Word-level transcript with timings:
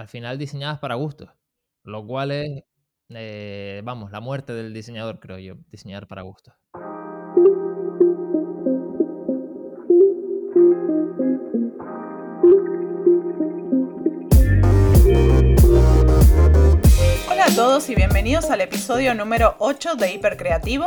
al 0.00 0.08
final 0.08 0.38
diseñadas 0.38 0.78
para 0.78 0.94
gustos, 0.94 1.28
lo 1.84 2.06
cual 2.06 2.32
es, 2.32 2.64
eh, 3.10 3.82
vamos, 3.84 4.10
la 4.10 4.20
muerte 4.20 4.54
del 4.54 4.72
diseñador, 4.72 5.20
creo 5.20 5.38
yo, 5.38 5.56
diseñar 5.68 6.06
para 6.06 6.22
gustos. 6.22 6.54
Hola 17.30 17.44
a 17.44 17.54
todos 17.54 17.90
y 17.90 17.94
bienvenidos 17.94 18.50
al 18.50 18.62
episodio 18.62 19.14
número 19.14 19.54
8 19.58 19.96
de 19.96 20.14
Hipercreativo. 20.14 20.86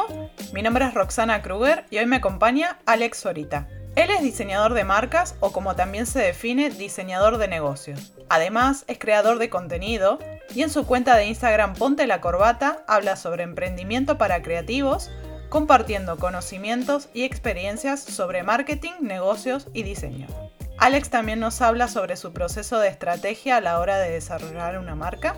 Mi 0.53 0.63
nombre 0.63 0.85
es 0.85 0.93
Roxana 0.95 1.43
Kruger 1.43 1.85
y 1.91 1.99
hoy 1.99 2.07
me 2.07 2.15
acompaña 2.15 2.79
Alex 2.87 3.19
Sorita. 3.19 3.67
Él 3.95 4.09
es 4.09 4.23
diseñador 4.23 4.73
de 4.73 4.83
marcas 4.83 5.35
o 5.39 5.51
como 5.51 5.75
también 5.75 6.07
se 6.07 6.17
define, 6.17 6.71
diseñador 6.71 7.37
de 7.37 7.47
negocios. 7.47 8.13
Además, 8.27 8.85
es 8.87 8.97
creador 8.97 9.37
de 9.37 9.51
contenido 9.51 10.17
y 10.55 10.63
en 10.63 10.71
su 10.71 10.87
cuenta 10.87 11.15
de 11.15 11.27
Instagram 11.27 11.75
Ponte 11.75 12.07
la 12.07 12.19
Corbata 12.19 12.83
habla 12.87 13.15
sobre 13.15 13.43
emprendimiento 13.43 14.17
para 14.17 14.41
creativos, 14.41 15.11
compartiendo 15.49 16.17
conocimientos 16.17 17.09
y 17.13 17.23
experiencias 17.23 18.01
sobre 18.01 18.41
marketing, 18.41 18.93
negocios 19.01 19.67
y 19.73 19.83
diseño. 19.83 20.25
Alex 20.79 21.11
también 21.11 21.39
nos 21.39 21.61
habla 21.61 21.87
sobre 21.87 22.17
su 22.17 22.33
proceso 22.33 22.79
de 22.79 22.87
estrategia 22.87 23.57
a 23.57 23.61
la 23.61 23.79
hora 23.79 23.99
de 23.99 24.09
desarrollar 24.09 24.79
una 24.79 24.95
marca 24.95 25.35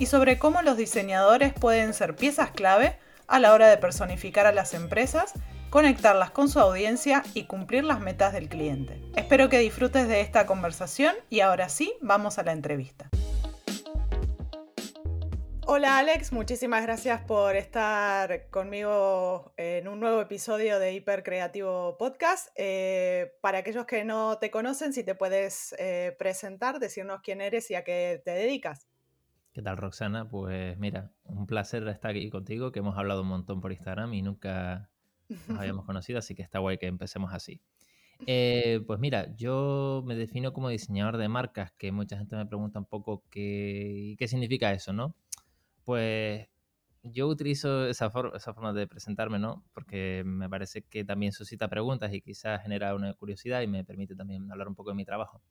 y 0.00 0.06
sobre 0.06 0.36
cómo 0.36 0.62
los 0.62 0.76
diseñadores 0.76 1.52
pueden 1.54 1.94
ser 1.94 2.16
piezas 2.16 2.50
clave 2.50 2.98
a 3.28 3.38
la 3.38 3.52
hora 3.52 3.68
de 3.68 3.76
personificar 3.76 4.46
a 4.46 4.52
las 4.52 4.74
empresas 4.74 5.34
conectarlas 5.74 6.30
con 6.30 6.48
su 6.48 6.60
audiencia 6.60 7.24
y 7.34 7.46
cumplir 7.46 7.82
las 7.82 7.98
metas 7.98 8.32
del 8.32 8.48
cliente. 8.48 9.02
Espero 9.16 9.48
que 9.48 9.58
disfrutes 9.58 10.06
de 10.06 10.20
esta 10.20 10.46
conversación 10.46 11.16
y 11.30 11.40
ahora 11.40 11.68
sí, 11.68 11.92
vamos 12.00 12.38
a 12.38 12.44
la 12.44 12.52
entrevista. 12.52 13.10
Hola 15.66 15.98
Alex, 15.98 16.32
muchísimas 16.32 16.84
gracias 16.84 17.22
por 17.22 17.56
estar 17.56 18.48
conmigo 18.50 19.52
en 19.56 19.88
un 19.88 19.98
nuevo 19.98 20.20
episodio 20.20 20.78
de 20.78 20.92
Hipercreativo 20.94 21.98
Podcast. 21.98 22.50
Eh, 22.54 23.32
para 23.40 23.58
aquellos 23.58 23.84
que 23.84 24.04
no 24.04 24.38
te 24.38 24.52
conocen, 24.52 24.92
si 24.92 25.02
te 25.02 25.16
puedes 25.16 25.74
eh, 25.80 26.14
presentar, 26.20 26.78
decirnos 26.78 27.20
quién 27.20 27.40
eres 27.40 27.68
y 27.72 27.74
a 27.74 27.82
qué 27.82 28.22
te 28.24 28.30
dedicas. 28.30 28.86
¿Qué 29.52 29.60
tal, 29.60 29.76
Roxana? 29.76 30.28
Pues 30.28 30.78
mira, 30.78 31.10
un 31.24 31.48
placer 31.48 31.88
estar 31.88 32.12
aquí 32.12 32.30
contigo, 32.30 32.70
que 32.70 32.78
hemos 32.78 32.96
hablado 32.96 33.22
un 33.22 33.28
montón 33.28 33.60
por 33.60 33.72
Instagram 33.72 34.14
y 34.14 34.22
nunca 34.22 34.88
nos 35.48 35.58
habíamos 35.58 35.84
conocido, 35.84 36.18
así 36.18 36.34
que 36.34 36.42
está 36.42 36.58
guay 36.58 36.78
que 36.78 36.86
empecemos 36.86 37.32
así. 37.32 37.60
Eh, 38.26 38.80
pues 38.86 39.00
mira, 39.00 39.34
yo 39.36 40.02
me 40.06 40.14
defino 40.14 40.52
como 40.52 40.68
diseñador 40.68 41.16
de 41.16 41.28
marcas, 41.28 41.72
que 41.72 41.92
mucha 41.92 42.16
gente 42.16 42.36
me 42.36 42.46
pregunta 42.46 42.78
un 42.78 42.86
poco 42.86 43.24
qué, 43.30 44.14
qué 44.18 44.28
significa 44.28 44.72
eso, 44.72 44.92
¿no? 44.92 45.14
Pues 45.84 46.48
yo 47.02 47.28
utilizo 47.28 47.86
esa, 47.86 48.10
esa 48.34 48.54
forma 48.54 48.72
de 48.72 48.86
presentarme, 48.86 49.38
¿no? 49.38 49.64
Porque 49.74 50.22
me 50.24 50.48
parece 50.48 50.82
que 50.82 51.04
también 51.04 51.32
suscita 51.32 51.68
preguntas 51.68 52.12
y 52.14 52.22
quizás 52.22 52.62
genera 52.62 52.94
una 52.94 53.12
curiosidad 53.14 53.60
y 53.60 53.66
me 53.66 53.84
permite 53.84 54.14
también 54.16 54.50
hablar 54.50 54.68
un 54.68 54.74
poco 54.74 54.90
de 54.90 54.96
mi 54.96 55.04
trabajo. 55.04 55.42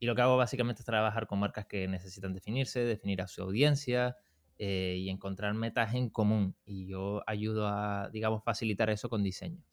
Y 0.00 0.06
lo 0.06 0.14
que 0.16 0.22
hago 0.22 0.36
básicamente 0.36 0.80
es 0.80 0.86
trabajar 0.86 1.26
con 1.26 1.38
marcas 1.38 1.66
que 1.66 1.86
necesitan 1.86 2.32
definirse, 2.32 2.80
definir 2.80 3.22
a 3.22 3.28
su 3.28 3.42
audiencia, 3.42 4.16
eh, 4.62 4.96
y 4.98 5.08
encontrar 5.08 5.54
metas 5.54 5.94
en 5.94 6.10
común. 6.10 6.54
Y 6.66 6.86
yo 6.86 7.22
ayudo 7.26 7.66
a, 7.66 8.10
digamos, 8.10 8.44
facilitar 8.44 8.90
eso 8.90 9.08
con 9.08 9.22
diseño. 9.22 9.64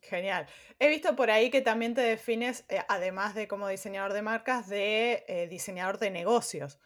Genial. 0.00 0.46
He 0.78 0.88
visto 0.88 1.16
por 1.16 1.28
ahí 1.28 1.50
que 1.50 1.60
también 1.60 1.92
te 1.92 2.02
defines, 2.02 2.64
eh, 2.68 2.78
además 2.88 3.34
de 3.34 3.48
como 3.48 3.66
diseñador 3.66 4.12
de 4.12 4.22
marcas, 4.22 4.68
de 4.68 5.24
eh, 5.26 5.48
diseñador 5.48 5.98
de 5.98 6.12
negocios. 6.12 6.78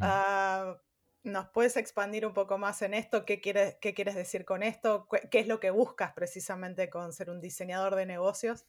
Ah, 0.00 0.76
¿Nos 1.24 1.48
puedes 1.48 1.76
expandir 1.76 2.24
un 2.24 2.32
poco 2.32 2.58
más 2.58 2.80
en 2.82 2.94
esto? 2.94 3.24
¿Qué 3.24 3.40
quieres, 3.40 3.76
¿Qué 3.80 3.92
quieres 3.92 4.14
decir 4.14 4.44
con 4.44 4.62
esto? 4.62 5.08
¿Qué 5.32 5.40
es 5.40 5.48
lo 5.48 5.58
que 5.58 5.72
buscas 5.72 6.12
precisamente 6.12 6.88
con 6.88 7.12
ser 7.12 7.28
un 7.28 7.40
diseñador 7.40 7.96
de 7.96 8.06
negocios? 8.06 8.66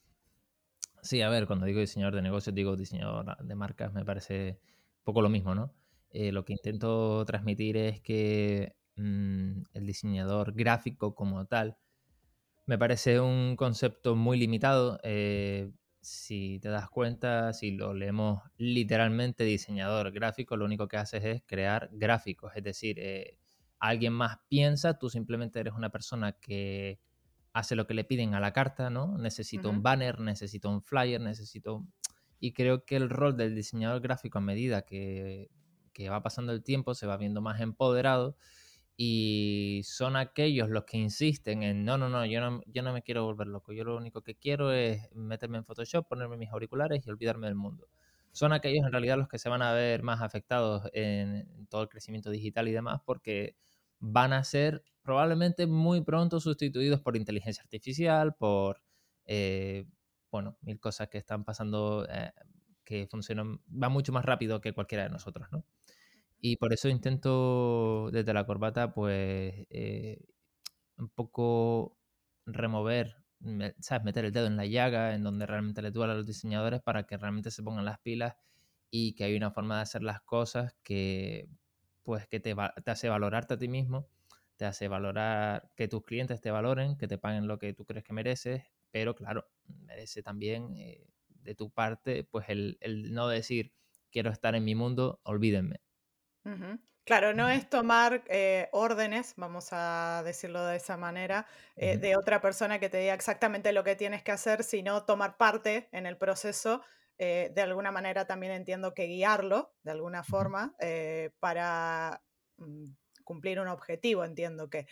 Sí, 1.03 1.21
a 1.21 1.29
ver, 1.29 1.45
cuando 1.45 1.67
digo 1.67 1.79
diseñador 1.79 2.15
de 2.15 2.23
negocios, 2.23 2.55
digo 2.55 2.75
diseñador 2.75 3.37
de 3.37 3.53
marcas, 3.53 3.93
me 3.93 4.03
parece 4.03 4.57
un 4.97 5.03
poco 5.03 5.21
lo 5.21 5.29
mismo, 5.29 5.53
¿no? 5.53 5.71
Eh, 6.13 6.31
lo 6.31 6.45
que 6.45 6.53
intento 6.53 7.25
transmitir 7.25 7.75
es 7.75 8.01
que 8.01 8.75
mm, 8.95 9.63
el 9.73 9.85
diseñador 9.85 10.53
gráfico 10.53 11.15
como 11.15 11.45
tal 11.47 11.77
me 12.65 12.77
parece 12.77 13.19
un 13.19 13.55
concepto 13.55 14.15
muy 14.15 14.37
limitado. 14.37 14.99
Eh, 15.03 15.71
si 16.01 16.59
te 16.61 16.69
das 16.69 16.89
cuenta, 16.89 17.53
si 17.53 17.71
lo 17.71 17.93
leemos 17.93 18.41
literalmente, 18.57 19.43
diseñador 19.43 20.11
gráfico, 20.11 20.55
lo 20.57 20.65
único 20.65 20.87
que 20.87 20.97
haces 20.97 21.23
es 21.25 21.43
crear 21.45 21.89
gráficos. 21.93 22.53
Es 22.55 22.63
decir, 22.63 22.99
eh, 22.99 23.37
alguien 23.79 24.13
más 24.13 24.37
piensa, 24.49 24.99
tú 24.99 25.09
simplemente 25.09 25.59
eres 25.59 25.73
una 25.73 25.89
persona 25.89 26.33
que 26.33 26.99
hace 27.53 27.75
lo 27.75 27.87
que 27.87 27.93
le 27.93 28.03
piden 28.03 28.33
a 28.35 28.39
la 28.39 28.53
carta, 28.53 28.89
¿no? 28.89 29.17
Necesito 29.17 29.69
un 29.69 29.83
banner, 29.83 30.19
necesito 30.19 30.69
un 30.69 30.81
flyer, 30.81 31.21
necesito... 31.21 31.85
Y 32.39 32.53
creo 32.53 32.85
que 32.85 32.97
el 32.97 33.09
rol 33.09 33.37
del 33.37 33.55
diseñador 33.55 34.01
gráfico 34.01 34.37
a 34.39 34.41
medida 34.41 34.83
que 34.83 35.49
que 35.93 36.09
va 36.09 36.23
pasando 36.23 36.51
el 36.51 36.63
tiempo 36.63 36.93
se 36.93 37.07
va 37.07 37.17
viendo 37.17 37.41
más 37.41 37.61
empoderado 37.61 38.35
y 38.95 39.81
son 39.85 40.15
aquellos 40.15 40.69
los 40.69 40.83
que 40.85 40.97
insisten 40.97 41.63
en 41.63 41.83
no, 41.83 41.97
no, 41.97 42.09
no, 42.09 42.25
yo 42.25 42.41
no, 42.41 42.61
yo 42.67 42.83
no 42.83 42.93
me 42.93 43.01
quiero 43.01 43.25
volver 43.25 43.47
loco, 43.47 43.73
yo 43.73 43.83
lo 43.83 43.97
único 43.97 44.21
que 44.21 44.35
quiero 44.35 44.71
es 44.71 45.09
meterme 45.15 45.57
en 45.57 45.65
Photoshop, 45.65 46.07
ponerme 46.07 46.37
mis 46.37 46.51
auriculares 46.51 47.05
y 47.05 47.09
olvidarme 47.09 47.47
del 47.47 47.55
mundo. 47.55 47.87
Son 48.31 48.53
aquellos 48.53 48.85
en 48.85 48.91
realidad 48.91 49.17
los 49.17 49.27
que 49.27 49.39
se 49.39 49.49
van 49.49 49.61
a 49.61 49.73
ver 49.73 50.03
más 50.03 50.21
afectados 50.21 50.89
en, 50.93 51.67
todo 51.69 51.83
el 51.83 51.89
crecimiento 51.89 52.29
digital 52.29 52.67
y 52.67 52.71
demás 52.71 53.01
porque 53.05 53.55
van 53.99 54.33
a 54.33 54.43
ser 54.43 54.83
probablemente 55.01 55.67
muy 55.67 56.01
pronto 56.01 56.39
sustituidos 56.39 57.01
por 57.01 57.15
inteligencia 57.17 57.63
artificial, 57.63 58.35
por, 58.35 58.81
eh, 59.25 59.85
bueno, 60.31 60.57
mil 60.61 60.79
cosas 60.79 61.09
que 61.09 61.17
están 61.17 61.43
pasando 61.45 62.07
eh, 62.09 62.31
que 62.83 63.07
funcionan, 63.07 63.59
va 63.69 63.89
mucho 63.89 64.11
más 64.13 64.25
rápido 64.25 64.61
que 64.61 64.73
cualquiera 64.73 65.03
de 65.03 65.09
nosotros, 65.09 65.47
¿no? 65.51 65.65
Y 66.45 66.57
por 66.57 66.73
eso 66.73 66.89
intento 66.89 68.09
desde 68.11 68.33
la 68.33 68.45
corbata, 68.45 68.93
pues, 68.93 69.53
eh, 69.69 70.19
un 70.97 71.09
poco 71.09 71.97
remover, 72.45 73.25
¿sabes? 73.79 74.03
Meter 74.05 74.25
el 74.25 74.33
dedo 74.33 74.47
en 74.47 74.57
la 74.57 74.65
llaga, 74.65 75.15
en 75.15 75.23
donde 75.23 75.45
realmente 75.45 75.81
le 75.81 75.91
duele 75.91 76.13
a 76.13 76.15
los 76.17 76.27
diseñadores 76.27 76.81
para 76.81 77.05
que 77.07 77.17
realmente 77.17 77.49
se 77.51 77.63
pongan 77.63 77.85
las 77.85 77.99
pilas 77.99 78.35
y 78.91 79.15
que 79.15 79.23
hay 79.25 79.37
una 79.37 79.51
forma 79.51 79.77
de 79.77 79.83
hacer 79.83 80.03
las 80.03 80.21
cosas 80.21 80.75
que, 80.83 81.49
pues, 82.03 82.27
que 82.27 82.41
te, 82.41 82.55
te 82.83 82.91
hace 82.91 83.07
valorarte 83.09 83.53
a 83.55 83.57
ti 83.57 83.69
mismo, 83.69 84.09
te 84.57 84.65
hace 84.65 84.89
valorar 84.89 85.71
que 85.77 85.87
tus 85.87 86.03
clientes 86.03 86.41
te 86.41 86.51
valoren, 86.51 86.97
que 86.97 87.07
te 87.07 87.17
paguen 87.17 87.47
lo 87.47 87.57
que 87.59 87.73
tú 87.73 87.85
crees 87.85 88.03
que 88.03 88.13
mereces, 88.13 88.63
pero 88.91 89.15
claro, 89.15 89.47
merece 89.67 90.23
también 90.23 90.75
eh, 90.77 91.07
de 91.29 91.55
tu 91.55 91.71
parte, 91.71 92.25
pues, 92.25 92.49
el, 92.49 92.77
el 92.81 93.13
no 93.13 93.29
decir 93.29 93.73
quiero 94.11 94.29
estar 94.31 94.55
en 94.55 94.65
mi 94.65 94.75
mundo, 94.75 95.21
olvídenme 95.23 95.81
Claro, 97.05 97.33
no 97.33 97.49
es 97.49 97.69
tomar 97.69 98.23
eh, 98.27 98.69
órdenes, 98.71 99.33
vamos 99.35 99.69
a 99.71 100.23
decirlo 100.23 100.65
de 100.65 100.77
esa 100.77 100.95
manera, 100.95 101.45
eh, 101.75 101.97
de 101.97 102.15
otra 102.15 102.39
persona 102.39 102.79
que 102.79 102.87
te 102.87 102.97
diga 102.97 103.13
exactamente 103.13 103.73
lo 103.73 103.83
que 103.83 103.97
tienes 103.97 104.23
que 104.23 104.31
hacer, 104.31 104.63
sino 104.63 105.03
tomar 105.03 105.35
parte 105.35 105.89
en 105.91 106.05
el 106.05 106.17
proceso. 106.17 106.81
Eh, 107.17 107.51
de 107.53 107.61
alguna 107.61 107.91
manera 107.91 108.25
también 108.25 108.53
entiendo 108.53 108.93
que 108.93 109.07
guiarlo, 109.07 109.73
de 109.83 109.91
alguna 109.91 110.23
forma, 110.23 110.75
para 111.39 112.23
mm, 112.57 112.85
cumplir 113.25 113.59
un 113.59 113.67
objetivo, 113.67 114.23
entiendo 114.23 114.69
que. 114.69 114.87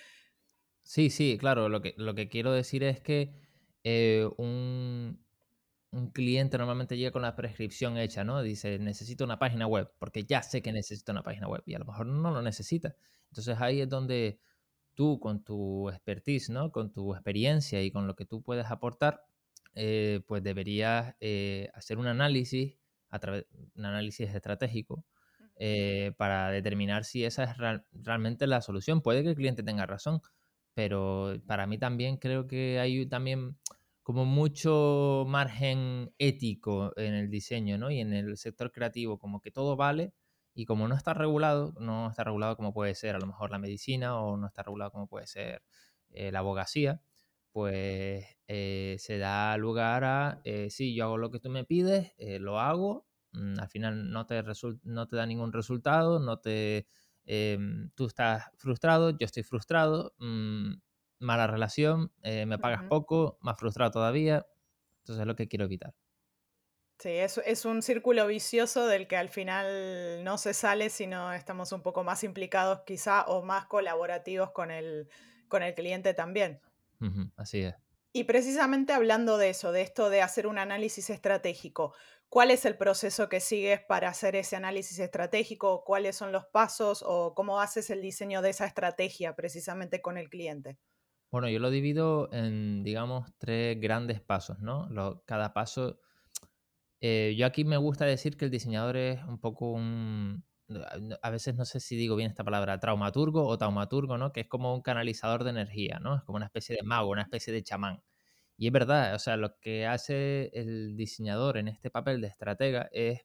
Sí, 0.84 1.10
sí, 1.10 1.38
claro, 1.40 1.70
lo 1.70 1.82
que, 1.82 1.94
lo 1.96 2.14
que 2.14 2.28
quiero 2.28 2.52
decir 2.52 2.84
es 2.84 3.00
que 3.00 3.32
un, 4.38 5.24
un 5.92 6.10
cliente 6.12 6.58
normalmente 6.58 6.98
llega 6.98 7.12
con 7.12 7.22
la 7.22 7.36
prescripción 7.36 7.98
hecha, 7.98 8.24
¿no? 8.24 8.42
Dice, 8.42 8.80
necesito 8.80 9.26
una 9.26 9.40
página 9.40 9.68
web, 9.68 9.92
porque 10.00 10.24
ya 10.24 10.42
sé 10.42 10.62
que 10.62 10.72
necesito 10.72 11.12
una 11.12 11.24
página 11.24 11.48
web 11.48 11.64
y 11.66 11.74
a 11.76 11.80
lo 11.80 11.86
mejor 11.86 12.06
no 12.08 12.32
lo 12.32 12.42
necesita. 12.42 12.96
Entonces 13.30 13.60
ahí 13.60 13.82
es 13.82 13.90
donde 13.90 14.40
tú 14.96 15.20
con 15.20 15.44
tu 15.44 15.90
expertise, 15.90 16.50
¿no? 16.50 16.72
Con 16.72 16.92
tu 16.94 17.14
experiencia 17.14 17.82
y 17.84 17.92
con 17.92 18.08
lo 18.08 18.16
que 18.16 18.26
tú 18.26 18.42
puedes 18.42 18.68
aportar, 18.68 19.24
eh, 19.76 20.22
pues 20.28 20.44
deberías 20.44 21.16
eh, 21.20 21.70
hacer 21.74 21.98
un 21.98 22.08
análisis, 22.08 22.78
a 23.10 23.20
través, 23.20 23.46
un 23.76 23.86
análisis 23.86 24.34
estratégico 24.34 25.06
eh, 25.58 26.14
para 26.18 26.52
determinar 26.52 27.04
si 27.04 27.26
esa 27.26 27.44
es 27.44 27.58
realmente 27.92 28.48
la 28.48 28.62
solución. 28.62 29.02
Puede 29.02 29.24
que 29.24 29.30
el 29.30 29.36
cliente 29.36 29.64
tenga 29.64 29.86
razón, 29.86 30.22
pero 30.74 31.34
para 31.46 31.68
mí 31.68 31.78
también 31.78 32.18
creo 32.18 32.48
que 32.48 32.80
hay 32.80 33.06
también 33.08 33.58
como 34.12 34.26
mucho 34.26 35.24
margen 35.26 36.14
ético 36.18 36.92
en 36.98 37.14
el 37.14 37.30
diseño, 37.30 37.78
¿no? 37.78 37.92
Y 37.92 38.02
en 38.02 38.12
el 38.12 38.36
sector 38.36 38.70
creativo, 38.74 39.18
como 39.18 39.40
que 39.40 39.52
todo 39.52 39.78
vale 39.78 40.14
y 40.54 40.66
como 40.66 40.90
no 40.90 40.96
está 40.96 41.14
regulado, 41.14 41.74
no 41.80 42.10
está 42.10 42.26
regulado 42.26 42.58
como 42.58 42.74
puede 42.74 42.94
ser 42.94 43.16
a 43.16 43.20
lo 43.20 43.26
mejor 43.26 43.52
la 43.52 43.58
medicina 43.58 44.20
o 44.20 44.36
no 44.36 44.48
está 44.48 44.64
regulado 44.64 44.92
como 44.92 45.08
puede 45.08 45.28
ser 45.28 45.64
eh, 46.10 46.30
la 46.30 46.40
abogacía, 46.40 47.02
pues 47.54 48.26
eh, 48.50 48.98
se 49.00 49.18
da 49.18 49.56
lugar 49.56 50.04
a, 50.04 50.42
eh, 50.44 50.70
sí, 50.70 50.94
yo 50.94 51.06
hago 51.06 51.18
lo 51.18 51.32
que 51.32 51.40
tú 51.40 51.50
me 51.50 51.64
pides, 51.64 52.14
lo 52.42 52.60
hago 52.60 53.08
mm, 53.32 53.60
al 53.62 53.70
final 53.70 54.12
no 54.12 54.26
te, 54.26 54.44
no 54.84 55.08
te 55.08 55.16
da 55.16 55.26
ningún 55.26 55.54
resultado, 55.54 56.20
no 56.20 56.40
te, 56.40 56.86
em, 57.24 57.92
tú 57.96 58.08
estás 58.08 58.44
frustrado, 58.58 59.12
yo 59.12 59.26
estoy 59.26 59.44
frustrado, 59.44 60.14
mm, 60.20 60.74
mala 61.22 61.48
relación, 61.48 62.12
eh, 62.24 62.46
me 62.46 62.58
pagas 62.58 62.84
poco, 62.90 63.38
más 63.42 63.58
frustrado 63.58 63.92
todavía, 63.92 64.46
entonces 65.00 65.22
es 65.22 65.28
lo 65.28 65.36
que 65.36 65.48
quiero 65.48 65.66
evitar. 65.66 65.94
Sí, 67.00 67.10
es, 67.10 67.40
es, 67.46 67.66
un 67.66 67.82
círculo 67.82 68.28
vicioso 68.28 68.86
del 68.86 69.08
que 69.08 69.18
al 69.18 69.30
final 69.30 70.24
no 70.24 70.38
se 70.38 70.54
sale 70.54 70.90
si 70.90 71.08
no 71.08 71.34
estamos 71.34 71.72
un 71.72 71.82
poco 71.82 72.04
más 72.04 72.24
implicados 72.24 72.82
quizá 72.86 73.24
o 73.24 73.42
más 73.42 73.66
colaborativos 73.66 74.52
con 74.52 74.70
el, 74.70 75.10
con 75.48 75.64
el 75.64 75.74
cliente 75.74 76.14
también. 76.14 76.62
así 77.38 77.62
es. 77.62 77.76
Y 78.14 78.26
precisamente 78.26 78.94
hablando 78.94 79.38
de 79.38 79.50
eso, 79.50 79.72
de 79.72 79.82
esto 79.82 80.10
de 80.10 80.22
hacer 80.22 80.46
un 80.46 80.60
análisis 80.60 81.10
estratégico, 81.10 81.94
¿cuál 82.28 82.52
es 82.52 82.66
el 82.66 82.78
proceso 82.78 83.30
que 83.30 83.40
sigues 83.40 83.82
para 83.82 84.10
hacer 84.10 84.36
ese 84.36 84.58
análisis 84.58 85.00
estratégico? 85.00 85.84
¿Cuáles 85.86 86.18
son 86.18 86.34
los 86.34 86.46
pasos 86.46 87.04
o 87.08 87.34
cómo 87.34 87.62
haces 87.62 87.90
el 87.90 88.02
diseño 88.02 88.42
de 88.42 88.50
esa 88.50 88.66
estrategia 88.66 89.34
precisamente 89.36 90.02
con 90.02 90.18
el 90.18 90.30
cliente? 90.30 90.78
Bueno, 91.32 91.48
yo 91.50 91.60
lo 91.60 91.70
divido 91.70 92.30
en, 92.34 92.84
digamos, 92.84 93.32
tres 93.38 93.80
grandes 93.80 94.22
pasos, 94.22 94.60
¿no? 94.60 94.90
cada 95.26 95.54
paso... 95.54 96.00
Eh, 97.02 97.36
yo 97.38 97.46
aquí 97.48 97.66
me 97.66 97.78
gusta 97.78 98.06
decir 98.06 98.38
que 98.38 98.46
el 98.46 98.52
diseñador 98.52 98.98
es 98.98 99.24
un 99.24 99.40
poco 99.40 99.72
un... 99.72 100.46
A 101.22 101.30
veces 101.30 101.56
no 101.56 101.66
sé 101.66 101.80
si 101.80 101.96
digo 101.96 102.16
bien 102.16 102.30
esta 102.30 102.44
palabra, 102.44 102.80
traumaturgo 102.80 103.46
o 103.48 103.58
taumaturgo, 103.58 104.18
¿no? 104.18 104.32
Que 104.34 104.42
es 104.42 104.48
como 104.48 104.74
un 104.76 104.82
canalizador 104.82 105.44
de 105.44 105.52
energía, 105.52 106.00
¿no? 106.00 106.16
Es 106.18 106.24
como 106.24 106.38
una 106.38 106.46
especie 106.46 106.76
de 106.76 106.84
mago, 106.84 107.10
una 107.10 107.24
especie 107.24 107.54
de 107.54 107.64
chamán. 107.64 108.04
Y 108.58 108.68
es 108.68 108.74
verdad, 108.74 109.16
o 109.16 109.20
sea, 109.20 109.38
lo 109.38 109.58
que 109.60 109.88
hace 109.88 110.52
el 110.54 110.96
diseñador 110.98 111.58
en 111.58 111.68
este 111.70 111.90
papel 111.92 112.22
de 112.22 112.28
estratega 112.28 112.90
es 112.94 113.22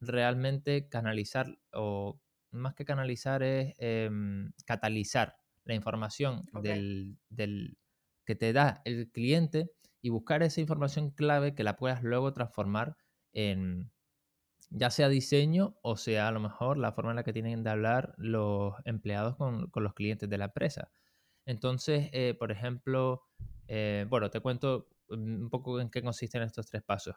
realmente 0.00 0.88
canalizar, 0.88 1.58
o 1.72 2.20
más 2.50 2.74
que 2.74 2.84
canalizar, 2.84 3.42
es 3.42 3.74
em, 3.78 4.52
catalizar 4.66 5.36
la 5.64 5.74
información 5.74 6.46
del, 6.52 7.78
que 8.24 8.34
te 8.34 8.52
da 8.52 8.82
el 8.84 9.10
cliente 9.10 9.70
y 10.02 10.10
buscar 10.10 10.42
esa 10.42 10.60
información 10.60 11.10
clave 11.10 11.54
que 11.54 11.64
la 11.64 11.76
puedas 11.76 12.02
luego 12.02 12.32
transformar 12.32 12.96
en 13.32 13.90
ya 14.70 14.90
sea 14.90 15.08
diseño 15.08 15.76
o 15.82 15.96
sea 15.96 16.28
a 16.28 16.32
lo 16.32 16.40
mejor 16.40 16.78
la 16.78 16.92
forma 16.92 17.12
en 17.12 17.16
la 17.16 17.24
que 17.24 17.32
tienen 17.32 17.62
de 17.62 17.70
hablar 17.70 18.14
los 18.18 18.74
empleados 18.84 19.36
con, 19.36 19.70
los 19.74 19.94
clientes 19.94 20.28
de 20.28 20.38
la 20.38 20.46
empresa. 20.46 20.90
Entonces, 21.46 22.08
eh, 22.12 22.34
por 22.38 22.50
ejemplo, 22.50 23.22
eh, 23.68 24.06
bueno, 24.08 24.30
te 24.30 24.40
cuento 24.40 24.88
un 25.08 25.48
poco 25.50 25.80
en 25.80 25.90
qué 25.90 26.02
consisten 26.02 26.42
estos 26.42 26.66
tres 26.66 26.82
pasos. 26.82 27.16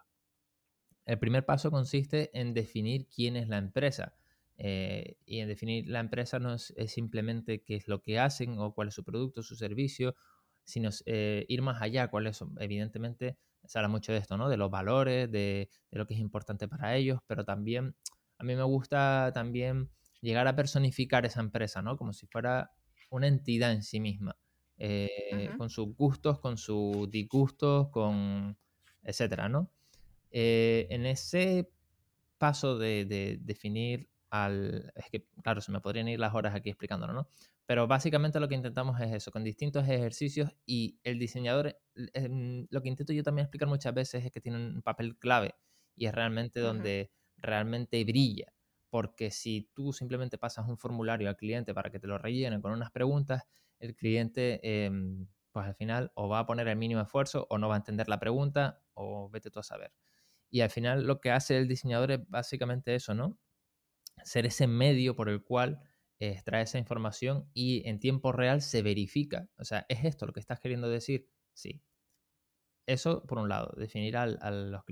El 1.06 1.20
primer 1.20 1.46
paso 1.46 1.72
consiste 1.72 2.38
en 2.38 2.54
definir 2.54 3.08
quién 3.08 3.38
es 3.38 3.48
la 3.48 3.58
empresa. 3.58 4.14
Eh, 4.60 5.18
y 5.26 5.40
en 5.40 5.48
definir 5.48 5.88
la 5.88 6.00
empresa 6.00 6.40
no 6.40 6.56
es, 6.56 6.74
simplemente 6.88 7.62
qué 7.62 7.76
es 7.76 7.88
lo 7.88 8.02
que 8.02 8.20
hacen 8.20 8.58
o 8.58 8.74
cuál 8.74 8.88
es 8.88 8.96
su 8.96 9.04
producto, 9.04 9.44
su 9.44 9.56
servicio, 9.56 10.16
sino 10.64 10.90
eh, 11.06 11.46
ir 11.48 11.62
más 11.62 11.82
allá, 11.82 12.10
cuáles 12.10 12.38
son, 12.38 12.56
evidentemente, 12.60 13.38
se 13.66 13.78
habla 13.78 13.90
mucho 13.90 14.12
de 14.12 14.18
esto, 14.20 14.38
¿no? 14.38 14.50
De 14.50 14.58
los 14.58 14.72
valores, 14.72 15.32
de, 15.32 15.70
lo 15.92 16.08
que 16.08 16.16
es 16.16 16.20
importante 16.20 16.68
para 16.68 16.96
ellos, 16.96 17.20
pero 17.28 17.46
también 17.46 17.96
a 18.38 18.44
mí 18.44 18.56
me 18.56 18.64
gusta 18.64 19.32
también 19.34 19.90
llegar 20.22 20.48
a 20.48 20.56
personificar 20.56 21.26
esa 21.26 21.40
empresa, 21.42 21.82
¿no? 21.82 21.98
Como 21.98 22.14
si 22.14 22.28
fuera 22.28 22.72
una 23.10 23.28
entidad 23.28 23.72
en 23.72 23.84
sí 23.84 24.00
misma, 24.00 24.38
eh, 24.78 25.52
con 25.58 25.70
sus 25.70 25.96
gustos, 25.96 26.40
con 26.40 26.58
sus 26.58 27.10
disgustos, 27.10 27.90
con 27.90 28.58
etcétera, 29.04 29.50
¿no? 29.50 29.72
en 30.30 31.06
ese 31.08 31.72
paso 32.38 32.78
de 32.78 33.40
definir 33.42 34.08
al... 34.30 34.92
Es 34.96 35.10
que, 35.12 35.28
claro, 35.44 35.62
se 35.62 35.72
me 35.72 35.82
podrían 35.82 36.08
ir 36.08 36.20
las 36.20 36.34
horas 36.34 36.56
aquí 36.56 36.70
explicándolo, 36.70 37.14
¿no? 37.14 37.28
Pero 37.66 37.88
básicamente 37.88 38.40
lo 38.40 38.48
que 38.48 38.56
intentamos 38.56 39.00
es 39.02 39.14
eso, 39.14 39.32
con 39.32 39.44
distintos 39.44 39.84
ejercicios 39.88 40.56
y 40.66 41.00
el 41.04 41.20
diseñador, 41.20 41.78
em, 42.14 42.66
lo 42.70 42.82
que 42.82 42.88
intento 42.90 43.14
yo 43.14 43.24
también 43.24 43.46
explicar 43.46 43.68
muchas 43.68 43.94
veces 43.94 44.26
es 44.26 44.32
que 44.32 44.42
tiene 44.42 44.58
un 44.58 44.82
papel 44.82 45.18
clave 45.18 45.56
y 45.96 46.06
es 46.06 46.14
realmente 46.16 46.60
donde 46.62 47.12
realmente 47.38 48.04
brilla. 48.06 48.54
Porque 48.90 49.32
si 49.32 49.70
tú 49.74 49.92
simplemente 49.92 50.38
pasas 50.38 50.68
un 50.68 50.78
formulario 50.78 51.28
al 51.28 51.36
cliente 51.36 51.74
para 51.74 51.92
que 51.92 52.00
te 52.00 52.08
lo 52.08 52.18
rellenen 52.18 52.62
con 52.62 52.72
unas 52.72 52.92
preguntas, 52.92 53.44
el 53.80 53.96
cliente, 53.96 54.60
em, 54.86 55.28
pues 55.52 55.68
al 55.68 55.76
final 55.76 56.12
o 56.16 56.30
va 56.30 56.40
a 56.40 56.46
poner 56.46 56.68
el 56.68 56.78
mínimo 56.78 57.02
esfuerzo 57.02 57.48
o 57.50 57.58
no 57.58 57.68
va 57.68 57.76
a 57.76 57.78
entender 57.80 58.08
la 58.08 58.20
pregunta 58.20 58.82
o 58.94 59.30
vete 59.30 59.52
tú 59.52 59.60
a 59.60 59.64
saber. 59.64 59.92
Y 60.50 60.62
al 60.62 60.70
final 60.70 61.06
lo 61.06 61.20
que 61.22 61.32
hace 61.32 61.58
el 61.58 61.68
diseñador 61.68 62.12
es 62.12 62.30
básicamente 62.30 62.96
eso, 62.96 63.14
¿no? 63.14 63.38
Ser 64.24 64.46
ese 64.46 64.68
medio 64.68 65.16
por 65.16 65.30
el 65.30 65.44
cual 65.44 65.82
extrae 66.20 66.64
esa 66.64 66.80
información 66.80 67.50
y 67.54 67.88
en 67.88 68.00
tiempo 68.00 68.32
real 68.32 68.62
se 68.62 68.82
verifica. 68.82 69.50
O 69.58 69.66
sea, 69.66 69.86
¿es 69.90 70.04
esto 70.06 70.26
lo 70.26 70.34
que 70.34 70.40
estás 70.40 70.60
queriendo 70.60 70.90
decir? 70.90 71.30
Sí. 71.54 71.84
Eso 72.86 73.24
por 73.26 73.38
un 73.38 73.50
lado, 73.50 73.74
definir 73.78 74.16
al, 74.18 74.40
a 74.42 74.50
los 74.52 74.84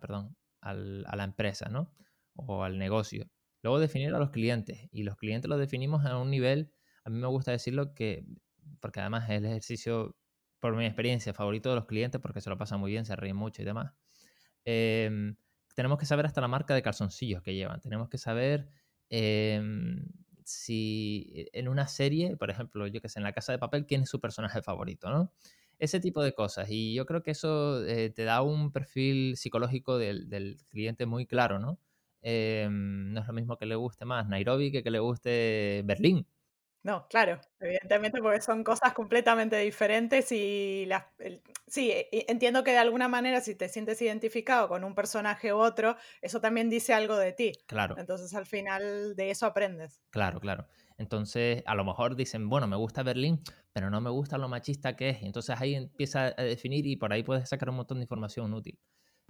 perdón, 0.00 0.36
a 0.60 0.74
la 0.74 1.24
empresa, 1.24 1.68
¿no? 1.68 1.94
O 2.34 2.62
al 2.62 2.78
negocio. 2.78 3.30
Luego 3.62 3.80
definir 3.80 4.14
a 4.14 4.18
los 4.18 4.30
clientes. 4.30 4.88
Y 4.92 5.02
los 5.02 5.16
clientes 5.16 5.48
los 5.48 5.58
definimos 5.58 6.04
a 6.04 6.18
un 6.18 6.30
nivel, 6.30 6.72
a 7.04 7.10
mí 7.10 7.18
me 7.18 7.26
gusta 7.26 7.50
decirlo 7.50 7.94
que, 7.94 8.26
porque 8.80 9.00
además 9.00 9.24
es 9.30 9.38
el 9.38 9.46
ejercicio, 9.46 10.16
por 10.60 10.76
mi 10.76 10.84
experiencia, 10.84 11.32
favorito 11.32 11.70
de 11.70 11.76
los 11.76 11.86
clientes, 11.86 12.20
porque 12.20 12.40
se 12.40 12.50
lo 12.50 12.58
pasan 12.58 12.80
muy 12.80 12.90
bien, 12.90 13.04
se 13.06 13.16
ríen 13.16 13.36
mucho 13.36 13.62
y 13.62 13.64
demás. 13.64 13.94
Eh, 14.64 15.34
tenemos 15.78 16.00
que 16.00 16.06
saber 16.06 16.26
hasta 16.26 16.40
la 16.40 16.48
marca 16.48 16.74
de 16.74 16.82
calzoncillos 16.82 17.40
que 17.40 17.54
llevan. 17.54 17.80
Tenemos 17.80 18.08
que 18.08 18.18
saber 18.18 18.68
em, 19.10 20.08
si 20.42 21.46
en 21.52 21.68
una 21.68 21.86
serie, 21.86 22.36
por 22.36 22.50
ejemplo, 22.50 22.88
yo 22.88 23.00
que 23.00 23.08
sé, 23.08 23.20
en 23.20 23.22
la 23.22 23.32
casa 23.32 23.52
de 23.52 23.60
papel, 23.60 23.86
quién 23.86 24.02
es 24.02 24.08
su 24.08 24.20
personaje 24.20 24.60
favorito, 24.60 25.08
¿no? 25.08 25.32
Ese 25.78 26.00
tipo 26.00 26.20
de 26.20 26.34
cosas. 26.34 26.68
Y 26.68 26.94
yo 26.94 27.06
creo 27.06 27.22
que 27.22 27.30
eso 27.30 27.86
eh, 27.86 28.10
te 28.10 28.24
da 28.24 28.42
un 28.42 28.72
perfil 28.72 29.36
psicológico 29.36 29.98
del, 29.98 30.56
cliente 30.68 31.06
muy 31.06 31.26
claro, 31.26 31.60
¿no? 31.60 31.78
Em, 32.22 33.12
no 33.12 33.20
es 33.20 33.28
lo 33.28 33.32
mismo 33.32 33.56
que 33.56 33.66
le 33.66 33.76
guste 33.76 34.04
más 34.04 34.26
Nairobi 34.28 34.72
que 34.72 34.82
que 34.82 34.90
le 34.90 34.98
guste 34.98 35.82
Berlín. 35.84 36.26
No, 36.88 37.06
claro, 37.06 37.38
evidentemente 37.60 38.18
porque 38.22 38.40
son 38.40 38.64
cosas 38.64 38.94
completamente 38.94 39.58
diferentes 39.58 40.32
y 40.32 40.86
las, 40.86 41.04
sí, 41.66 41.90
e, 41.90 42.08
e, 42.10 42.24
entiendo 42.28 42.64
que 42.64 42.70
de 42.70 42.78
alguna 42.78 43.08
manera 43.08 43.42
si 43.42 43.54
te 43.54 43.68
sientes 43.68 44.00
identificado 44.00 44.68
con 44.68 44.84
un 44.84 44.94
personaje 44.94 45.52
u 45.52 45.58
otro, 45.58 45.98
eso 46.22 46.40
también 46.40 46.70
dice 46.70 46.94
algo 46.94 47.18
de 47.18 47.32
ti. 47.32 47.52
Claro. 47.66 47.94
Entonces 47.98 48.32
al 48.34 48.46
final 48.46 49.14
de 49.16 49.30
eso 49.30 49.44
aprendes. 49.44 50.00
Claro, 50.08 50.40
claro. 50.40 50.66
Entonces 50.96 51.62
a 51.66 51.74
lo 51.74 51.84
mejor 51.84 52.16
dicen, 52.16 52.48
bueno, 52.48 52.66
me 52.66 52.76
gusta 52.76 53.02
Berlín, 53.02 53.42
pero 53.74 53.90
no 53.90 54.00
me 54.00 54.08
gusta 54.08 54.38
lo 54.38 54.48
machista 54.48 54.96
que 54.96 55.10
es. 55.10 55.22
Entonces 55.22 55.60
ahí 55.60 55.74
empieza 55.74 56.32
a 56.38 56.42
definir 56.42 56.86
y 56.86 56.96
por 56.96 57.12
ahí 57.12 57.22
puedes 57.22 57.50
sacar 57.50 57.68
un 57.68 57.76
montón 57.76 57.98
de 57.98 58.04
información 58.04 58.54
útil. 58.54 58.80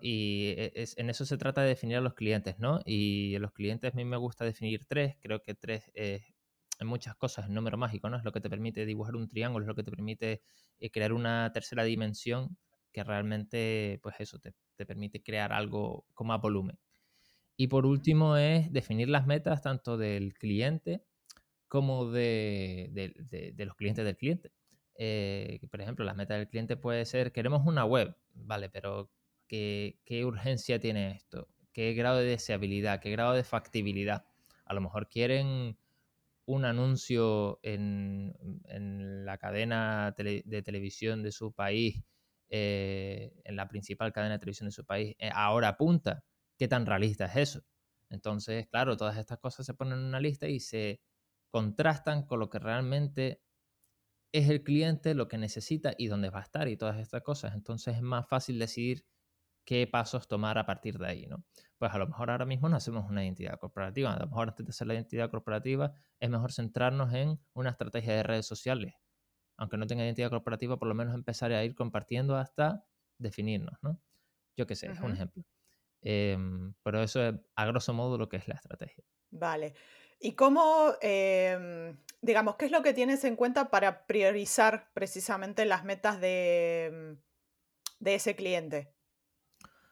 Y 0.00 0.54
e, 0.56 0.84
en 0.96 1.10
eso 1.10 1.26
se 1.26 1.36
trata 1.36 1.62
de 1.62 1.70
definir 1.70 1.96
a 1.96 2.02
los 2.02 2.14
clientes, 2.14 2.60
¿no? 2.60 2.78
Y 2.84 3.36
los 3.38 3.50
clientes 3.50 3.92
a 3.92 3.96
mí 3.96 4.04
me 4.04 4.16
gusta 4.16 4.44
definir 4.44 4.86
tres, 4.86 5.16
creo 5.20 5.42
que 5.42 5.56
tres 5.56 5.90
es 5.94 6.22
en 6.78 6.86
muchas 6.86 7.14
cosas 7.16 7.46
el 7.46 7.54
número 7.54 7.76
mágico, 7.76 8.08
¿no? 8.08 8.16
Es 8.16 8.24
lo 8.24 8.32
que 8.32 8.40
te 8.40 8.50
permite 8.50 8.86
dibujar 8.86 9.16
un 9.16 9.28
triángulo, 9.28 9.64
es 9.64 9.68
lo 9.68 9.74
que 9.74 9.82
te 9.82 9.90
permite 9.90 10.42
eh, 10.78 10.90
crear 10.90 11.12
una 11.12 11.50
tercera 11.52 11.84
dimensión 11.84 12.56
que 12.92 13.04
realmente, 13.04 14.00
pues 14.02 14.16
eso, 14.18 14.38
te, 14.38 14.54
permite 14.86 15.22
crear 15.22 15.52
algo 15.52 16.06
con 16.14 16.28
más 16.28 16.40
volumen. 16.40 16.78
Y 17.56 17.66
por 17.68 17.86
último 17.86 18.36
es 18.36 18.72
definir 18.72 19.08
las 19.08 19.26
metas 19.26 19.62
tanto 19.62 19.96
del 19.96 20.34
cliente 20.34 21.04
como 21.68 22.10
de, 22.10 22.90
los 23.56 23.76
clientes 23.76 24.04
del 24.04 24.16
cliente. 24.16 24.52
Eh, 24.94 25.60
por 25.70 25.80
ejemplo, 25.80 26.04
las 26.04 26.16
metas 26.16 26.38
del 26.38 26.48
cliente 26.48 26.76
puede 26.76 27.04
ser, 27.04 27.32
queremos 27.32 27.66
una 27.66 27.84
web, 27.84 28.16
vale, 28.34 28.68
pero 28.70 29.10
¿qué, 29.48 30.00
¿qué 30.04 30.24
urgencia 30.24 30.80
tiene 30.80 31.12
esto? 31.12 31.48
¿Qué 31.72 31.92
grado 31.94 32.18
de 32.18 32.26
deseabilidad? 32.26 33.00
¿Qué 33.00 33.10
grado 33.10 33.34
de 33.34 33.44
factibilidad? 33.44 34.24
A 34.64 34.74
lo 34.74 34.80
mejor 34.80 35.08
quieren 35.08 35.76
un 36.48 36.64
anuncio 36.64 37.60
en, 37.62 38.34
la 39.26 39.36
cadena 39.36 40.14
de 40.16 40.62
televisión 40.62 41.22
de 41.22 41.30
su 41.30 41.52
país, 41.52 42.02
eh, 42.48 43.34
en 43.44 43.54
la 43.54 43.68
principal 43.68 44.12
cadena 44.14 44.34
de 44.34 44.38
televisión 44.38 44.68
de 44.68 44.72
su 44.72 44.86
país, 44.86 45.14
eh, 45.18 45.30
ahora 45.34 45.68
apunta. 45.68 46.24
¿Qué 46.58 46.66
tan 46.66 46.86
realista 46.86 47.26
es 47.26 47.36
eso? 47.36 47.60
Entonces, 48.08 48.66
claro, 48.68 48.96
todas 48.96 49.18
estas 49.18 49.38
cosas 49.38 49.66
se 49.66 49.74
ponen 49.74 49.98
en 49.98 50.04
una 50.06 50.20
lista 50.20 50.48
y 50.48 50.60
se 50.60 51.02
contrastan 51.50 52.24
con 52.24 52.40
lo 52.40 52.48
que 52.48 52.58
realmente 52.58 53.42
es 54.32 54.48
el 54.48 54.62
cliente, 54.62 55.14
lo 55.14 55.28
que 55.28 55.36
necesita 55.36 55.94
y 55.98 56.06
dónde 56.06 56.30
va 56.30 56.40
a 56.40 56.44
estar 56.44 56.66
y 56.68 56.78
todas 56.78 56.98
estas 56.98 57.22
cosas. 57.22 57.54
Entonces 57.54 57.96
es 57.96 58.02
más 58.02 58.26
fácil 58.26 58.58
decidir 58.58 59.04
qué 59.68 59.86
pasos 59.86 60.26
tomar 60.26 60.56
a 60.56 60.64
partir 60.64 60.96
de 60.96 61.06
ahí, 61.06 61.26
¿no? 61.26 61.44
Pues 61.76 61.92
a 61.92 61.98
lo 61.98 62.06
mejor 62.06 62.30
ahora 62.30 62.46
mismo 62.46 62.70
no 62.70 62.76
hacemos 62.76 63.04
una 63.10 63.22
identidad 63.22 63.58
corporativa, 63.58 64.14
a 64.14 64.18
lo 64.18 64.26
mejor 64.26 64.48
antes 64.48 64.64
de 64.64 64.70
hacer 64.70 64.86
la 64.86 64.94
identidad 64.94 65.30
corporativa 65.30 65.92
es 66.18 66.30
mejor 66.30 66.52
centrarnos 66.54 67.12
en 67.12 67.38
una 67.52 67.68
estrategia 67.68 68.14
de 68.14 68.22
redes 68.22 68.46
sociales. 68.46 68.94
Aunque 69.58 69.76
no 69.76 69.86
tenga 69.86 70.04
identidad 70.04 70.30
corporativa, 70.30 70.78
por 70.78 70.88
lo 70.88 70.94
menos 70.94 71.14
empezar 71.14 71.52
a 71.52 71.62
ir 71.64 71.74
compartiendo 71.74 72.34
hasta 72.38 72.86
definirnos, 73.18 73.76
¿no? 73.82 74.00
Yo 74.56 74.66
qué 74.66 74.74
sé, 74.74 74.90
es 74.90 75.00
un 75.00 75.12
ejemplo. 75.12 75.44
Em, 76.00 76.72
pero 76.82 77.02
eso 77.02 77.22
es 77.22 77.34
a 77.54 77.66
grosso 77.66 77.92
modo 77.92 78.16
lo 78.16 78.30
que 78.30 78.38
es 78.38 78.48
la 78.48 78.54
estrategia. 78.54 79.04
Vale. 79.30 79.74
¿Y 80.18 80.32
cómo, 80.32 80.94
em, 81.02 81.94
digamos, 82.22 82.56
qué 82.56 82.64
es 82.64 82.72
lo 82.72 82.80
que 82.80 82.94
tienes 82.94 83.22
en 83.24 83.36
cuenta 83.36 83.68
para 83.68 84.06
priorizar 84.06 84.90
precisamente 84.94 85.66
las 85.66 85.84
metas 85.84 86.22
de, 86.22 87.18
mm, 87.18 88.04
de 88.04 88.14
ese 88.14 88.34
cliente? 88.34 88.97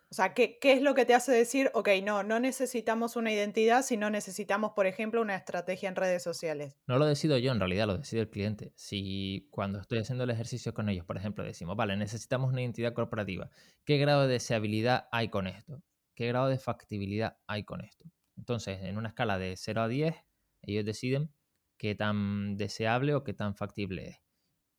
O 0.08 0.14
sea, 0.14 0.34
¿qué, 0.34 0.58
¿qué, 0.60 0.72
es 0.72 0.82
lo 0.82 0.94
que 0.94 1.04
te 1.04 1.14
hace 1.14 1.32
decir, 1.32 1.70
ok, 1.75 1.88
no, 2.04 2.22
no 2.22 2.38
necesitamos 2.38 3.16
una 3.16 3.32
identidad, 3.32 3.82
sino 3.82 4.08
necesitamos, 4.08 4.72
por 4.72 4.86
ejemplo, 4.86 5.20
una 5.20 5.34
estrategia 5.34 5.88
en 5.88 5.96
redes 5.96 6.22
sociales? 6.22 6.76
No 6.86 6.98
lo 6.98 7.06
decido 7.06 7.36
yo, 7.38 7.50
en 7.50 7.58
realidad 7.58 7.88
lo 7.88 7.98
decide 7.98 8.20
el 8.20 8.30
cliente. 8.30 8.72
Si 8.76 9.48
cuando 9.50 9.80
estoy 9.80 9.98
haciendo 9.98 10.22
el 10.22 10.30
ejercicio 10.30 10.72
con 10.75 10.88
ellos, 10.88 11.04
por 11.04 11.16
ejemplo, 11.16 11.42
decimos, 11.42 11.76
vale, 11.76 11.96
necesitamos 11.96 12.52
una 12.52 12.62
identidad 12.62 12.92
corporativa, 12.92 13.50
¿qué 13.84 13.98
grado 13.98 14.22
de 14.22 14.34
deseabilidad 14.34 15.08
hay 15.10 15.28
con 15.28 15.48
esto? 15.48 15.82
¿Qué 16.14 16.28
grado 16.28 16.48
de 16.48 16.58
factibilidad 16.58 17.38
hay 17.48 17.64
con 17.64 17.80
esto? 17.80 18.04
Entonces, 18.36 18.82
en 18.82 18.98
una 18.98 19.08
escala 19.08 19.38
de 19.38 19.56
0 19.56 19.82
a 19.82 19.88
10, 19.88 20.14
ellos 20.62 20.84
deciden 20.84 21.32
qué 21.78 21.96
tan 21.96 22.56
deseable 22.56 23.14
o 23.14 23.25
qué 23.25 23.34
tan 23.34 23.56
factible 23.56 24.08
es. 24.08 24.16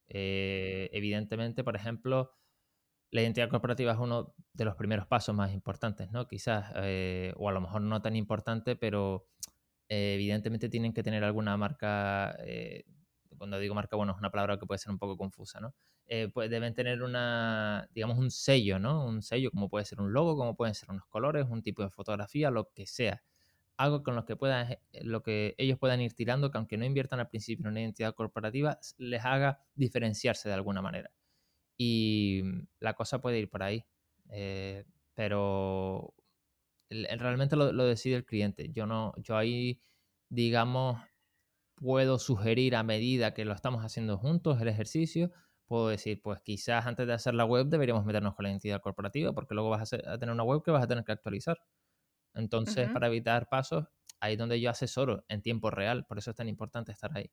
Eh, 0.07 0.89
evidentemente, 0.93 1.65
por 1.65 1.75
ejemplo, 1.75 2.33
la 3.11 3.21
identidad 3.21 3.49
corporativa 3.49 3.91
es 3.91 3.99
uno 3.99 4.33
de 4.57 4.65
los 4.65 4.75
primeros 4.75 5.05
pasos 5.05 5.35
más 5.35 5.53
importantes, 5.53 6.11
¿no? 6.11 6.27
Quizás, 6.27 6.73
eh, 6.77 7.31
o 7.37 7.47
a 7.47 7.51
lo 7.51 7.61
mejor 7.61 7.81
no 7.81 8.01
tan 8.01 8.15
importante, 8.15 8.75
pero 8.75 9.27
eh, 9.87 10.15
evidentemente 10.15 10.67
tienen 10.67 10.93
que 10.93 11.03
tener 11.03 11.23
alguna 11.23 11.55
marca, 11.57 12.35
eh, 12.39 12.83
cuando 13.37 13.59
digo 13.59 13.75
marca, 13.75 13.95
bueno, 13.95 14.13
es 14.13 14.17
una 14.17 14.31
palabra 14.31 14.57
que 14.57 14.65
puede 14.65 14.79
ser 14.79 14.91
un 14.91 14.97
poco 14.97 15.15
confusa, 15.15 15.59
¿no? 15.59 15.73
pues 16.33 16.49
deben 16.49 16.73
tener 16.73 17.03
una, 17.03 17.89
digamos, 17.93 18.17
un 18.17 18.31
sello, 18.31 18.79
¿no? 18.79 19.05
Un 19.05 19.21
sello 19.21 19.51
como 19.51 19.69
puede 19.69 19.83
ser 19.83 19.99
un 19.99 20.13
logo, 20.13 20.37
como 20.37 20.55
pueden 20.55 20.73
ser 20.73 20.89
unos 20.89 21.05
colores, 21.07 21.45
un 21.49 21.61
tipo 21.61 21.83
de 21.83 21.89
fotografía, 21.89 22.49
lo 22.49 22.69
que 22.73 22.85
sea. 22.87 23.21
Algo 23.75 24.03
con 24.03 24.15
lo 24.15 24.25
que, 24.25 24.37
puedan, 24.37 24.77
lo 25.03 25.21
que 25.21 25.53
ellos 25.57 25.77
puedan 25.77 25.99
ir 25.99 26.13
tirando, 26.13 26.49
que 26.49 26.57
aunque 26.59 26.77
no 26.77 26.85
inviertan 26.85 27.19
al 27.19 27.27
principio 27.27 27.65
en 27.65 27.71
una 27.71 27.81
identidad 27.81 28.15
corporativa, 28.15 28.79
les 28.97 29.25
haga 29.25 29.59
diferenciarse 29.75 30.47
de 30.47 30.55
alguna 30.55 30.81
manera. 30.81 31.11
Y 31.77 32.43
la 32.79 32.93
cosa 32.93 33.19
puede 33.19 33.39
ir 33.39 33.49
por 33.49 33.63
ahí. 33.63 33.85
Eh, 34.29 34.85
pero 35.13 36.13
realmente 36.89 37.55
lo, 37.55 37.71
decide 37.85 38.15
el 38.15 38.25
cliente. 38.25 38.71
Yo 38.71 38.85
no, 38.85 39.13
yo 39.17 39.37
ahí, 39.37 39.81
digamos, 40.29 41.01
puedo 41.75 42.19
sugerir 42.19 42.75
a 42.75 42.83
medida 42.83 43.33
que 43.33 43.45
lo 43.45 43.53
estamos 43.53 43.83
haciendo 43.83 44.17
juntos 44.17 44.61
el 44.61 44.67
ejercicio, 44.67 45.31
puedo 45.65 45.89
decir, 45.89 46.21
pues 46.21 46.39
quizás 46.41 46.85
antes 46.85 47.07
de 47.07 47.13
hacer 47.13 47.33
la 47.33 47.45
web 47.45 47.67
deberíamos 47.67 48.05
meternos 48.05 48.35
con 48.35 48.43
la 48.43 48.51
entidad 48.51 48.81
corporativa, 48.81 49.33
porque 49.33 49.53
luego 49.53 49.69
vas 49.69 49.93
a, 49.93 50.17
tener 50.17 50.33
una 50.33 50.43
web 50.43 50.63
que 50.63 50.71
vas 50.71 50.83
a 50.83 50.87
tener 50.87 51.03
que 51.03 51.11
actualizar. 51.11 51.57
Entonces, 52.33 52.89
para 52.91 53.07
evitar 53.07 53.49
pasos, 53.49 53.85
ahí 54.19 54.33
es 54.33 54.39
donde 54.39 54.61
yo 54.61 54.69
asesoro 54.69 55.25
en 55.27 55.41
tiempo 55.41 55.71
real, 55.71 56.05
por 56.05 56.17
eso 56.17 56.31
es 56.31 56.37
tan 56.37 56.47
importante 56.47 56.91
estar 56.91 57.11
ahí. 57.15 57.31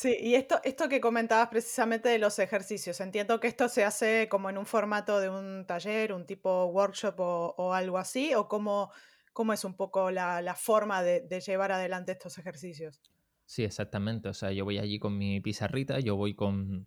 Sí, 0.00 0.16
y 0.18 0.34
esto, 0.34 0.58
esto 0.64 0.88
que 0.88 0.98
comentabas 0.98 1.48
precisamente 1.48 2.08
de 2.08 2.18
los 2.18 2.38
ejercicios, 2.38 2.98
entiendo 3.02 3.38
que 3.38 3.48
esto 3.48 3.68
se 3.68 3.84
hace 3.84 4.30
como 4.30 4.48
en 4.48 4.56
un 4.56 4.64
formato 4.64 5.20
de 5.20 5.28
un 5.28 5.66
taller, 5.66 6.14
un 6.14 6.24
tipo 6.24 6.64
workshop 6.68 7.16
o, 7.18 7.74
algo 7.74 7.98
así, 7.98 8.32
o 8.34 8.48
cómo, 8.48 8.90
cómo 9.34 9.52
es 9.52 9.62
un 9.62 9.74
poco 9.74 10.10
la, 10.10 10.54
forma 10.58 11.02
de, 11.02 11.40
llevar 11.46 11.72
adelante 11.72 12.12
estos 12.12 12.38
ejercicios. 12.38 13.02
Sí, 13.44 13.62
exactamente. 13.62 14.30
O 14.30 14.32
sea, 14.32 14.52
yo 14.52 14.64
voy 14.64 14.78
allí 14.78 14.98
con 14.98 15.18
mi 15.18 15.38
pizarrita, 15.42 16.00
yo 16.00 16.16
voy 16.16 16.34
con... 16.34 16.86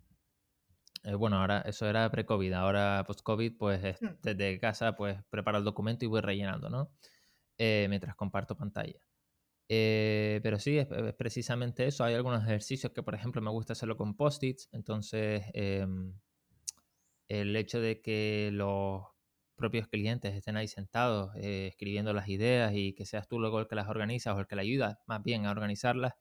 Eh, 1.04 1.14
bueno, 1.14 1.38
ahora 1.40 1.60
eso 1.60 1.88
era 1.88 2.10
pre-COVID, 2.10 2.52
ahora 2.52 3.04
post-COVID, 3.06 3.56
pues 3.56 4.02
mm. 4.02 4.06
desde 4.24 4.58
casa 4.58 4.96
pues 4.96 5.22
preparo 5.30 5.58
el 5.58 5.64
documento 5.64 6.04
y 6.04 6.08
voy 6.08 6.20
rellenando, 6.20 6.68
¿no? 6.68 6.90
Eh, 7.58 7.86
mientras 7.88 8.16
comparto 8.16 8.56
pantalla. 8.56 8.98
Eh, 9.68 10.40
pero 10.42 10.58
sí, 10.58 10.78
es, 10.78 10.86
precisamente 11.16 11.86
eso. 11.86 12.04
Hay 12.04 12.14
algunos 12.14 12.42
ejercicios 12.42 12.92
que, 12.92 13.02
por 13.02 13.14
ejemplo, 13.14 13.40
me 13.42 13.50
gusta 13.50 13.72
hacerlo 13.72 13.96
con 13.96 14.16
post-its. 14.16 14.68
Entonces, 14.72 15.44
em, 15.54 16.14
el 17.28 17.56
hecho 17.56 17.80
de 17.80 18.00
que 18.00 18.50
los 18.52 19.02
propios 19.56 19.88
clientes 19.88 20.34
estén 20.34 20.56
ahí 20.56 20.68
sentados 20.68 21.34
eh, 21.36 21.68
escribiendo 21.68 22.12
las 22.12 22.28
ideas 22.28 22.72
y 22.74 22.92
que 22.94 23.06
seas 23.06 23.28
tú 23.28 23.38
luego 23.38 23.60
el 23.60 23.68
que 23.68 23.76
las 23.76 23.88
organizas 23.88 24.36
o 24.36 24.40
el 24.40 24.46
que 24.46 24.56
le 24.56 24.62
ayuda 24.62 25.00
más 25.06 25.22
bien 25.22 25.46
a 25.46 25.50
organizarlas, 25.52 26.14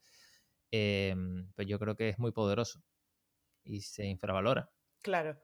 em, 0.71 1.51
pues 1.55 1.67
yo 1.67 1.79
creo 1.79 1.95
que 1.95 2.09
es 2.09 2.19
muy 2.19 2.31
poderoso 2.31 2.81
y 3.63 3.81
se 3.81 4.05
infravalora. 4.05 4.71
Claro. 5.01 5.39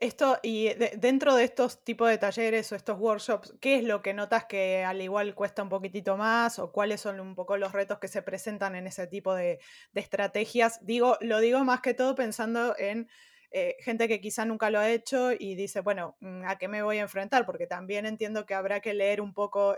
Esto, 0.00 0.38
y 0.42 0.72
dentro 0.96 1.34
de 1.34 1.44
estos 1.44 1.84
tipos 1.84 2.08
de 2.08 2.16
talleres 2.16 2.72
o 2.72 2.74
estos 2.74 2.98
workshops, 2.98 3.54
¿qué 3.60 3.76
es 3.76 3.84
lo 3.84 4.00
que 4.00 4.14
notas 4.14 4.46
que 4.46 4.82
al 4.82 5.02
igual 5.02 5.34
cuesta 5.34 5.62
un 5.62 5.68
poquitito 5.68 6.16
más 6.16 6.58
o 6.58 6.72
cuáles 6.72 7.02
son 7.02 7.20
un 7.20 7.34
poco 7.34 7.58
los 7.58 7.72
retos 7.72 7.98
que 7.98 8.08
se 8.08 8.22
presentan 8.22 8.74
en 8.74 8.86
ese 8.86 9.06
tipo 9.06 9.34
de, 9.34 9.60
estrategias? 9.94 10.78
Digo, 10.86 11.18
lo 11.20 11.38
digo 11.40 11.62
más 11.64 11.82
que 11.82 11.92
todo 11.92 12.14
pensando 12.14 12.74
en 12.78 13.10
eh, 13.50 13.76
gente 13.80 14.08
que 14.08 14.22
quizá 14.22 14.46
nunca 14.46 14.70
lo 14.70 14.78
ha 14.78 14.88
hecho 14.88 15.32
y 15.32 15.54
dice, 15.54 15.80
bueno, 15.82 16.16
mm, 16.20 16.44
¿a 16.46 16.56
qué 16.56 16.66
me 16.66 16.82
voy 16.82 16.96
a 16.96 17.02
enfrentar? 17.02 17.44
Porque 17.44 17.66
también 17.66 18.06
entiendo 18.06 18.46
que 18.46 18.54
habrá 18.54 18.80
que 18.80 18.94
leer 18.94 19.20
un 19.20 19.34
poco 19.34 19.76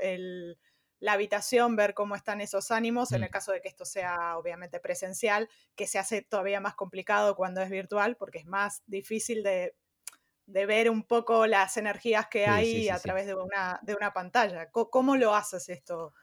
la 1.00 1.14
habitación, 1.14 1.74
ver 1.74 1.94
cómo 1.94 2.14
están 2.14 2.40
esos 2.40 2.70
ánimos, 2.70 3.10
en 3.10 3.24
el 3.24 3.28
mm. 3.28 3.32
caso 3.32 3.50
de 3.50 3.60
que 3.60 3.68
esto 3.68 3.84
sea 3.84 4.38
obviamente 4.38 4.78
presencial, 4.78 5.48
que 5.74 5.88
se 5.88 5.98
hace 5.98 6.22
todavía 6.22 6.60
más 6.60 6.76
complicado 6.76 7.34
cuando 7.34 7.60
es 7.60 7.70
virtual, 7.70 8.16
porque 8.16 8.38
es 8.38 8.46
más 8.46 8.84
difícil 8.86 9.42
de 9.42 9.74
de 10.46 10.66
ver 10.66 10.90
un 10.90 11.04
poco 11.04 11.46
las 11.46 11.76
energías 11.76 12.26
que 12.28 12.46
hay 12.46 12.88
a 12.88 12.98
través 12.98 13.26
de 13.26 13.34
una, 13.34 13.78
de 13.82 13.94
una 13.94 14.12
pantalla. 14.12 14.70
¿Cómo, 14.70 15.16
lo 15.16 15.34
haces 15.34 15.68
esto? 15.68 16.14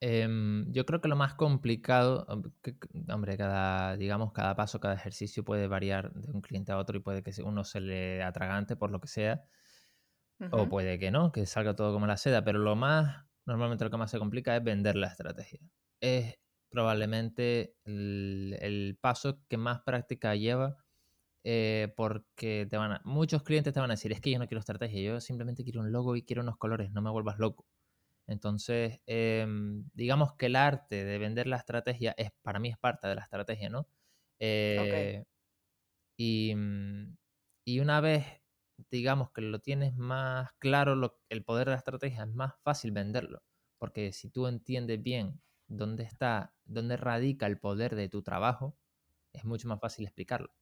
Em, 0.00 0.70
yo 0.72 0.84
creo 0.84 1.00
que 1.00 1.08
lo 1.08 1.16
más 1.16 1.34
complicado, 1.34 2.26
hombre, 3.08 3.36
cada, 3.36 3.96
digamos, 3.96 4.32
cada 4.32 4.54
paso, 4.54 4.80
cada 4.80 4.94
ejercicio 4.94 5.44
puede 5.44 5.66
variar 5.66 6.12
de 6.12 6.30
un 6.32 6.40
cliente 6.40 6.72
a 6.72 6.78
otro 6.78 6.98
y 6.98 7.00
puede 7.00 7.22
que 7.22 7.32
uno 7.42 7.64
se 7.64 7.80
le 7.80 8.22
atragante 8.22 8.76
por 8.76 8.90
lo 8.90 9.00
que 9.00 9.08
sea, 9.08 9.44
o 10.50 10.68
puede 10.68 10.98
que 10.98 11.10
no, 11.10 11.32
que 11.32 11.46
salga 11.46 11.74
todo 11.74 11.92
como 11.92 12.06
la 12.06 12.18
seda, 12.18 12.44
pero 12.44 12.58
lo 12.58 12.76
más, 12.76 13.24
normalmente 13.46 13.84
lo 13.84 13.90
que 13.90 13.96
más 13.96 14.10
se 14.10 14.18
complica 14.18 14.54
es 14.56 14.62
vender 14.62 14.96
la 14.96 15.06
estrategia. 15.06 15.60
Es 16.00 16.38
probablemente 16.68 17.76
el 17.84 18.98
paso 19.00 19.40
que 19.48 19.56
más 19.56 19.80
práctica 19.82 20.34
lleva 20.34 20.83
eh, 21.44 21.92
porque 21.96 22.66
te 22.70 22.76
van 22.78 22.92
a, 22.92 23.02
muchos 23.04 23.42
clientes 23.42 23.74
te 23.74 23.80
van 23.80 23.90
a 23.90 23.94
decir, 23.94 24.12
es 24.12 24.20
que 24.20 24.30
yo 24.30 24.38
no 24.38 24.46
quiero 24.48 24.60
estrategia, 24.60 25.02
yo 25.02 25.20
simplemente 25.20 25.62
quiero 25.64 25.80
un 25.80 25.92
logo 25.92 26.16
y 26.16 26.22
quiero 26.24 26.42
unos 26.42 26.56
colores, 26.58 26.90
no 26.92 27.02
me 27.02 27.10
vuelvas 27.10 27.38
loco. 27.38 27.66
Entonces, 28.26 29.00
em, 29.06 29.84
digamos 29.94 30.34
que 30.34 30.46
el 30.46 30.56
arte 30.56 31.04
de 31.04 31.18
vender 31.18 31.46
la 31.46 31.56
estrategia 31.58 32.14
es 32.18 32.32
para 32.42 32.58
mí 32.60 32.70
es 32.70 32.78
parte 32.78 33.08
de 33.08 33.16
la 33.16 33.22
estrategia, 33.22 33.68
¿no? 33.70 33.88
Eh, 34.40 35.24
y, 36.16 36.54
mm, 36.54 37.16
y, 37.66 37.80
una 37.80 38.00
vez, 38.00 38.26
digamos 38.90 39.30
que 39.32 39.42
lo 39.42 39.60
tienes 39.60 39.94
más 39.96 40.52
claro, 40.58 40.94
el 41.28 41.44
poder 41.44 41.66
de 41.68 41.72
la 41.72 41.78
estrategia 41.78 42.24
es 42.24 42.30
más 42.30 42.54
fácil 42.62 42.92
venderlo, 42.92 43.42
porque 43.78 44.12
si 44.12 44.30
tú 44.30 44.46
entiendes 44.46 45.02
bien 45.02 45.42
dónde 45.68 46.04
está, 46.04 46.54
dónde 46.64 46.96
radica 46.96 47.46
el 47.46 47.58
poder 47.58 47.96
de 47.96 48.08
tu 48.08 48.22
trabajo, 48.22 48.76
es 49.32 49.44
mucho 49.44 49.68
más 49.68 49.80
fácil 49.80 50.06
explicarlo. 50.06 50.54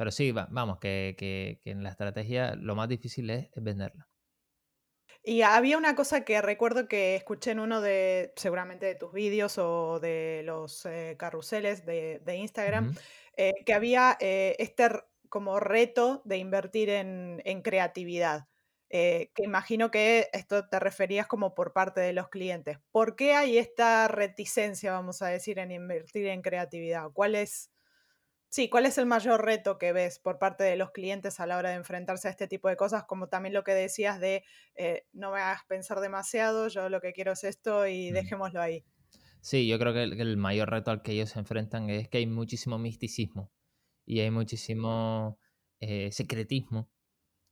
Pero 0.00 0.12
sí, 0.12 0.32
vamos, 0.32 0.78
que, 0.78 1.60
en 1.62 1.82
la 1.82 1.90
estrategia 1.90 2.54
lo 2.56 2.74
más 2.74 2.88
difícil 2.88 3.28
es, 3.28 3.50
venderla. 3.56 4.08
Y 5.22 5.42
había 5.42 5.76
una 5.76 5.94
cosa 5.94 6.24
que 6.24 6.40
recuerdo 6.40 6.88
que 6.88 7.16
escuché 7.16 7.50
en 7.50 7.60
uno 7.60 7.82
de, 7.82 8.32
seguramente 8.34 8.86
de 8.86 8.94
tus 8.94 9.12
vídeos 9.12 9.58
o 9.58 10.00
de 10.00 10.40
los 10.46 10.86
eh, 10.86 11.16
carruseles 11.18 11.84
de, 11.84 12.34
Instagram, 12.34 12.94
eh, 13.36 13.52
que 13.66 13.74
había 13.74 14.16
eh, 14.20 14.56
este 14.58 14.88
como 15.28 15.60
reto 15.60 16.22
de 16.24 16.38
invertir 16.38 16.88
en, 16.88 17.60
creatividad. 17.62 18.48
que 18.88 19.28
imagino 19.36 19.90
que 19.90 20.30
esto 20.32 20.66
te 20.66 20.80
referías 20.80 21.26
como 21.26 21.54
por 21.54 21.74
parte 21.74 22.00
de 22.00 22.14
los 22.14 22.30
clientes. 22.30 22.78
¿Por 22.90 23.16
qué 23.16 23.34
hay 23.34 23.58
esta 23.58 24.08
reticencia, 24.08 24.92
vamos 24.92 25.20
a 25.20 25.26
decir, 25.26 25.58
en 25.58 25.72
invertir 25.72 26.26
en 26.28 26.40
creatividad? 26.40 27.10
¿Cuál 27.12 27.34
es 27.34 27.70
Sí, 28.52 28.68
¿cuál 28.68 28.84
es 28.84 28.98
el 28.98 29.06
mayor 29.06 29.44
reto 29.44 29.78
que 29.78 29.92
ves 29.92 30.18
por 30.18 30.40
parte 30.40 30.64
de 30.64 30.74
los 30.74 30.90
clientes 30.90 31.38
a 31.38 31.46
la 31.46 31.56
hora 31.56 31.70
de 31.70 31.76
enfrentarse 31.76 32.26
a 32.26 32.32
este 32.32 32.48
tipo 32.48 32.68
de 32.68 32.76
cosas? 32.76 33.04
Como 33.04 33.28
también 33.28 33.54
lo 33.54 33.62
que 33.62 33.74
decías 33.74 34.18
de 34.18 34.42
eh, 34.74 35.06
no 35.12 35.30
me 35.30 35.38
hagas 35.38 35.62
pensar 35.68 36.00
demasiado, 36.00 36.66
yo 36.66 36.88
lo 36.88 37.00
que 37.00 37.12
quiero 37.12 37.30
es 37.30 37.44
esto 37.44 37.86
y 37.86 38.10
mm. 38.10 38.14
dejémoslo 38.14 38.60
ahí. 38.60 38.84
Sí, 39.40 39.68
yo 39.68 39.78
creo 39.78 39.92
que 39.92 40.02
el, 40.02 40.36
mayor 40.36 40.68
reto 40.68 40.90
al 40.90 41.00
que 41.00 41.12
ellos 41.12 41.30
se 41.30 41.38
enfrentan 41.38 41.90
es 41.90 42.08
que 42.08 42.18
hay 42.18 42.26
muchísimo 42.26 42.76
misticismo 42.76 43.52
y 44.04 44.18
hay 44.18 44.32
muchísimo 44.32 45.38
eh, 45.78 46.10
secretismo, 46.10 46.90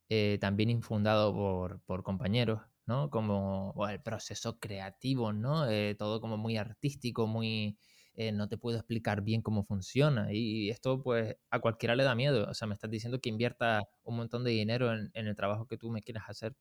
eh, 0.08 0.38
también 0.40 0.68
infundado 0.68 1.32
por, 1.32 1.80
por, 1.82 2.02
compañeros, 2.02 2.60
¿no? 2.86 3.08
Como 3.08 3.72
el 3.88 4.02
proceso 4.02 4.58
creativo, 4.58 5.32
¿no? 5.32 5.64
todo 5.96 6.20
como 6.20 6.36
muy 6.36 6.56
artístico, 6.56 7.28
muy 7.28 7.78
eh, 8.20 8.32
no 8.32 8.48
te 8.48 8.58
puedo 8.58 8.76
explicar 8.76 9.22
bien 9.22 9.42
cómo 9.42 9.62
funciona. 9.62 10.32
Y 10.32 10.70
esto, 10.70 11.00
pues, 11.04 11.36
a 11.50 11.60
cualquiera 11.60 11.94
le 11.94 12.02
da 12.02 12.16
miedo. 12.16 12.48
O 12.50 12.54
sea, 12.54 12.66
me 12.66 12.74
estás 12.74 12.90
diciendo 12.90 13.20
que 13.20 13.28
invierta 13.28 13.88
un 14.02 14.16
montón 14.16 14.42
de 14.42 14.50
dinero 14.50 14.92
en, 14.92 15.10
el 15.14 15.36
trabajo 15.36 15.68
que 15.68 15.78
tú 15.78 15.90
me 15.90 16.02
quieras 16.02 16.24
hacer 16.28 16.56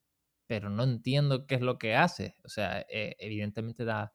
pero 0.48 0.70
no 0.70 0.84
entiendo 0.84 1.46
qué 1.48 1.56
es 1.56 1.62
lo 1.62 1.78
que 1.78 1.96
hace. 1.96 2.36
O 2.46 2.50
sea, 2.50 2.86
eh, 2.90 3.16
evidentemente 3.20 3.86
da, 3.86 4.14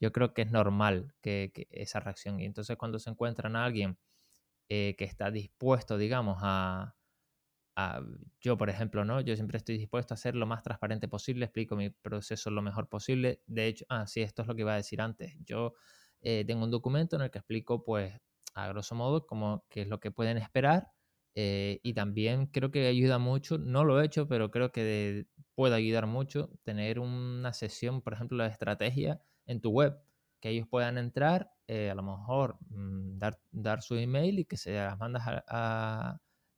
yo 0.00 0.12
creo 0.12 0.34
que 0.34 0.42
es 0.42 0.52
normal 0.52 1.14
que, 1.22 1.52
esa 1.70 2.00
reacción. 2.00 2.40
Y 2.40 2.44
entonces 2.44 2.76
cuando 2.76 2.98
se 3.00 3.10
encuentran 3.10 3.56
a 3.56 3.64
alguien 3.64 3.98
eh, 4.68 4.94
que 4.98 5.04
está 5.04 5.30
dispuesto, 5.30 5.98
digamos, 5.98 6.38
a, 6.42 6.94
yo, 8.40 8.58
por 8.58 8.70
ejemplo, 8.70 9.04
¿no? 9.04 9.20
Yo 9.22 9.34
siempre 9.36 9.58
estoy 9.58 9.78
dispuesto 9.78 10.14
a 10.14 10.16
ser 10.18 10.36
lo 10.36 10.46
más 10.46 10.62
transparente 10.62 11.08
posible, 11.08 11.46
explico 11.46 11.76
mi 11.76 11.90
proceso 11.90 12.50
lo 12.50 12.62
mejor 12.62 12.88
posible. 12.88 13.42
De 13.46 13.66
hecho, 13.68 13.86
ah, 13.88 14.06
sí, 14.06 14.22
esto 14.22 14.42
es 14.42 14.48
lo 14.48 14.54
que 14.54 14.62
iba 14.62 14.74
a 14.74 14.76
decir 14.76 15.00
antes. 15.00 15.34
Yo 15.44 15.74
eh, 16.22 16.44
tengo 16.46 16.64
un 16.64 16.70
documento 16.70 17.16
en 17.16 17.22
el 17.22 17.30
que 17.30 17.38
explico, 17.38 17.84
pues, 17.84 18.14
a 18.54 18.68
grosso 18.68 18.94
modo, 18.94 19.26
como 19.26 19.64
qué 19.68 19.82
es 19.82 19.88
lo 19.88 20.00
que 20.00 20.10
pueden 20.10 20.38
esperar. 20.38 20.88
Eh, 21.34 21.80
y 21.82 21.94
también 21.94 22.46
creo 22.46 22.70
que 22.70 22.86
ayuda 22.86 23.18
mucho, 23.18 23.58
no 23.58 23.84
lo 23.84 24.00
he 24.00 24.04
hecho, 24.06 24.28
pero 24.28 24.50
creo 24.50 24.70
que 24.72 25.26
puede 25.54 25.74
ayudar 25.76 26.06
mucho 26.06 26.50
tener 26.62 26.98
una 26.98 27.52
sesión, 27.54 28.02
por 28.02 28.12
ejemplo, 28.12 28.42
de 28.42 28.50
estrategia 28.50 29.20
en 29.46 29.60
tu 29.60 29.70
web, 29.70 29.98
que 30.40 30.50
ellos 30.50 30.68
puedan 30.68 30.98
entrar, 30.98 31.50
eh, 31.68 31.90
a 31.90 31.94
lo 31.94 32.02
mejor 32.02 32.58
mm, 32.68 33.18
dar, 33.18 33.40
dar, 33.50 33.82
su 33.82 33.96
email 33.96 34.40
y 34.40 34.44
que 34.44 34.56
se 34.56 34.74
las 34.74 34.98
mandas 34.98 35.22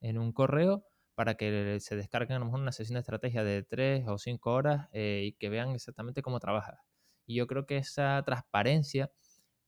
en 0.01 0.19
un 0.19 0.33
correo 0.33 0.85
para 1.15 1.37
que 1.37 1.79
se 1.81 1.97
descarguen 1.97 2.37
a 2.37 2.39
lo 2.41 2.47
mejor 2.47 2.61
una 2.61 2.73
sesión 2.73 2.95
de 2.95 3.01
estrategia 3.01 3.45
de 3.45 3.63
tres 3.63 4.07
o 4.09 4.19
cinco 4.19 4.53
horas 4.53 4.89
eh, 4.93 5.23
y 5.27 5.33
que 5.35 5.49
vean 5.49 5.71
exactamente 5.71 6.23
cómo 6.23 6.41
trabajas. 6.41 6.79
Y 7.27 7.37
yo 7.37 7.47
creo 7.47 7.67
que 7.67 7.79
esa 7.79 8.23
transparencia 8.25 9.11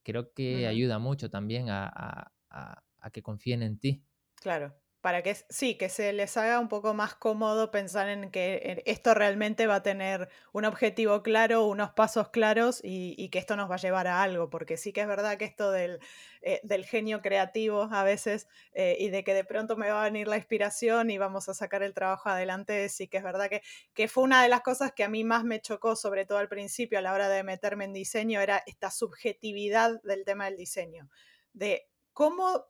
creo 0.06 0.32
que 0.32 0.66
ayuda 0.68 0.98
mucho 1.00 1.30
también 1.30 1.66
a, 1.70 2.32
a 2.50 3.10
que 3.12 3.22
confíen 3.22 3.62
en 3.62 3.78
ti. 3.78 4.04
Claro 4.34 4.80
para 5.06 5.22
que 5.22 5.36
sí, 5.36 5.76
que 5.76 5.88
se 5.88 6.12
les 6.12 6.36
haga 6.36 6.58
un 6.58 6.66
poco 6.66 6.92
más 6.92 7.14
cómodo 7.14 7.70
pensar 7.70 8.08
en 8.08 8.32
que 8.32 8.82
esto 8.86 9.14
realmente 9.14 9.68
va 9.68 9.76
a 9.76 9.82
tener 9.84 10.28
un 10.50 10.64
objetivo 10.64 11.22
claro, 11.22 11.64
unos 11.64 11.92
pasos 11.92 12.30
claros 12.30 12.80
y, 12.82 13.28
que 13.28 13.38
esto 13.38 13.54
nos 13.54 13.70
va 13.70 13.76
a 13.76 13.78
llevar 13.78 14.08
a 14.08 14.20
algo, 14.20 14.50
porque 14.50 14.76
sí 14.76 14.92
que 14.92 15.02
es 15.02 15.06
verdad 15.06 15.38
que 15.38 15.44
esto 15.44 15.70
del, 15.70 16.00
eh, 16.42 16.60
genio 16.82 17.22
creativo 17.22 17.88
a 17.92 18.02
veces 18.02 18.48
eh, 18.72 18.96
y 18.98 19.10
de 19.10 19.22
que 19.22 19.32
de 19.32 19.44
pronto 19.44 19.76
me 19.76 19.88
va 19.92 20.02
a 20.02 20.06
venir 20.06 20.26
la 20.26 20.38
inspiración 20.38 21.08
y 21.12 21.18
vamos 21.18 21.48
a 21.48 21.54
sacar 21.54 21.84
el 21.84 21.94
trabajo 21.94 22.28
adelante, 22.28 22.88
sí 22.88 23.06
que 23.06 23.18
es 23.18 23.22
verdad 23.22 23.48
que, 23.48 23.62
que 23.94 24.08
fue 24.08 24.24
una 24.24 24.42
de 24.42 24.48
las 24.48 24.62
cosas 24.62 24.90
que 24.90 25.04
a 25.04 25.08
mí 25.08 25.22
más 25.22 25.44
me 25.44 25.60
chocó, 25.60 25.94
sobre 25.94 26.26
todo 26.26 26.38
al 26.38 26.48
principio 26.48 26.98
a 26.98 27.02
la 27.02 27.12
hora 27.12 27.28
de 27.28 27.44
meterme 27.44 27.84
en 27.84 27.92
diseño, 27.92 28.40
era 28.40 28.60
esta 28.66 28.90
subjetividad 28.90 30.02
del 30.02 30.24
tema 30.24 30.46
del 30.46 30.56
diseño, 30.56 31.08
de 31.52 31.86
cómo 32.12 32.66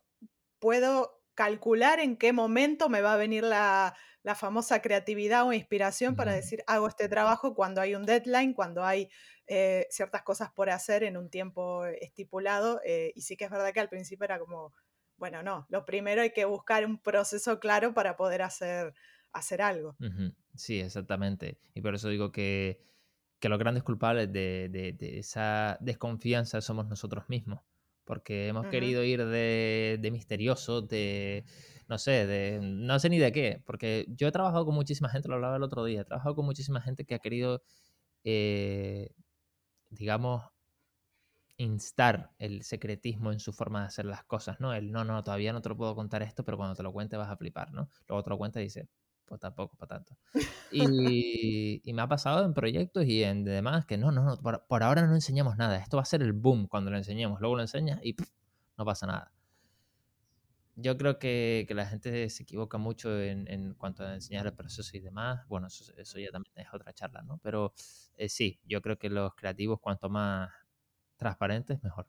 puedo 0.59 1.16
calcular 1.37 1.99
en 1.99 2.17
qué 2.17 2.33
momento 2.33 2.89
me 2.89 3.01
va 3.01 3.13
a 3.13 3.17
venir 3.17 3.43
la, 3.43 3.95
famosa 4.35 4.81
creatividad 4.81 5.47
o 5.47 5.53
inspiración 5.53 6.17
para 6.17 6.33
decir, 6.33 6.61
hago 6.67 6.89
este 6.89 7.07
trabajo 7.07 7.55
cuando 7.55 7.79
hay 7.79 7.95
un 7.95 8.05
deadline, 8.05 8.53
cuando 8.53 8.83
hay 8.83 9.07
eh, 9.45 9.87
ciertas 9.89 10.23
cosas 10.23 10.51
por 10.51 10.69
hacer 10.69 11.03
en 11.03 11.15
un 11.15 11.29
tiempo 11.29 11.85
estipulado. 11.85 12.81
Eh, 12.83 13.13
y 13.15 13.21
sí 13.21 13.37
que 13.37 13.45
es 13.45 13.51
verdad 13.51 13.71
que 13.71 13.79
al 13.79 13.87
principio 13.87 14.25
era 14.25 14.37
como, 14.37 14.73
bueno, 15.15 15.43
no, 15.43 15.65
lo 15.69 15.85
primero 15.85 16.23
hay 16.23 16.33
que 16.33 16.43
buscar 16.43 16.85
un 16.85 17.01
proceso 17.01 17.59
claro 17.61 17.93
para 17.93 18.17
poder 18.17 18.41
hacer, 18.41 18.93
hacer 19.31 19.61
algo. 19.61 19.95
Sí, 20.55 20.81
exactamente. 20.81 21.61
Y 21.73 21.79
por 21.81 21.95
eso 21.95 22.09
digo 22.09 22.33
que, 22.33 22.81
los 23.43 23.59
grandes 23.59 23.83
culpables 23.83 24.33
de 24.33 24.97
esa 24.99 25.77
desconfianza 25.79 26.59
somos 26.59 26.87
nosotros 26.87 27.29
mismos 27.29 27.61
porque 28.07 28.47
hemos 28.47 28.67
querido 28.67 29.03
ir 29.03 29.23
de, 29.25 29.99
de, 30.01 30.11
misterioso, 30.11 30.81
de, 30.81 31.45
no 31.87 31.97
sé, 31.99 32.25
de, 32.25 32.59
no 32.61 32.97
sé 32.99 33.09
ni 33.09 33.19
de 33.19 33.31
qué, 33.33 33.61
porque 33.65 34.05
yo 34.09 34.27
he 34.29 34.31
trabajado 34.31 34.65
con 34.65 34.73
muchísima 34.73 35.09
gente, 35.09 35.27
lo 35.27 35.35
hablaba 35.35 35.57
el 35.57 35.63
otro 35.63 35.83
día, 35.85 36.01
he 36.01 36.05
trabajado 36.05 36.35
con 36.35 36.45
muchísima 36.45 36.81
gente 36.81 37.05
que 37.05 37.15
ha 37.15 37.19
querido, 37.19 37.61
eh, 38.23 39.11
digamos, 39.89 40.43
instar 41.57 42.31
el 42.39 42.63
secretismo 42.63 43.31
en 43.31 43.39
su 43.39 43.51
forma 43.51 43.81
de 43.81 43.87
hacer 43.87 44.05
las 44.05 44.23
cosas, 44.23 44.59
¿no? 44.59 44.73
El 44.73 44.91
no, 44.91 45.03
no, 45.03 45.23
todavía 45.23 45.53
no 45.53 45.61
te 45.61 45.69
lo 45.69 45.77
puedo 45.77 45.95
contar 45.95 46.23
esto, 46.23 46.43
pero 46.45 46.57
cuando 46.57 46.75
te 46.75 46.83
lo 46.83 46.93
cuente 46.93 47.17
vas 47.17 47.29
a 47.29 47.37
flipar, 47.37 47.73
¿no? 47.73 47.89
Luego 48.07 48.23
te 48.23 48.29
lo 48.29 48.37
cuenta 48.37 48.61
y 48.61 48.65
dice, 48.65 48.87
pues 49.27 49.41
tampoco 49.41 49.75
para 49.75 49.97
tanto. 49.97 50.17
Y, 50.71 51.81
y, 51.83 51.93
me 51.93 52.01
ha 52.01 52.07
pasado 52.07 52.45
en 52.45 52.53
proyectos 52.53 53.05
y 53.05 53.23
en 53.23 53.43
demás 53.43 53.85
que 53.85 53.97
no, 53.97 54.11
no, 54.11 54.23
no, 54.23 54.37
por, 54.37 54.83
ahora 54.83 55.05
no 55.05 55.13
enseñamos 55.13 55.57
nada. 55.57 55.77
Esto 55.77 55.97
va 55.97 56.03
a 56.03 56.05
ser 56.05 56.21
el 56.21 56.33
boom 56.33 56.67
cuando 56.67 56.89
lo 56.89 56.97
enseñemos. 56.97 57.39
Luego 57.39 57.55
lo 57.55 57.61
enseñas 57.61 57.99
y 58.03 58.15
no 58.77 58.85
pasa 58.85 59.05
nada. 59.05 59.31
Yo 60.75 60.97
creo 60.97 61.17
que, 61.19 61.65
que, 61.67 61.73
la 61.73 61.87
gente 61.87 62.29
se 62.29 62.43
equivoca 62.43 62.77
mucho 62.77 63.19
en, 63.19 63.49
en, 63.51 63.73
cuanto 63.73 64.03
a 64.03 64.13
enseñar 64.13 64.45
el 64.45 64.53
proceso 64.53 64.95
y 64.95 64.99
demás. 64.99 65.45
Bueno, 65.47 65.67
eso, 65.67 65.91
eso 65.97 66.19
ya 66.19 66.29
también 66.29 66.53
es 66.55 66.67
otra 66.71 66.93
charla, 66.93 67.23
¿no? 67.23 67.39
Pero 67.39 67.73
eh, 68.15 68.29
sí, 68.29 68.59
yo 68.63 68.81
creo 68.81 68.97
que 68.97 69.09
los 69.09 69.33
creativos, 69.35 69.79
cuanto 69.79 70.09
más 70.09 70.51
transparentes, 71.17 71.81
mejor. 71.83 72.07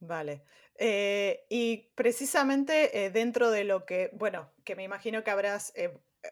Vale. 0.00 0.44
Eh, 0.76 1.44
y 1.48 1.92
precisamente 1.94 3.04
eh, 3.04 3.10
dentro 3.10 3.50
de 3.50 3.64
lo 3.64 3.84
que, 3.86 4.10
bueno, 4.14 4.50
que 4.64 4.76
me 4.76 4.82
imagino 4.82 5.22
que 5.22 5.30
habrás 5.30 5.72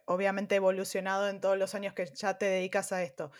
obviamente 0.07 0.57
evolucionado 0.57 1.29
en 1.29 1.41
todos 1.41 1.59
los 1.59 1.75
años 1.75 1.95
que 1.95 2.07
ya 2.07 2.39
te 2.39 2.47
dedicas 2.47 2.93
a 2.93 3.03
esto. 3.03 3.31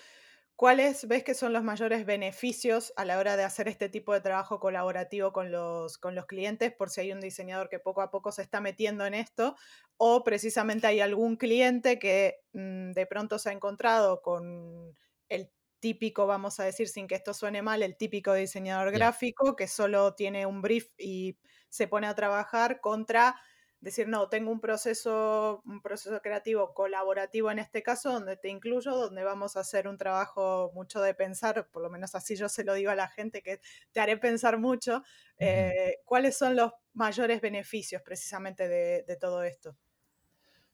¿Cuáles 0.57 1.09
ves 1.09 1.25
que 1.25 1.35
son 1.35 1.53
los 1.53 1.65
mayores 1.65 2.07
beneficios 2.07 2.93
a 2.97 3.05
la 3.05 3.19
hora 3.19 3.37
de 3.37 3.43
hacer 3.43 3.67
este 3.69 3.89
tipo 3.89 4.13
de 4.13 4.21
trabajo 4.21 4.61
colaborativo 4.61 5.33
con 5.33 5.51
los, 5.51 5.99
con 5.99 6.15
los 6.15 6.27
clientes? 6.27 6.73
Por 6.73 6.91
si 6.91 7.01
hay 7.01 7.13
un 7.13 7.21
diseñador 7.21 7.69
que 7.69 7.81
poco 7.81 8.01
a 8.01 8.11
poco 8.11 8.31
se 8.31 8.43
está 8.43 8.61
metiendo 8.61 9.05
en 9.05 9.15
esto, 9.15 9.57
o 9.97 10.23
precisamente 10.23 10.87
hay 10.87 11.01
algún 11.01 11.37
cliente 11.37 11.99
que 11.99 12.37
mm, 12.53 12.93
de 12.93 13.07
pronto 13.07 13.39
se 13.39 13.49
ha 13.51 13.53
encontrado 13.53 14.23
con 14.23 14.97
el 15.29 15.51
típico, 15.81 16.29
vamos 16.29 16.61
a 16.61 16.65
decir, 16.65 16.89
sin 16.89 17.09
que 17.09 17.17
esto 17.17 17.35
suene 17.35 17.61
mal, 17.61 17.83
el 17.83 17.97
típico 17.97 18.33
diseñador 18.35 18.93
gráfico 18.93 19.57
que 19.57 19.67
solo 19.67 20.15
tiene 20.15 20.47
un 20.47 20.63
brief 20.63 20.91
y 20.97 21.39
se 21.71 21.89
pone 21.89 22.07
a 22.07 22.15
trabajar 22.15 22.81
contra 22.81 23.35
decir, 23.83 24.07
no, 24.09 24.29
tengo 24.29 24.53
un 24.53 24.61
proceso, 24.61 25.61
un 25.67 25.83
proceso 25.83 26.23
creativo 26.23 26.73
colaborativo 26.73 27.51
en 27.51 27.59
este 27.59 27.83
caso, 27.83 28.13
donde 28.13 28.37
te 28.37 28.49
incluyo, 28.49 28.93
donde 28.97 29.25
vamos 29.25 29.57
a 29.57 29.61
hacer 29.61 29.89
un 29.89 29.99
trabajo 29.99 30.71
mucho 30.73 31.01
de 31.03 31.15
pensar, 31.15 31.69
por 31.69 31.83
lo 31.83 31.91
menos 31.91 32.15
así 32.15 32.37
yo 32.37 32.49
se 32.49 32.63
lo 32.63 32.75
digo 32.75 32.93
a 32.93 32.95
la 32.95 33.09
gente, 33.09 33.43
que 33.43 33.61
te 33.91 34.01
haré 34.01 34.17
pensar 34.17 34.59
mucho, 34.59 35.03
eh, 35.37 35.97
¿cuáles 36.05 36.39
son 36.39 36.55
los 36.55 36.71
mayores 36.95 37.41
beneficios 37.41 38.01
precisamente 38.03 38.69
de, 38.69 39.17
todo 39.21 39.43
esto? 39.43 39.77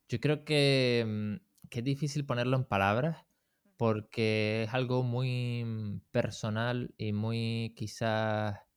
Yo 0.09 0.21
creo 0.21 0.45
que, 0.45 1.05
mm, 1.07 1.69
que, 1.71 1.79
es 1.79 1.85
difícil 1.85 2.27
ponerlo 2.27 2.57
en 2.59 2.65
palabras 2.65 3.25
porque 3.79 4.65
es 4.65 4.75
algo 4.75 5.03
muy 5.03 5.65
mm, 5.65 6.01
personal 6.11 6.95
y 6.99 7.15
muy 7.15 7.73
quizás 7.75 8.68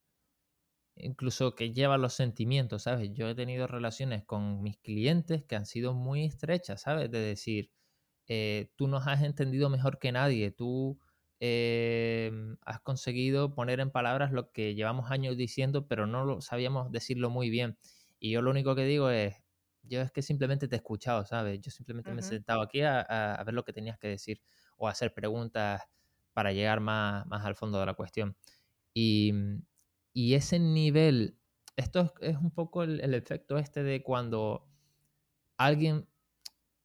incluso 1.01 1.55
que 1.55 1.73
lleva 1.73 1.97
los 1.97 2.13
sentimientos, 2.13 2.83
¿sabes? 2.83 3.11
Yo 3.13 3.29
he 3.29 3.35
tenido 3.35 3.67
relaciones 3.67 4.23
con 4.23 4.61
mis 4.61 4.77
clientes 4.77 5.43
que 5.43 5.55
han 5.55 5.65
sido 5.65 5.93
muy 5.93 6.25
estrechas, 6.25 6.81
¿sabes? 6.81 7.11
De 7.11 7.19
decir, 7.19 7.71
eh, 8.27 8.71
tú 8.75 8.87
nos 8.87 9.07
has 9.07 9.23
entendido 9.23 9.69
mejor 9.69 9.99
que 9.99 10.11
nadie, 10.11 10.51
tú 10.51 10.99
em, 11.39 12.57
has 12.65 12.79
conseguido 12.81 13.53
poner 13.55 13.79
en 13.79 13.91
palabras 13.91 14.31
lo 14.31 14.51
que 14.51 14.75
llevamos 14.75 15.11
años 15.11 15.37
diciendo, 15.37 15.87
pero 15.87 16.07
no 16.07 16.25
lo 16.25 16.41
sabíamos 16.41 16.91
decirlo 16.91 17.29
muy 17.29 17.49
bien. 17.49 17.77
Y 18.19 18.31
yo 18.31 18.41
lo 18.41 18.51
único 18.51 18.75
que 18.75 18.85
digo 18.85 19.09
es, 19.09 19.35
yo 19.83 20.01
es 20.01 20.11
que 20.11 20.21
simplemente 20.21 20.67
te 20.67 20.75
he 20.75 20.77
escuchado, 20.77 21.25
¿sabes? 21.25 21.59
Yo 21.61 21.71
simplemente 21.71 22.11
me 22.11 22.21
he 22.21 22.23
sentado 22.23 22.61
aquí 22.61 22.81
a, 22.81 23.01
a, 23.01 23.43
ver 23.43 23.53
lo 23.55 23.63
que 23.65 23.73
tenías 23.73 23.97
que 23.99 24.07
decir 24.07 24.41
o 24.77 24.87
a 24.87 24.91
hacer 24.91 25.13
preguntas 25.13 25.81
para 26.33 26.53
llegar 26.53 26.79
más, 26.79 27.25
más 27.27 27.45
al 27.45 27.55
fondo 27.55 27.79
de 27.79 27.85
la 27.87 27.95
cuestión. 27.95 28.37
Y, 28.93 29.33
y 30.13 30.33
ese 30.33 30.59
nivel, 30.59 31.37
esto 31.75 32.13
es, 32.21 32.37
un 32.37 32.51
poco 32.51 32.83
el, 32.83 33.13
efecto 33.13 33.57
este 33.57 33.83
de 33.83 34.03
cuando 34.03 34.67
alguien, 35.57 36.07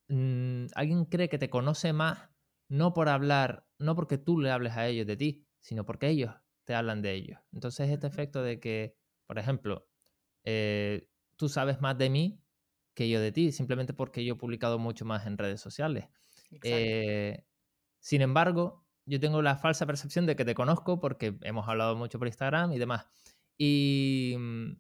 mm, 0.09 0.67
alguien 0.75 1.05
cree 1.07 1.29
que 1.29 1.39
te 1.39 1.51
conoce 1.51 1.93
más, 1.93 2.31
no 2.69 2.95
por 2.95 3.09
hablar, 3.09 3.67
no 3.79 3.95
porque 3.95 4.19
tú 4.19 4.41
le 4.41 4.51
hables 4.51 4.77
a 4.77 4.87
ellos 4.87 5.07
de 5.07 5.17
ti, 5.17 5.47
sino 5.61 5.85
porque 5.85 6.09
ellos 6.09 6.35
te 6.65 6.75
hablan 6.75 7.03
de 7.03 7.15
ellos. 7.15 7.41
Entonces 7.53 7.91
este 7.91 8.07
efecto 8.07 8.43
de 8.43 8.61
que, 8.61 8.97
por 9.27 9.39
ejemplo, 9.39 9.89
eh, 10.45 11.09
tú 11.37 11.49
sabes 11.49 11.81
más 11.81 11.99
de 11.99 12.11
mí 12.11 12.41
que 12.95 13.09
yo 13.09 13.21
de 13.21 13.33
ti, 13.33 13.53
simplemente 13.53 13.93
porque 13.93 14.25
yo 14.25 14.35
he 14.35 14.39
publicado 14.39 14.79
mucho 14.79 15.05
más 15.05 15.27
en 15.27 15.39
redes 15.39 15.61
sociales. 15.61 16.09
Eh, 16.63 17.45
sin 18.01 18.23
embargo, 18.23 18.86
yo 19.07 19.21
tengo 19.21 19.43
la 19.43 19.57
falsa 19.57 19.87
percepción 19.87 20.27
de 20.27 20.37
que 20.37 20.45
te 20.45 20.55
conozco 20.55 21.01
porque 21.01 21.37
hemos 21.43 21.69
hablado 21.69 21.97
mucho 21.97 22.19
por 22.19 22.29
Instagram 22.29 22.73
y 22.73 22.79
demás. 22.79 23.07
Y, 23.59 24.35
mm, 24.39 24.73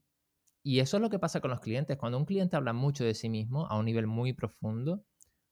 y 0.64 0.80
eso 0.80 0.96
es 0.96 1.00
lo 1.02 1.10
que 1.10 1.18
pasa 1.18 1.40
con 1.40 1.50
los 1.50 1.60
clientes. 1.60 1.96
Cuando 1.96 2.18
un 2.18 2.26
cliente 2.26 2.56
habla 2.56 2.72
mucho 2.72 3.04
de 3.04 3.14
sí 3.14 3.28
mismo 3.28 3.66
a 3.66 3.78
un 3.78 3.86
nivel 3.86 4.06
muy 4.06 4.32
profundo, 4.32 5.04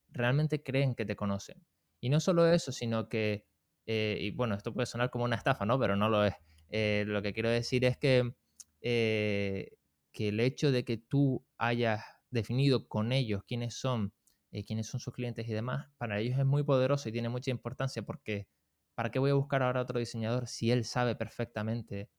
realmente 0.08 0.62
creen 0.62 0.94
que 0.94 1.06
te 1.06 1.16
conocen. 1.16 1.64
Y 2.00 2.10
no 2.10 2.20
solo 2.20 2.46
eso, 2.46 2.72
sino 2.72 3.08
que, 3.08 3.46
eh, 3.87 4.18
y 4.20 4.30
bueno, 4.32 4.54
esto 4.56 4.74
puede 4.74 4.87
sonar 4.87 5.10
como 5.10 5.24
una 5.24 5.37
estafa, 5.37 5.64
¿no? 5.66 5.78
Pero 5.78 5.96
no 5.96 6.08
lo 6.08 6.24
es. 6.24 6.34
Eh, 6.70 7.04
lo 7.06 7.22
que 7.22 7.32
quiero 7.32 7.50
decir 7.50 7.84
es 7.84 7.96
que, 7.98 8.34
eh, 8.80 9.70
que 10.12 10.28
el 10.28 10.40
hecho 10.40 10.72
de 10.72 10.84
que 10.84 10.98
tú 10.98 11.46
hayas 11.58 12.02
definido 12.30 12.88
con 12.88 13.12
ellos 13.12 13.42
quiénes 13.46 13.74
son 13.74 14.12
eh, 14.54 14.64
quiénes 14.64 14.87
son 14.87 15.00
sus 15.00 15.12
clientes 15.12 15.48
y 15.48 15.52
demás, 15.52 15.88
para 15.98 16.20
ellos 16.20 16.38
es 16.38 16.46
muy 16.46 16.62
poderoso 16.62 17.08
y 17.08 17.12
tiene 17.12 17.28
mucha 17.28 17.50
importancia 17.50 18.02
porque 18.02 18.46
¿para 18.94 19.11
qué 19.11 19.18
voy 19.18 19.30
a 19.30 19.35
buscar 19.35 19.62
ahora 19.62 19.83
otro 19.83 19.98
diseñador 20.00 20.48
si 20.48 20.70
él 20.70 20.85
sabe 20.85 21.16
perfectamente 21.16 22.11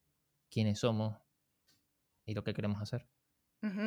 quiénes 0.52 0.80
somos 0.80 1.18
y 2.26 2.34
lo 2.36 2.44
que 2.44 2.54
queremos 2.54 2.82
hacer? 2.82 3.08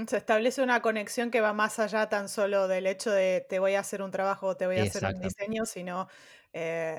Se 0.09 0.16
establece 0.16 0.61
una 0.62 0.83
conexión 0.83 1.31
que 1.31 1.40
va 1.40 1.53
más 1.53 1.79
allá 1.79 2.09
tan 2.09 2.29
solo 2.29 2.66
del 2.66 2.87
hecho 2.87 3.12
de 3.12 3.46
te 3.48 3.61
voy 3.61 3.74
a 3.74 3.81
hacer 3.81 4.03
un 4.03 4.11
trabajo 4.11 4.48
o 4.48 4.57
te 4.57 4.66
voy 4.66 4.79
a 4.79 4.83
hacer 4.83 5.05
un 5.07 5.20
diseño, 5.20 5.66
sino 5.66 6.09
eh, 6.53 6.98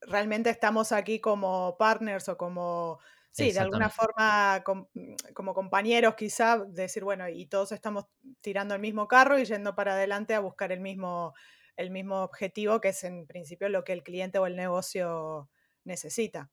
realmente 0.00 0.50
estamos 0.50 0.90
aquí 0.90 1.20
como 1.20 1.76
partners 1.78 2.28
o 2.28 2.36
como, 2.36 2.98
sí, 3.30 3.52
de 3.52 3.60
alguna 3.60 3.90
forma 3.90 4.64
como 4.64 5.54
compañeros 5.54 6.14
quizá, 6.16 6.64
decir, 6.66 7.04
bueno, 7.04 7.28
y 7.28 7.46
todos 7.46 7.70
estamos 7.70 8.06
tirando 8.40 8.74
el 8.74 8.80
mismo 8.80 9.06
carro 9.06 9.38
y 9.38 9.44
yendo 9.44 9.76
para 9.76 9.92
adelante 9.92 10.34
a 10.34 10.40
buscar 10.40 10.72
el 10.72 10.80
mismo, 10.80 11.32
el 11.76 11.90
mismo 11.90 12.22
objetivo, 12.22 12.80
que 12.80 12.88
es 12.88 13.04
en 13.04 13.26
principio 13.26 13.68
lo 13.68 13.84
que 13.84 13.92
el 13.92 14.02
cliente 14.02 14.38
o 14.38 14.46
el 14.46 14.56
negocio 14.56 15.50
necesita. 15.84 16.50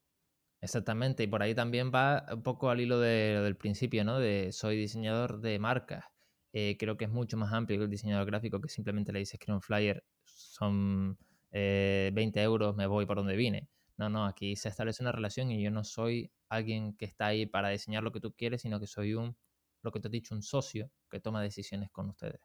Exactamente, 0.62 1.24
y 1.24 1.28
por 1.28 1.44
ahí 1.44 1.54
también 1.54 1.92
va 1.94 2.26
un 2.32 2.42
poco 2.42 2.70
al 2.70 2.80
hilo 2.80 3.00
del 3.00 3.58
principio, 3.58 4.06
¿no? 4.06 4.20
De 4.20 4.52
soy 4.54 4.78
diseñador 4.78 5.42
de 5.42 5.60
marcas. 5.60 6.06
Eh, 6.54 6.78
creo 6.80 6.96
que 6.96 7.06
es 7.06 7.12
mucho 7.12 7.36
más 7.36 7.52
amplio 7.52 7.80
que 7.80 7.86
el 7.86 7.90
diseñador 7.90 8.26
gráfico 8.28 8.62
que 8.62 8.70
simplemente 8.70 9.12
le 9.12 9.20
dices 9.20 9.40
que 9.40 9.52
un 9.52 9.62
flyer 9.62 10.06
son 10.24 11.18
20 11.52 12.40
eh, 12.40 12.44
euros, 12.44 12.76
me 12.76 12.88
voy 12.88 13.06
por 13.06 13.18
donde 13.18 13.36
vine. 13.36 13.68
No, 13.98 14.10
no, 14.10 14.26
aquí 14.26 14.56
se 14.56 14.70
establece 14.70 15.04
una 15.04 15.12
relación 15.12 15.52
y 15.52 15.62
yo 15.62 15.70
no 15.70 15.84
soy 15.84 16.32
alguien 16.50 16.96
que 16.96 17.06
está 17.06 17.28
ahí 17.28 17.46
para 17.46 17.70
diseñar 17.70 18.04
lo 18.04 18.12
que 18.12 18.20
tú 18.20 18.34
quieres, 18.34 18.62
sino 18.62 18.80
que 18.80 18.88
soy 18.88 19.14
un, 19.16 19.36
lo 19.82 19.92
que 19.92 20.00
te 20.00 20.08
he 20.08 20.12
dicho, 20.12 20.34
un 20.34 20.42
socio 20.42 20.90
que 21.10 21.20
toma 21.20 21.42
decisiones 21.42 21.92
con 21.92 22.10
ustedes. 22.10 22.42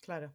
Claro. 0.00 0.34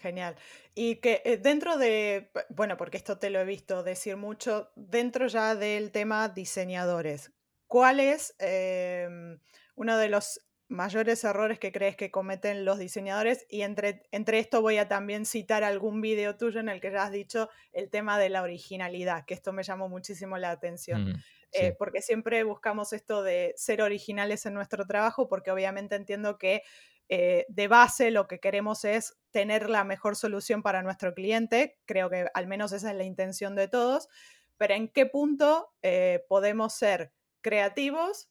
Genial. 0.00 0.36
Y 0.74 0.96
que 0.96 1.22
eh, 1.24 1.38
dentro 1.38 1.76
de, 1.76 2.30
bueno, 2.50 2.76
porque 2.76 2.96
esto 2.96 3.18
te 3.18 3.30
lo 3.30 3.40
he 3.40 3.44
visto 3.44 3.82
decir 3.82 4.16
mucho, 4.16 4.70
dentro 4.76 5.26
ya 5.26 5.56
del 5.56 5.90
tema 5.90 6.28
diseñadores, 6.28 7.32
¿cuál 7.66 7.98
es 7.98 8.34
em, 8.38 9.40
uno 9.74 9.98
de 9.98 10.08
los 10.08 10.40
mayores 10.68 11.24
errores 11.24 11.58
que 11.58 11.72
crees 11.72 11.96
que 11.96 12.12
cometen 12.12 12.64
los 12.64 12.78
diseñadores? 12.78 13.44
Y 13.48 13.62
entre, 13.62 14.02
entre 14.12 14.38
esto 14.38 14.62
voy 14.62 14.78
a 14.78 14.86
también 14.86 15.26
citar 15.26 15.64
algún 15.64 16.00
video 16.00 16.36
tuyo 16.36 16.60
en 16.60 16.68
el 16.68 16.80
que 16.80 16.92
ya 16.92 17.02
has 17.02 17.12
dicho 17.12 17.48
el 17.72 17.90
tema 17.90 18.18
de 18.20 18.28
la 18.28 18.42
originalidad, 18.42 19.24
que 19.26 19.34
esto 19.34 19.52
me 19.52 19.64
llamó 19.64 19.88
muchísimo 19.88 20.38
la 20.38 20.52
atención. 20.52 21.08
Eh, 21.52 21.74
porque 21.78 22.02
siempre 22.02 22.44
buscamos 22.44 22.92
esto 22.92 23.22
de 23.22 23.54
ser 23.56 23.80
originales 23.80 24.44
en 24.44 24.52
nuestro 24.54 24.86
trabajo, 24.86 25.28
porque 25.28 25.50
obviamente 25.50 25.96
entiendo 25.96 26.36
que 26.36 26.62
eh, 27.08 27.46
de 27.48 27.68
base 27.68 28.10
lo 28.10 28.28
que 28.28 28.40
queremos 28.40 28.84
es 28.84 29.18
tener 29.30 29.70
la 29.70 29.84
mejor 29.84 30.16
solución 30.16 30.62
para 30.62 30.82
nuestro 30.82 31.14
cliente. 31.14 31.78
Creo 31.86 32.10
que 32.10 32.26
al 32.34 32.46
menos 32.46 32.72
esa 32.72 32.90
es 32.90 32.96
la 32.96 33.04
intención 33.04 33.54
de 33.54 33.68
todos. 33.68 34.08
Pero 34.56 34.74
en 34.74 34.88
qué 34.88 35.06
punto 35.06 35.72
eh, 35.82 36.24
podemos 36.28 36.74
ser 36.74 37.12
creativos 37.40 38.28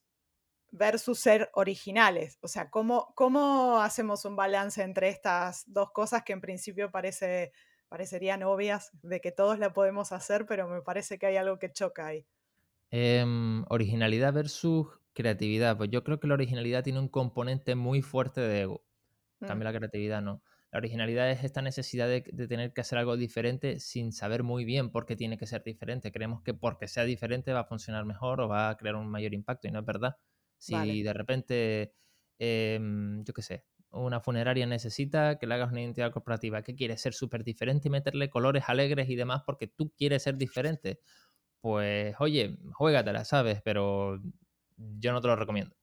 versus 0.71 1.19
ser 1.19 1.49
originales. 1.53 2.37
O 2.41 2.47
sea, 2.47 2.69
¿cómo, 2.69 3.13
¿cómo, 3.15 3.79
hacemos 3.79 4.25
un 4.25 4.35
balance 4.35 4.83
entre 4.83 5.09
estas 5.09 5.63
dos 5.67 5.91
cosas 5.91 6.23
que 6.23 6.33
en 6.33 6.41
principio 6.41 6.91
parece, 6.91 7.51
parecerían 7.87 8.43
obvias 8.43 8.91
de 9.01 9.21
que 9.21 9.31
todos 9.31 9.59
la 9.59 9.73
podemos 9.73 10.11
hacer, 10.11 10.45
pero 10.45 10.67
me 10.67 10.81
parece 10.81 11.17
que 11.17 11.25
hay 11.25 11.37
algo 11.37 11.57
que 11.57 11.71
choca 11.71 12.07
ahí? 12.07 12.27
Em, 12.91 13.65
originalidad 13.69 14.33
versus 14.33 14.87
Creatividad, 15.17 15.75
pues 15.77 15.89
yo 15.89 16.03
creo 16.03 16.19
que 16.19 16.27
la 16.27 16.35
originalidad 16.35 16.83
tiene 16.83 16.99
un 16.99 17.07
componente 17.07 17.73
muy 17.73 18.03
fuerte 18.03 18.39
de 18.39 18.61
ego. 18.61 18.85
En 19.41 19.47
cambio, 19.47 19.63
mm. 19.63 19.71
la 19.71 19.77
creatividad 19.79 20.21
no. 20.21 20.43
La 20.71 20.77
originalidad 20.77 21.31
es 21.31 21.43
esta 21.43 21.63
necesidad 21.63 22.07
de, 22.07 22.21
tener 22.21 22.71
que 22.71 22.81
hacer 22.81 22.99
algo 22.99 23.17
diferente 23.17 23.79
sin 23.79 24.11
saber 24.11 24.43
muy 24.43 24.63
bien 24.63 24.91
por 24.91 25.07
qué 25.07 25.15
tiene 25.15 25.39
que 25.39 25.47
ser 25.47 25.63
diferente. 25.63 26.11
Creemos 26.11 26.43
que 26.43 26.53
porque 26.53 26.87
sea 26.87 27.03
diferente 27.03 27.51
va 27.51 27.61
a 27.61 27.65
funcionar 27.65 28.05
mejor 28.05 28.41
o 28.41 28.47
va 28.47 28.69
a 28.69 28.77
crear 28.77 28.95
un 28.95 29.09
mayor 29.09 29.33
impacto 29.33 29.67
y 29.67 29.71
no 29.71 29.79
es 29.79 29.85
verdad. 29.85 30.17
Si 30.59 31.01
de 31.01 31.13
repente, 31.13 31.95
em, 32.37 33.23
yo 33.23 33.33
qué 33.33 33.41
sé, 33.41 33.65
una 33.89 34.19
funeraria 34.19 34.67
necesita 34.67 35.39
que 35.39 35.47
le 35.47 35.55
hagas 35.55 35.71
una 35.71 35.81
identidad 35.81 36.11
corporativa, 36.11 36.61
que 36.61 36.75
quiere 36.75 36.95
ser 36.97 37.15
súper 37.15 37.43
diferente 37.43 37.87
y 37.87 37.91
meterle 37.91 38.29
colores 38.29 38.65
alegres 38.67 39.09
y 39.09 39.15
demás 39.15 39.41
porque 39.47 39.65
tú 39.65 39.91
quieres 39.97 40.21
ser 40.21 40.37
diferente, 40.37 40.99
pues 41.59 42.15
oye, 42.19 42.59
juégatela, 42.73 43.25
¿sabes? 43.25 43.61
Pero 43.63 44.21
yo 44.77 45.11
no 45.11 45.21
te 45.21 45.27
lo 45.27 45.35
recomiendo. 45.35 45.75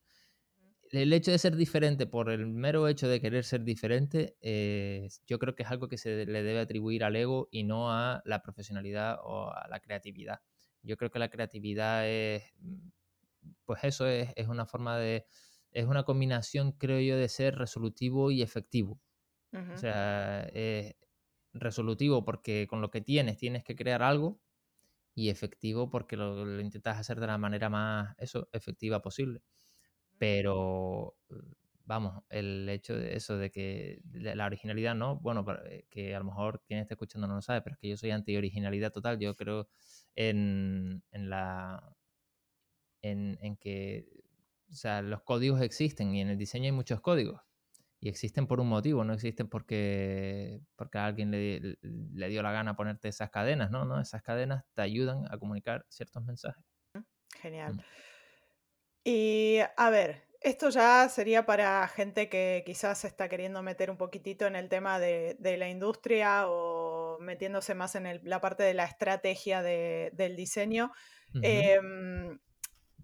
El 0.91 1.13
hecho 1.13 1.33
de 1.33 1.39
ser 1.39 1.57
diferente 1.57 2.07
por 2.07 2.31
el 2.31 2.47
mero 2.47 2.87
hecho 2.87 3.09
de 3.09 3.21
querer 3.21 3.45
ser 3.45 3.65
diferente, 3.65 4.37
eh, 4.41 5.09
yo 5.27 5.39
creo 5.39 5.55
que 5.55 5.65
es 5.65 5.71
algo 5.71 5.89
que 5.89 5.99
se 5.99 6.25
le 6.25 6.43
debe 6.43 6.61
atribuir 6.61 7.03
al 7.03 7.17
ego 7.17 7.49
y 7.51 7.65
no 7.65 7.91
a 7.91 8.23
la 8.25 8.43
profesionalidad 8.43 9.19
o 9.23 9.51
a 9.51 9.67
la 9.69 9.81
creatividad. 9.81 10.41
Yo 10.83 10.97
creo 10.97 11.11
que 11.11 11.19
la 11.19 11.31
creatividad 11.31 12.09
es, 12.09 12.45
pues 13.65 13.83
eso 13.83 14.07
es, 14.07 14.33
una 14.47 14.67
forma 14.67 14.97
de, 14.99 15.27
es 15.73 15.87
una 15.87 16.05
combinación, 16.05 16.73
creo 16.73 17.01
yo, 17.01 17.17
de 17.17 17.29
ser 17.29 17.57
resolutivo 17.57 18.31
y 18.31 18.43
efectivo. 18.43 19.01
O 19.53 19.77
sea, 19.77 20.49
es 20.53 20.97
resolutivo 21.53 22.25
porque 22.25 22.67
con 22.69 22.81
lo 22.81 22.91
que 22.91 23.01
tienes 23.01 23.37
tienes 23.39 23.63
que 23.63 23.77
crear 23.77 24.03
algo 24.03 24.41
y 25.15 25.31
efectivo 25.31 25.91
porque 25.91 26.17
lo, 26.17 26.61
intentas 26.61 26.99
hacer 26.99 27.21
de 27.21 27.27
la 27.27 27.39
manera 27.39 27.69
más 27.69 28.15
eso, 28.19 28.49
efectiva 28.53 29.03
posible. 29.03 29.43
Pero, 30.19 31.17
vamos, 31.85 32.25
el 32.31 32.69
hecho 32.69 32.97
de 32.97 33.17
eso, 33.17 33.37
de 33.39 33.51
que 33.51 34.03
la 34.13 34.47
originalidad 34.47 34.95
no, 34.95 35.17
bueno, 35.21 35.45
eh, 35.67 35.87
que 35.91 36.15
a 36.15 36.19
lo 36.21 36.27
mejor 36.27 36.63
quien 36.67 36.81
está 36.81 36.95
escuchando 36.95 37.27
no 37.29 37.37
lo 37.37 37.43
sabe, 37.43 37.63
pero 37.63 37.75
es 37.75 37.81
que 37.81 37.89
yo 37.89 37.97
soy 37.97 38.11
anti-originalidad 38.11 38.93
total. 38.93 39.19
Yo 39.19 39.35
creo 39.37 39.69
en, 40.17 41.03
en 41.13 41.31
la. 41.31 41.97
En, 43.03 43.39
en 43.41 43.57
que. 43.57 44.07
O 44.71 44.75
sea, 44.75 45.03
los 45.03 45.23
códigos 45.23 45.61
existen 45.61 46.15
y 46.15 46.21
en 46.21 46.29
el 46.29 46.39
diseño 46.39 46.67
hay 46.67 46.73
muchos 46.73 47.01
códigos 47.01 47.41
y 48.05 48.11
existen 48.11 48.47
por 48.47 48.61
un 48.61 48.69
motivo, 48.69 49.03
no 49.03 49.15
existen 49.15 49.49
porque, 49.49 50.61
porque 50.77 50.99
a 50.99 51.07
alguien 51.07 51.31
le, 51.31 52.29
dio 52.29 52.43
la 52.43 52.53
gana 52.53 52.77
ponerte 52.77 53.09
esas 53.09 53.31
cadenas, 53.31 53.71
¿no? 53.71 53.87
¿no? 53.87 53.99
Esas 53.99 54.23
cadenas 54.23 54.63
te 54.75 54.83
ayudan 54.83 55.25
a 55.31 55.39
comunicar 55.39 55.87
ciertos 55.89 56.23
mensajes. 56.23 56.63
Genial. 57.41 57.77
Mm. 57.77 57.81
Y 59.05 59.61
a 59.75 59.89
ver, 59.89 60.29
esto 60.43 60.69
ya 60.69 61.09
sería 61.09 61.47
para 61.47 61.89
gente 61.89 62.29
que 62.29 62.63
quizás 62.67 63.07
está 63.07 63.31
queriendo 63.31 63.63
meter 63.63 63.91
un 63.91 63.97
poquitito 63.97 64.47
en 64.47 64.57
el 64.57 64.69
tema 64.69 64.99
de, 64.99 65.39
la 65.41 65.71
industria 65.71 66.43
o 66.47 67.17
metiéndose 67.21 67.75
más 67.75 67.95
en 67.95 68.21
la 68.23 68.43
parte 68.43 68.65
de 68.65 68.75
la 68.75 68.85
estrategia 68.85 69.63
del 69.63 70.37
diseño. 70.37 70.93
Em, 71.41 72.39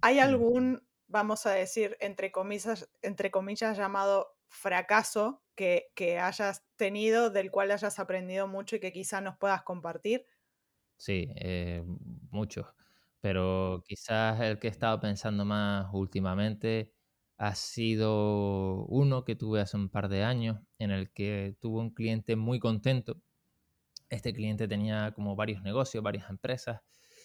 ¿Hay 0.03 0.19
algún, 0.19 0.87
vamos 1.07 1.47
a 1.47 1.53
decir, 1.53 1.97
entre 2.01 2.31
comillas, 2.31 2.91
entre 3.01 3.31
comillas 3.31 3.79
llamado 3.79 4.37
fracaso 4.51 5.43
que, 5.55 6.19
hayas 6.21 6.67
tenido, 6.77 7.31
del 7.31 7.51
cual 7.51 7.71
hayas 7.71 7.99
aprendido 7.99 8.47
mucho 8.49 8.77
y 8.77 8.81
que 8.81 8.93
quizás 8.93 9.23
nos 9.23 9.37
puedas 9.39 9.63
compartir? 9.63 10.27
Sí, 10.97 11.33
eh, 11.37 11.83
muchos, 12.31 12.67
pero 13.21 13.83
quizás 13.87 14.41
el 14.41 14.59
que 14.59 14.69
he 14.69 14.71
estado 14.71 15.01
pensando 15.01 15.45
más 15.45 15.89
últimamente 15.93 16.93
ha 17.39 17.55
sido 17.55 18.85
uno 18.87 19.25
que 19.25 19.35
tuve 19.35 19.61
hace 19.61 19.77
un 19.77 19.89
par 19.89 20.09
de 20.09 20.25
años, 20.25 20.61
en 20.79 20.91
el 20.91 21.11
que 21.13 21.57
tuve 21.61 21.81
un 21.81 21.91
cliente 21.95 22.37
muy 22.37 22.59
contento. 22.59 23.23
Este 24.11 24.35
cliente 24.35 24.69
tenía 24.69 25.13
como 25.13 25.37
varios 25.37 25.63
negocios, 25.63 26.03
varias 26.03 26.29
empresas, 26.29 26.83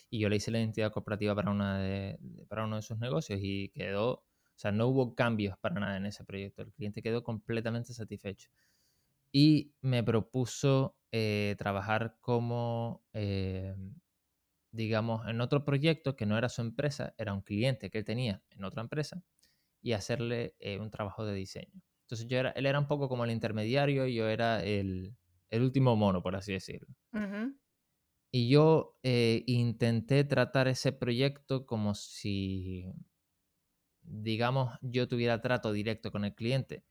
y 0.10 0.20
yo 0.20 0.30
le 0.30 0.38
hice 0.38 0.52
la 0.52 0.60
identidad 0.60 0.92
corporativa 0.92 1.36
para, 1.36 1.52
una 1.52 1.80
de, 1.80 2.20
para 2.48 2.66
uno 2.66 2.78
de 2.78 2.82
sus 2.82 2.98
negocios 3.00 3.40
y 3.42 3.70
quedó 3.70 4.24
o 4.56 4.58
sea, 4.58 4.72
no 4.72 4.88
hubo 4.88 5.16
cambios 5.16 5.58
para 5.58 5.80
nada 5.80 5.98
en 5.98 6.06
ese 6.06 6.24
proyecto. 6.24 6.62
El 6.62 6.72
cliente 6.72 7.02
quedó 7.02 7.24
completamente 7.24 7.94
satisfecho. 7.94 8.50
Y 9.34 9.74
me 9.82 10.02
propuso 10.02 10.96
eh, 11.12 11.56
trabajar 11.58 12.18
como, 12.22 13.04
eh, 13.12 13.76
digamos, 14.72 15.28
en 15.28 15.42
otro 15.42 15.66
proyecto 15.66 16.16
que 16.16 16.26
no 16.26 16.38
era 16.38 16.48
su 16.48 16.62
empresa, 16.62 17.14
era 17.18 17.34
un 17.34 17.42
cliente 17.42 17.90
que 17.90 17.98
él 17.98 18.06
tenía 18.06 18.42
en 18.52 18.64
otra 18.64 18.82
empresa 18.82 19.22
y 19.82 19.92
hacerle 19.92 20.56
eh, 20.60 20.80
un 20.80 20.90
trabajo 20.90 21.26
de 21.26 21.36
diseño. 21.36 21.82
Entonces 22.06 22.28
yo 22.28 22.38
era, 22.38 22.52
él 22.52 22.66
era 22.66 22.80
un 22.80 22.88
poco 22.88 23.10
como 23.10 23.26
el 23.26 23.32
intermediario 23.32 24.08
y 24.08 24.16
yo 24.16 24.30
era 24.30 24.64
el, 24.64 25.18
último 25.52 25.96
mono, 25.98 26.22
por 26.22 26.36
así 26.36 26.54
decirlo. 26.54 26.94
Y 28.32 28.50
yo 28.50 28.98
intenté 29.02 30.26
tratar 30.26 30.68
ese 30.68 30.92
proyecto 30.92 31.66
como 31.66 31.96
si 31.96 32.86
digamos, 34.06 34.78
yo 34.82 35.08
tuviera 35.08 35.42
trato 35.42 35.72
directo 35.72 36.12
con 36.12 36.26
el 36.26 36.36
cliente. 36.36 36.84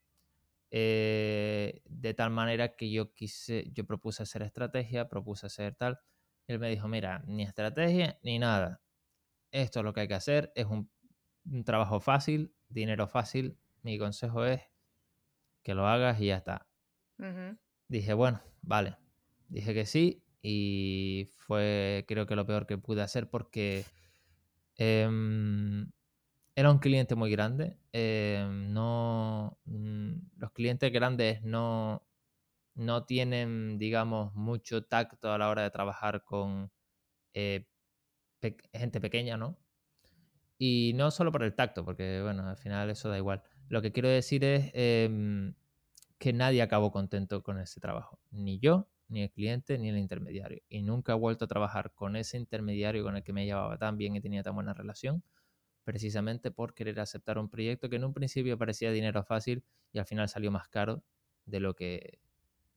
Eh, 0.71 1.81
de 1.85 2.13
tal 2.13 2.31
manera 2.31 2.75
que 2.75 2.91
yo 2.91 3.13
quise, 3.13 3.71
yo 3.71 3.85
propuse 3.85 4.23
hacer 4.23 4.41
estrategia, 4.41 5.07
propuse 5.07 5.45
hacer 5.45 5.75
tal. 5.75 5.99
Y 6.47 6.53
él 6.53 6.59
me 6.59 6.69
dijo, 6.69 6.87
mira, 6.87 7.23
ni 7.27 7.43
estrategia 7.43 8.19
ni 8.23 8.39
nada. 8.39 8.81
Esto 9.51 9.79
es 9.79 9.85
lo 9.85 9.93
que 9.93 10.01
hay 10.01 10.07
que 10.07 10.15
hacer, 10.15 10.51
es 10.55 10.65
un, 10.65 10.91
trabajo 11.63 11.99
fácil, 11.99 12.53
dinero 12.69 13.07
fácil. 13.07 13.57
Mi 13.83 13.97
consejo 13.97 14.45
es 14.45 14.61
que 15.63 15.75
lo 15.75 15.87
hagas 15.87 16.19
y 16.19 16.27
ya 16.27 16.37
está. 16.37 16.67
Dije, 17.87 18.13
bueno, 18.13 18.41
vale. 18.61 18.97
Dije 19.47 19.73
que 19.73 19.85
sí 19.85 20.23
y 20.41 21.27
fue 21.31 22.05
creo 22.07 22.25
que 22.27 22.35
lo 22.35 22.45
peor 22.45 22.67
que 22.67 22.77
pude 22.77 23.01
hacer 23.01 23.29
porque 23.29 23.85
em, 24.75 25.89
era 26.55 26.71
un 26.71 26.79
cliente 26.79 27.15
muy 27.15 27.31
grande. 27.31 27.77
em, 27.91 28.73
no, 28.73 29.59
mm, 29.65 30.13
los 30.37 30.51
clientes 30.51 30.91
grandes 30.91 31.41
no, 31.43 32.07
no 32.75 33.05
tienen, 33.05 33.77
digamos, 33.79 34.33
mucho 34.35 34.85
tacto 34.85 35.31
a 35.33 35.37
la 35.39 35.49
hora 35.49 35.63
de 35.63 35.71
trabajar 35.71 36.23
con 36.25 36.71
eh, 37.33 37.67
gente 38.73 39.01
pequeña, 39.01 39.37
¿no? 39.37 39.57
Y 40.57 40.93
no 40.95 41.11
solo 41.11 41.31
por 41.31 41.43
el 41.43 41.55
tacto, 41.55 41.83
porque 41.85 42.21
bueno, 42.23 42.47
al 42.47 42.57
final 42.57 42.89
eso 42.89 43.09
da 43.09 43.17
igual. 43.17 43.43
Lo 43.69 43.81
que 43.81 43.91
quiero 43.91 44.09
decir 44.09 44.43
es 44.43 44.71
em, 44.73 45.55
que 46.19 46.33
nadie 46.33 46.61
acabó 46.61 46.91
contento 46.91 47.43
con 47.43 47.59
ese 47.59 47.79
trabajo. 47.81 48.19
Ni 48.31 48.59
yo, 48.59 48.89
ni 49.09 49.23
el 49.23 49.31
cliente, 49.31 49.77
ni 49.79 49.89
el 49.89 49.97
intermediario. 49.97 50.61
Y 50.69 50.81
nunca 50.83 51.13
he 51.13 51.15
vuelto 51.15 51.45
a 51.45 51.47
trabajar 51.49 51.93
con 51.93 52.15
ese 52.15 52.37
intermediario 52.37 53.03
con 53.03 53.17
el 53.17 53.23
que 53.23 53.33
me 53.33 53.45
llevaba 53.45 53.77
tan 53.77 53.97
bien 53.97 54.15
y 54.15 54.21
tenía 54.21 54.43
tan 54.43 54.55
buena 54.55 54.73
relación, 54.73 55.23
precisamente 55.85 56.51
por 56.51 56.73
querer 56.73 56.99
aceptar 56.99 57.37
un 57.37 57.49
proyecto 57.49 57.89
que 57.89 57.95
en 57.95 58.03
un 58.03 58.13
principio 58.13 58.57
parecía 58.57 58.91
dinero 58.91 59.23
fácil 59.23 59.63
y 59.93 59.99
al 59.99 60.05
final 60.05 60.27
salió 60.27 60.51
más 60.51 60.67
caro 60.67 61.03
de 61.45 61.61
lo 61.61 61.73
que... 61.75 62.19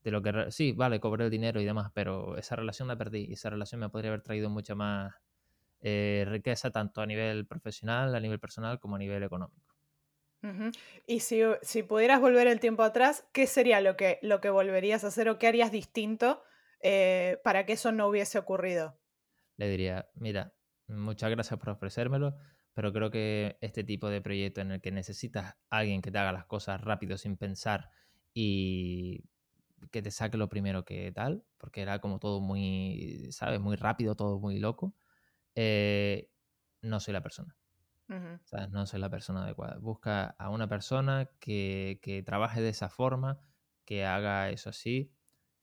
De 0.05 0.13
lo 0.13 0.23
que 0.23 0.53
sí, 0.53 0.71
vale, 0.73 1.01
cobré 1.01 1.25
el 1.25 1.31
dinero 1.31 1.61
y 1.61 1.65
demás, 1.65 1.91
pero 1.93 2.37
esa 2.37 2.55
relación 2.55 2.87
la 2.87 2.97
perdí 2.97 3.27
y 3.29 3.33
esa 3.33 3.51
relación 3.51 3.81
me 3.81 3.89
podría 3.89 4.13
haber 4.13 4.23
traído 4.23 4.49
mucha 4.49 4.77
más 4.77 5.13
eh, 5.81 6.25
riqueza 6.29 6.71
tanto 6.71 7.01
a 7.01 7.07
nivel 7.07 7.47
profesional, 7.47 8.15
a 8.15 8.21
nivel 8.21 8.39
personal 8.39 8.79
como 8.79 8.95
a 8.95 8.99
nivel 9.01 9.25
económico. 9.25 9.75
Y 11.05 11.21
si, 11.21 11.43
si 11.63 11.83
pudieras 11.83 12.21
volver 12.21 12.47
el 12.47 12.61
tiempo 12.61 12.85
atrás, 12.85 13.27
¿qué 13.33 13.49
sería 13.49 13.81
lo 13.81 13.97
que, 13.97 14.21
lo 14.23 14.41
que 14.41 14.51
volverías 14.51 15.03
a 15.03 15.09
hacer 15.09 15.29
o 15.29 15.39
qué 15.39 15.49
harías 15.49 15.73
distinto 15.73 16.43
eh, 16.81 17.41
para 17.43 17.67
que 17.67 17.73
eso 17.73 17.91
no 17.91 18.07
hubiese 18.07 18.39
ocurrido? 18.39 19.01
Le 19.57 19.69
diría, 19.69 20.09
mira, 20.15 20.55
muchas 20.87 21.31
gracias 21.31 21.59
por 21.59 21.71
ofrecérmelo, 21.71 22.37
pero 22.79 22.93
creo 22.93 23.11
que 23.11 23.59
este 23.61 23.83
tipo 23.83 24.09
de 24.09 24.21
proyecto 24.21 24.61
en 24.61 24.71
el 24.71 24.81
que 24.81 24.93
necesitas 24.93 25.57
a 25.69 25.79
alguien 25.79 26.01
que 26.01 26.13
te 26.13 26.19
haga 26.19 26.31
las 26.31 26.45
cosas 26.45 26.81
rápido 26.81 27.19
sin 27.19 27.37
pensar 27.37 27.91
y 28.33 29.25
que 29.91 30.01
te 30.01 30.13
saque 30.13 30.37
lo 30.37 30.49
primero 30.49 30.85
que 30.85 31.11
tal, 31.11 31.43
porque 31.57 31.83
era 31.83 31.99
como 31.99 32.21
todo 32.21 32.41
muy, 32.41 33.33
¿sabes? 33.33 33.59
Muy 33.59 33.75
rápido, 33.75 34.15
todo 34.15 34.39
muy 34.39 34.61
loco, 34.61 34.95
eh, 35.57 36.31
no 36.81 37.01
soy 37.01 37.15
la 37.15 37.21
persona. 37.21 37.57
¿sabes? 38.45 38.71
No 38.71 38.87
soy 38.87 39.01
la 39.01 39.11
persona 39.11 39.43
adecuada. 39.43 39.79
Busca 39.79 40.37
a 40.39 40.49
una 40.49 40.69
persona 40.69 41.29
que, 41.41 41.99
que 42.01 42.23
trabaje 42.23 42.61
de 42.63 42.69
esa 42.69 42.89
forma, 42.89 43.41
que 43.85 44.05
haga 44.05 44.51
eso 44.51 44.71
así, 44.71 45.13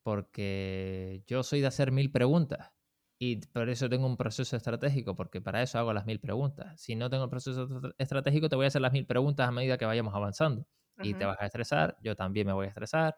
porque 0.04 1.24
yo 1.28 1.44
soy 1.44 1.62
de 1.62 1.68
hacer 1.68 1.94
mil 1.94 2.12
preguntas 2.12 2.75
y 3.32 3.38
por 3.48 3.70
eso 3.70 3.90
tengo 3.90 4.06
un 4.08 4.18
proceso 4.18 4.56
estratégico, 4.58 5.16
porque 5.16 5.42
para 5.42 5.62
eso 5.64 5.80
hago 5.80 5.94
las 5.94 6.06
mil 6.06 6.20
preguntas. 6.20 6.80
Si 6.82 6.96
no 6.96 7.10
tengo 7.10 7.26
el 7.26 7.30
proceso 7.30 7.64
estra- 7.66 7.96
estratégico, 7.98 8.50
te 8.50 8.56
voy 8.56 8.66
a 8.66 8.68
hacer 8.70 8.82
las 8.82 8.92
mil 8.94 9.06
preguntas 9.08 9.48
a 9.48 9.52
medida 9.52 9.78
que 9.78 9.86
vayamos 9.86 10.14
avanzando. 10.16 10.68
Y 11.02 11.16
te 11.16 11.26
vas 11.26 11.38
a 11.40 11.46
estresar, 11.46 11.98
yo 12.02 12.16
también 12.16 12.48
me 12.48 12.54
voy 12.54 12.66
a 12.68 12.70
estresar. 12.70 13.16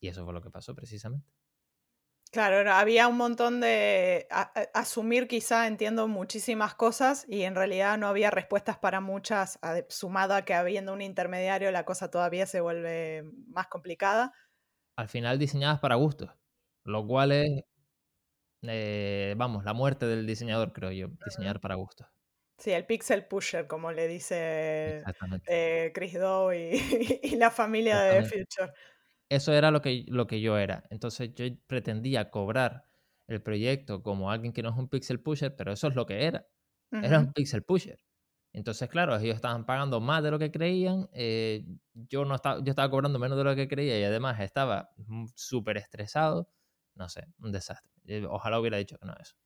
Y 0.00 0.08
eso 0.08 0.24
fue 0.24 0.34
lo 0.34 0.42
que 0.42 0.50
pasó 0.50 0.74
precisamente. 0.74 1.28
Claro, 2.32 2.70
había 2.72 3.08
un 3.08 3.16
montón 3.16 3.60
de 3.60 4.26
a- 4.30 4.52
a- 4.54 4.78
asumir, 4.80 5.26
quizá 5.28 5.66
entiendo 5.66 6.06
muchísimas 6.08 6.74
cosas 6.74 7.24
y 7.28 7.42
en 7.44 7.54
realidad 7.54 7.96
no 7.98 8.08
había 8.08 8.30
respuestas 8.30 8.76
para 8.78 9.00
muchas, 9.00 9.58
ade- 9.62 9.86
sumado 9.88 10.34
a 10.34 10.42
que 10.42 10.52
habiendo 10.52 10.92
un 10.92 11.00
intermediario 11.02 11.70
la 11.70 11.84
cosa 11.84 12.10
todavía 12.10 12.46
se 12.46 12.60
vuelve 12.60 13.22
más 13.46 13.68
complicada. 13.68 14.32
Al 14.96 15.08
final 15.08 15.38
diseñadas 15.38 15.80
para 15.80 15.94
gustos, 15.96 16.30
lo 16.84 17.06
cual 17.06 17.32
es, 17.32 17.62
eh, 18.68 19.34
vamos, 19.36 19.64
la 19.64 19.72
muerte 19.72 20.06
del 20.06 20.26
diseñador, 20.26 20.72
creo 20.72 20.92
yo, 20.92 21.08
diseñar 21.24 21.60
para 21.60 21.74
gustos. 21.74 22.06
Sí, 22.58 22.70
el 22.72 22.86
pixel 22.86 23.26
pusher, 23.26 23.66
como 23.66 23.92
le 23.92 24.08
dice 24.08 25.02
eh, 25.46 25.92
Chris 25.94 26.14
Doe 26.14 26.74
y, 26.74 27.20
y 27.22 27.36
la 27.36 27.50
familia 27.50 28.00
de. 28.00 28.22
Future. 28.22 28.72
Eso 29.28 29.52
era 29.52 29.70
lo 29.70 29.82
que, 29.82 30.04
lo 30.08 30.26
que 30.26 30.40
yo 30.40 30.56
era. 30.56 30.84
Entonces 30.90 31.34
yo 31.34 31.44
pretendía 31.66 32.30
cobrar 32.30 32.84
el 33.26 33.42
proyecto 33.42 34.02
como 34.02 34.30
alguien 34.30 34.52
que 34.52 34.62
no 34.62 34.70
es 34.70 34.76
un 34.76 34.88
pixel 34.88 35.20
pusher, 35.20 35.54
pero 35.56 35.72
eso 35.72 35.88
es 35.88 35.94
lo 35.94 36.06
que 36.06 36.24
era. 36.24 36.46
Era 36.92 37.18
un 37.18 37.32
pixel 37.32 37.62
pusher. 37.62 37.98
Entonces, 38.52 38.88
claro, 38.88 39.16
ellos 39.18 39.34
estaban 39.34 39.66
pagando 39.66 40.00
más 40.00 40.22
de 40.22 40.30
lo 40.30 40.38
que 40.38 40.50
creían. 40.50 41.08
eh, 41.12 41.66
yo, 41.92 42.24
no 42.24 42.36
estaba, 42.36 42.60
yo 42.62 42.70
estaba 42.70 42.90
cobrando 42.90 43.18
menos 43.18 43.36
de 43.36 43.44
lo 43.44 43.54
que 43.54 43.68
creía 43.68 43.98
y 44.00 44.04
además 44.04 44.40
estaba 44.40 44.90
mm, 44.96 45.26
súper 45.34 45.76
estresado. 45.76 46.48
No 46.96 47.08
sé, 47.08 47.26
un 47.38 47.52
desastre. 47.52 47.92
Eh, 48.06 48.26
Ojalá 48.28 48.60
hubiera 48.60 48.78
dicho 48.78 48.98
que 48.98 49.06
no 49.06 49.14
eso. 49.20 49.36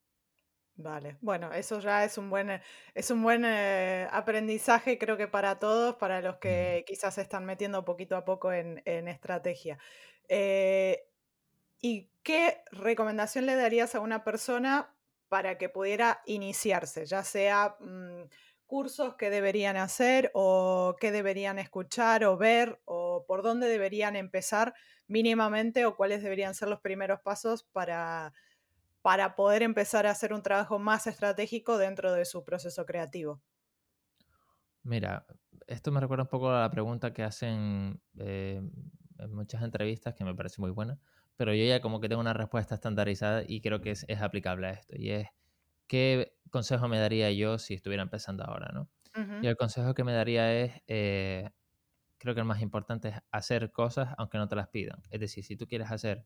Vale, 0.75 1.17
bueno, 1.21 1.51
eso 1.53 1.79
ya 1.79 2.03
es 2.05 2.17
un 2.17 2.29
buen, 2.29 2.49
eh, 2.49 2.61
es 2.95 3.11
un 3.11 3.21
buen 3.21 3.43
eh, 3.45 4.07
aprendizaje, 4.11 4.97
creo 4.97 5.17
que 5.17 5.27
para 5.27 5.59
todos, 5.59 5.95
para 5.97 6.21
los 6.21 6.37
que 6.37 6.83
quizás 6.87 7.15
se 7.15 7.21
están 7.21 7.45
metiendo 7.45 7.85
poquito 7.85 8.15
a 8.15 8.25
poco 8.25 8.51
en, 8.53 8.81
en 8.85 9.07
estrategia. 9.07 9.77
Eh, 10.29 11.07
¿y 11.81 12.11
qué 12.23 12.63
recomendación 12.71 13.45
le 13.47 13.55
darías 13.55 13.95
a 13.95 14.01
una 14.01 14.23
persona 14.23 14.95
para 15.29 15.57
que 15.57 15.69
pudiera 15.69 16.21
iniciarse? 16.25 17.05
Ya 17.05 17.23
sea 17.23 17.77
mm, 17.79 18.23
cursos 18.65 19.15
que 19.15 19.29
deberían 19.29 19.77
hacer 19.77 20.31
o 20.33 20.95
qué 20.99 21.11
deberían 21.11 21.59
escuchar 21.59 22.23
o 22.25 22.37
ver 22.37 22.81
o 22.85 23.25
por 23.27 23.43
dónde 23.43 23.67
deberían 23.67 24.15
empezar 24.15 24.73
mínimamente 25.11 25.85
o 25.85 25.95
cuáles 25.95 26.23
deberían 26.23 26.55
ser 26.55 26.69
los 26.69 26.81
primeros 26.81 27.19
pasos 27.21 27.63
para 27.63 28.33
para 29.01 29.35
poder 29.35 29.63
empezar 29.63 30.07
a 30.07 30.11
hacer 30.11 30.33
un 30.33 30.43
trabajo 30.43 30.79
más 30.79 31.07
estratégico 31.07 31.77
dentro 31.77 32.13
de 32.13 32.25
su 32.25 32.43
proceso 32.43 32.85
creativo. 32.85 33.41
Mira, 34.83 35.25
esto 35.67 35.91
me 35.91 35.99
recuerda 35.99 36.23
un 36.23 36.29
poco 36.29 36.49
a 36.49 36.61
la 36.61 36.71
pregunta 36.71 37.13
que 37.13 37.23
hacen 37.23 38.01
eh, 38.17 38.61
en 39.19 39.33
muchas 39.35 39.61
entrevistas, 39.63 40.15
que 40.15 40.25
me 40.25 40.35
parece 40.35 40.59
muy 40.61 40.71
buena, 40.71 40.99
pero 41.35 41.53
yo 41.53 41.63
ya 41.65 41.81
como 41.81 41.99
que 42.01 42.09
tengo 42.09 42.21
una 42.21 42.33
respuesta 42.33 42.75
estandarizada 42.75 43.43
y 43.47 43.61
creo 43.61 43.81
que 43.81 43.91
es, 43.91 44.05
es 44.07 44.21
aplicable 44.21 44.67
a 44.67 44.71
esto. 44.71 44.95
Y 44.97 45.11
es, 45.11 45.27
¿qué 45.87 46.37
consejo 46.51 46.87
me 46.87 46.99
daría 46.99 47.31
yo 47.31 47.59
si 47.59 47.75
estuviera 47.75 48.03
empezando 48.03 48.43
ahora? 48.43 48.71
¿no? 48.73 48.89
Y 49.39 49.47
el 49.47 49.57
consejo 49.57 49.93
que 49.93 50.03
me 50.03 50.13
daría 50.13 50.53
es, 50.53 50.81
eh, 50.87 51.49
creo 52.21 52.35
que 52.35 52.41
el 52.41 52.45
más 52.45 52.61
importante 52.61 53.09
es 53.09 53.15
hacer 53.31 53.71
cosas 53.71 54.13
aunque 54.17 54.37
no 54.37 54.47
te 54.47 54.55
las 54.55 54.69
pidan. 54.69 55.01
Es 55.09 55.19
decir, 55.19 55.43
si 55.43 55.55
tú 55.57 55.67
quieres 55.67 55.91
hacer 55.91 56.23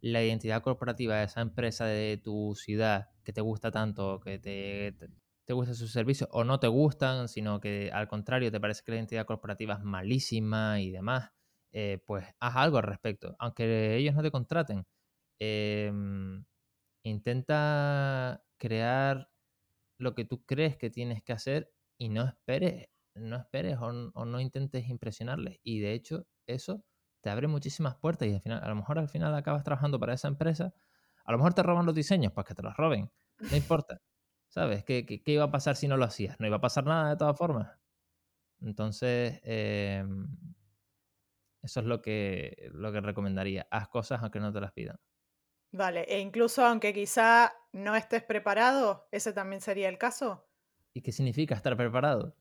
la 0.00 0.22
identidad 0.22 0.62
corporativa 0.62 1.16
de 1.16 1.24
esa 1.24 1.40
empresa 1.40 1.86
de 1.86 2.20
tu 2.22 2.54
ciudad 2.54 3.08
que 3.24 3.32
te 3.32 3.40
gusta 3.40 3.70
tanto, 3.70 4.20
que 4.20 4.38
te, 4.38 4.92
te, 4.92 5.08
te 5.44 5.52
gustan 5.54 5.74
sus 5.74 5.90
servicios 5.90 6.28
o 6.32 6.44
no 6.44 6.60
te 6.60 6.68
gustan, 6.68 7.28
sino 7.28 7.60
que 7.60 7.90
al 7.92 8.08
contrario 8.08 8.52
te 8.52 8.60
parece 8.60 8.82
que 8.84 8.92
la 8.92 8.98
identidad 8.98 9.26
corporativa 9.26 9.74
es 9.74 9.82
malísima 9.82 10.80
y 10.80 10.90
demás, 10.90 11.32
eh, 11.72 12.02
pues 12.06 12.26
haz 12.40 12.56
algo 12.56 12.76
al 12.76 12.84
respecto. 12.84 13.34
Aunque 13.38 13.96
ellos 13.96 14.14
no 14.14 14.22
te 14.22 14.30
contraten, 14.30 14.86
eh, 15.40 15.90
intenta 17.02 18.44
crear 18.58 19.30
lo 19.98 20.14
que 20.14 20.24
tú 20.24 20.44
crees 20.44 20.76
que 20.76 20.90
tienes 20.90 21.22
que 21.22 21.32
hacer 21.32 21.72
y 21.98 22.10
no 22.10 22.24
esperes, 22.24 22.88
no 23.20 23.36
esperes 23.36 23.78
o, 23.78 23.86
o 23.86 24.24
no 24.24 24.40
intentes 24.40 24.88
impresionarles. 24.88 25.58
Y 25.62 25.80
de 25.80 25.92
hecho, 25.92 26.26
eso 26.46 26.84
te 27.20 27.30
abre 27.30 27.48
muchísimas 27.48 27.96
puertas 27.96 28.28
y 28.28 28.34
al 28.34 28.40
final, 28.40 28.62
a 28.62 28.68
lo 28.68 28.76
mejor 28.76 28.98
al 28.98 29.08
final 29.08 29.34
acabas 29.34 29.64
trabajando 29.64 29.98
para 29.98 30.14
esa 30.14 30.28
empresa. 30.28 30.74
A 31.24 31.32
lo 31.32 31.38
mejor 31.38 31.54
te 31.54 31.62
roban 31.62 31.86
los 31.86 31.94
diseños, 31.94 32.32
pues 32.32 32.46
que 32.46 32.54
te 32.54 32.62
los 32.62 32.76
roben. 32.76 33.10
No 33.38 33.56
importa. 33.56 34.00
¿Sabes? 34.48 34.84
¿Qué, 34.84 35.04
qué, 35.04 35.22
qué 35.22 35.32
iba 35.32 35.44
a 35.44 35.50
pasar 35.50 35.76
si 35.76 35.88
no 35.88 35.96
lo 35.96 36.04
hacías? 36.04 36.40
No 36.40 36.46
iba 36.46 36.56
a 36.56 36.60
pasar 36.60 36.84
nada 36.86 37.10
de 37.10 37.16
todas 37.16 37.36
formas. 37.36 37.78
Entonces, 38.60 39.40
eh, 39.44 40.04
eso 41.62 41.80
es 41.80 41.86
lo 41.86 42.00
que, 42.00 42.70
lo 42.72 42.92
que 42.92 43.00
recomendaría. 43.00 43.66
Haz 43.70 43.88
cosas 43.88 44.22
aunque 44.22 44.40
no 44.40 44.52
te 44.52 44.60
las 44.60 44.72
pidan. 44.72 44.98
Vale, 45.70 46.04
e 46.08 46.18
incluso 46.20 46.64
aunque 46.64 46.94
quizá 46.94 47.52
no 47.72 47.94
estés 47.94 48.22
preparado, 48.22 49.06
ese 49.12 49.32
también 49.32 49.60
sería 49.60 49.88
el 49.88 49.98
caso. 49.98 50.48
¿Y 50.94 51.02
qué 51.02 51.12
significa 51.12 51.54
estar 51.54 51.76
preparado? 51.76 52.34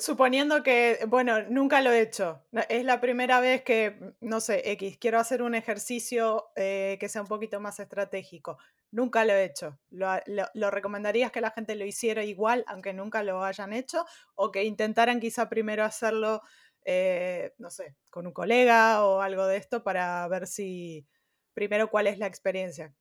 Suponiendo 0.00 0.62
que, 0.62 1.00
bueno, 1.08 1.42
nunca 1.48 1.80
lo 1.80 1.90
he 1.92 2.00
hecho. 2.00 2.44
Es 2.68 2.84
la 2.84 3.00
primera 3.00 3.40
vez 3.40 3.62
que, 3.62 4.14
no 4.20 4.40
sé, 4.40 4.70
X, 4.72 4.98
quiero 4.98 5.18
hacer 5.18 5.42
un 5.42 5.54
ejercicio 5.54 6.50
eh, 6.56 6.96
que 7.00 7.08
sea 7.08 7.22
un 7.22 7.28
poquito 7.28 7.60
más 7.60 7.80
estratégico. 7.80 8.58
Nunca 8.90 9.24
lo 9.24 9.32
he 9.32 9.44
hecho. 9.44 9.78
¿Lo, 9.90 10.08
ha- 10.08 10.22
lo- 10.26 10.48
lo 10.54 10.70
recomendarías 10.70 11.30
que 11.32 11.40
la 11.40 11.50
gente 11.50 11.74
lo 11.74 11.84
hiciera 11.84 12.24
igual, 12.24 12.64
aunque 12.66 12.92
nunca 12.94 13.22
lo 13.22 13.44
hayan 13.44 13.72
hecho? 13.72 14.04
¿O 14.34 14.50
que 14.50 14.64
intentaran 14.64 15.20
quizá 15.20 15.48
primero 15.48 15.84
hacerlo, 15.84 16.42
eh, 16.84 17.52
no 17.58 17.70
sé, 17.70 17.96
con 18.10 18.26
un 18.26 18.32
colega 18.32 19.04
o 19.04 19.20
algo 19.20 19.46
de 19.46 19.56
esto 19.58 19.82
para 19.82 20.26
ver 20.28 20.46
si, 20.46 21.06
primero, 21.54 21.90
cuál 21.90 22.06
es 22.06 22.18
la 22.18 22.26
experiencia? 22.26 22.94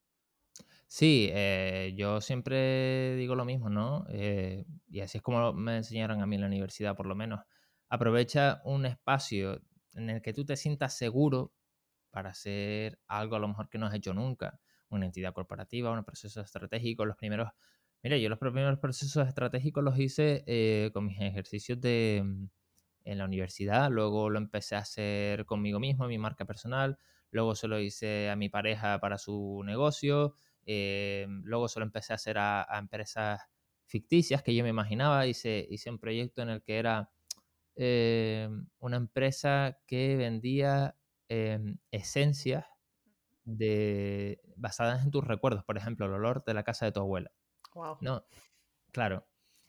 Sí, 0.89 1.29
eh, 1.33 1.93
yo 1.97 2.21
siempre 2.21 3.15
digo 3.17 3.35
lo 3.35 3.43
mismo, 3.45 3.69
¿no? 3.69 4.05
Eh, 4.09 4.65
y 4.87 5.01
así 5.01 5.17
es 5.17 5.21
como 5.21 5.51
me 5.53 5.77
enseñaron 5.77 6.21
a 6.21 6.25
mí 6.25 6.35
en 6.35 6.41
la 6.41 6.47
universidad, 6.47 6.95
por 6.95 7.07
lo 7.07 7.15
menos. 7.15 7.41
Aprovecha 7.89 8.61
un 8.63 8.85
espacio 8.85 9.61
en 9.93 10.09
el 10.09 10.21
que 10.21 10.33
tú 10.33 10.45
te 10.45 10.55
sientas 10.55 10.97
seguro 10.97 11.53
para 12.11 12.29
hacer 12.31 12.99
algo 13.07 13.35
a 13.35 13.39
lo 13.39 13.47
mejor 13.49 13.69
que 13.69 13.77
no 13.79 13.87
has 13.87 13.95
hecho 13.95 14.13
nunca. 14.13 14.59
Una 14.89 15.05
entidad 15.07 15.33
corporativa, 15.33 15.91
un 15.91 16.03
proceso 16.05 16.41
estratégico. 16.41 17.05
Los 17.05 17.17
primeros, 17.17 17.49
mira, 18.03 18.17
yo 18.17 18.29
los 18.29 18.39
primeros 18.39 18.79
procesos 18.79 19.27
estratégicos 19.27 19.83
los 19.83 19.99
hice 19.99 20.43
eh, 20.47 20.91
con 20.93 21.05
mis 21.07 21.19
ejercicios 21.21 21.81
de, 21.81 22.23
mm, 22.25 22.45
en 23.05 23.17
la 23.17 23.25
universidad, 23.25 23.89
luego 23.89 24.29
lo 24.29 24.37
empecé 24.37 24.75
a 24.75 24.79
hacer 24.79 25.45
conmigo 25.45 25.79
mismo, 25.79 26.07
mi 26.07 26.17
marca 26.17 26.45
personal, 26.45 26.97
luego 27.31 27.55
se 27.55 27.67
lo 27.67 27.79
hice 27.79 28.29
a 28.29 28.35
mi 28.35 28.49
pareja 28.49 28.99
para 28.99 29.17
su 29.17 29.61
negocio, 29.65 30.35
eh, 30.67 31.25
luego 31.43 31.69
se 31.69 31.79
lo 31.79 31.85
empecé 31.85 32.13
a 32.13 32.17
hacer 32.17 32.37
a, 32.37 32.67
empresas 32.77 33.41
ficticias 33.85 34.43
que 34.43 34.53
yo 34.53 34.63
me 34.63 34.69
imaginaba, 34.69 35.25
hice, 35.25 35.65
hice 35.69 35.89
un 35.89 35.97
proyecto 35.97 36.41
en 36.41 36.49
el 36.49 36.61
que 36.61 36.77
era 36.77 37.09
eh, 37.77 38.49
una 38.79 38.97
empresa 38.97 39.79
que 39.87 40.17
vendía 40.17 40.97
em, 41.29 41.77
esencias 41.89 42.65
de, 43.45 44.41
basadas 44.57 45.05
en 45.05 45.11
tus 45.11 45.23
recuerdos, 45.23 45.63
por 45.63 45.77
ejemplo, 45.77 46.05
el 46.05 46.11
olor 46.11 46.43
de 46.43 46.53
la 46.53 46.63
casa 46.63 46.85
de 46.85 46.91
tu 46.91 46.99
abuela. 46.99 47.31
Wow. 47.73 47.97
No, 48.01 48.25
claro. 48.91 49.25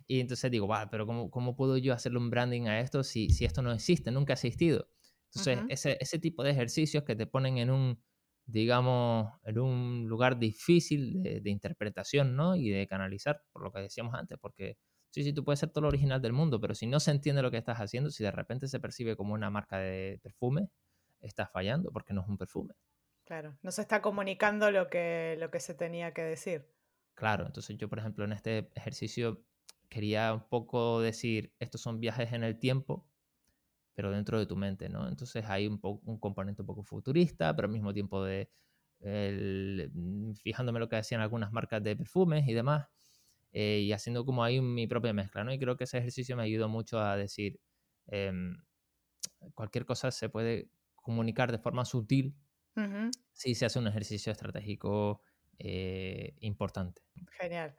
Y 0.08 0.18
entonces 0.18 0.50
digo, 0.50 0.66
va, 0.66 0.90
pero 0.90 1.06
¿cómo, 1.06 1.30
¿cómo, 1.30 1.54
puedo 1.54 1.76
yo 1.76 1.94
hacerle 1.94 2.18
un 2.18 2.30
branding 2.30 2.66
a 2.66 2.80
esto 2.80 3.04
si, 3.04 3.30
si 3.30 3.44
esto 3.44 3.62
no 3.62 3.70
existe, 3.72 4.10
nunca 4.10 4.32
ha 4.32 4.34
existido? 4.34 4.88
Entonces, 5.26 5.60
ese, 5.68 5.98
ese 6.00 6.18
tipo 6.18 6.42
de 6.42 6.50
ejercicios 6.50 7.04
que 7.04 7.14
te 7.14 7.26
ponen 7.26 7.58
en 7.58 7.70
un, 7.70 8.02
digamos, 8.48 9.30
en 9.44 9.58
un 9.58 10.08
lugar 10.08 10.38
difícil 10.38 11.22
de, 11.22 11.40
de, 11.40 11.50
interpretación, 11.50 12.34
¿no? 12.34 12.56
Y 12.56 12.70
de 12.70 12.86
canalizar, 12.86 13.42
por 13.52 13.62
lo 13.62 13.70
que 13.70 13.80
decíamos 13.80 14.14
antes, 14.14 14.38
porque 14.40 14.78
sí, 15.10 15.22
sí, 15.22 15.34
tú 15.34 15.44
puedes 15.44 15.60
ser 15.60 15.68
todo 15.68 15.82
lo 15.82 15.88
original 15.88 16.22
del 16.22 16.32
mundo, 16.32 16.58
pero 16.58 16.74
si 16.74 16.86
no 16.86 16.98
se 16.98 17.10
entiende 17.10 17.42
lo 17.42 17.50
que 17.50 17.58
estás 17.58 17.78
haciendo, 17.78 18.10
si 18.10 18.24
de 18.24 18.30
repente 18.30 18.66
se 18.66 18.80
percibe 18.80 19.16
como 19.16 19.34
una 19.34 19.50
marca 19.50 19.78
de 19.78 20.18
perfume, 20.22 20.70
estás 21.20 21.50
fallando 21.52 21.90
porque 21.92 22.14
no 22.14 22.22
es 22.22 22.28
un 22.28 22.38
perfume. 22.38 22.74
Claro, 23.24 23.58
no 23.60 23.70
se 23.70 23.82
está 23.82 24.00
comunicando 24.00 24.70
lo 24.70 24.88
que, 24.88 25.36
lo 25.38 25.50
que 25.50 25.60
se 25.60 25.74
tenía 25.74 26.14
que 26.14 26.22
decir. 26.22 26.66
Claro, 27.14 27.44
entonces 27.44 27.76
yo, 27.76 27.88
por 27.88 27.98
ejemplo, 27.98 28.24
en 28.24 28.32
este 28.32 28.70
ejercicio 28.74 29.44
quería 29.90 30.32
un 30.32 30.48
poco 30.48 31.02
decir, 31.02 31.52
estos 31.58 31.82
son 31.82 32.00
viajes 32.00 32.32
en 32.32 32.44
el 32.44 32.58
tiempo, 32.58 33.06
pero 33.98 34.12
dentro 34.12 34.38
de 34.38 34.46
tu 34.46 34.54
mente, 34.54 34.88
¿no? 34.88 35.08
Entonces 35.08 35.44
hay 35.46 35.66
un, 35.66 35.80
un 35.82 36.20
componente 36.20 36.62
un 36.62 36.66
poco 36.66 36.84
futurista, 36.84 37.56
pero 37.56 37.66
al 37.66 37.72
mismo 37.72 37.92
tiempo 37.92 38.22
de 38.24 38.48
el, 39.00 39.90
mm, 39.92 40.34
fijándome 40.34 40.78
lo 40.78 40.88
que 40.88 40.94
hacían 40.94 41.20
algunas 41.20 41.50
marcas 41.50 41.82
de 41.82 41.96
perfumes 41.96 42.46
y 42.46 42.54
demás, 42.54 42.86
eh, 43.50 43.80
y 43.80 43.90
haciendo 43.92 44.24
como 44.24 44.44
ahí 44.44 44.60
mi 44.60 44.86
propia 44.86 45.12
mezcla, 45.12 45.42
¿no? 45.42 45.52
Y 45.52 45.58
creo 45.58 45.76
que 45.76 45.82
ese 45.82 45.98
ejercicio 45.98 46.36
me 46.36 46.44
ayudó 46.44 46.68
mucho 46.68 47.00
a 47.00 47.16
decir, 47.16 47.58
em, 48.06 48.58
cualquier 49.54 49.84
cosa 49.84 50.12
se 50.12 50.28
puede 50.28 50.70
comunicar 50.94 51.50
de 51.50 51.58
forma 51.58 51.84
sutil 51.84 52.36
si 53.32 53.56
se 53.56 53.66
hace 53.66 53.80
un 53.80 53.88
ejercicio 53.88 54.30
estratégico 54.30 55.22
eh, 55.58 56.36
importante. 56.40 57.02
Genial. 57.40 57.74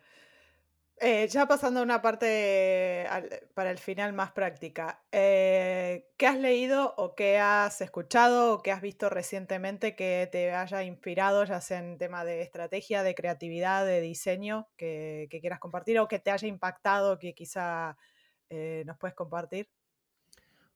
Eh, 1.01 1.29
ya 1.29 1.47
pasando 1.47 1.79
a 1.79 1.83
una 1.83 2.01
parte 2.01 3.07
para 3.53 3.71
el 3.71 3.77
final 3.77 4.11
más 4.11 4.33
práctica, 4.33 5.01
eh, 5.13 6.09
¿qué 6.17 6.27
has 6.27 6.37
leído 6.37 6.93
o 6.97 7.15
qué 7.15 7.37
has 7.37 7.79
escuchado 7.79 8.55
o 8.55 8.61
qué 8.61 8.73
has 8.73 8.81
visto 8.81 9.09
recientemente 9.09 9.95
que 9.95 10.27
te 10.29 10.51
haya 10.51 10.83
inspirado, 10.83 11.45
ya 11.45 11.61
sea 11.61 11.79
en 11.79 11.97
tema 11.97 12.25
de 12.25 12.41
estrategia, 12.41 13.01
de 13.01 13.15
creatividad, 13.15 13.85
de 13.85 14.01
diseño, 14.01 14.67
que, 14.75 15.29
quieras 15.39 15.59
compartir 15.59 15.99
o 15.99 16.09
que 16.09 16.19
te 16.19 16.31
haya 16.31 16.49
impactado, 16.49 17.17
que 17.17 17.33
quizá 17.33 17.95
eh, 18.49 18.83
nos 18.85 18.97
puedes 18.97 19.15
compartir? 19.15 19.69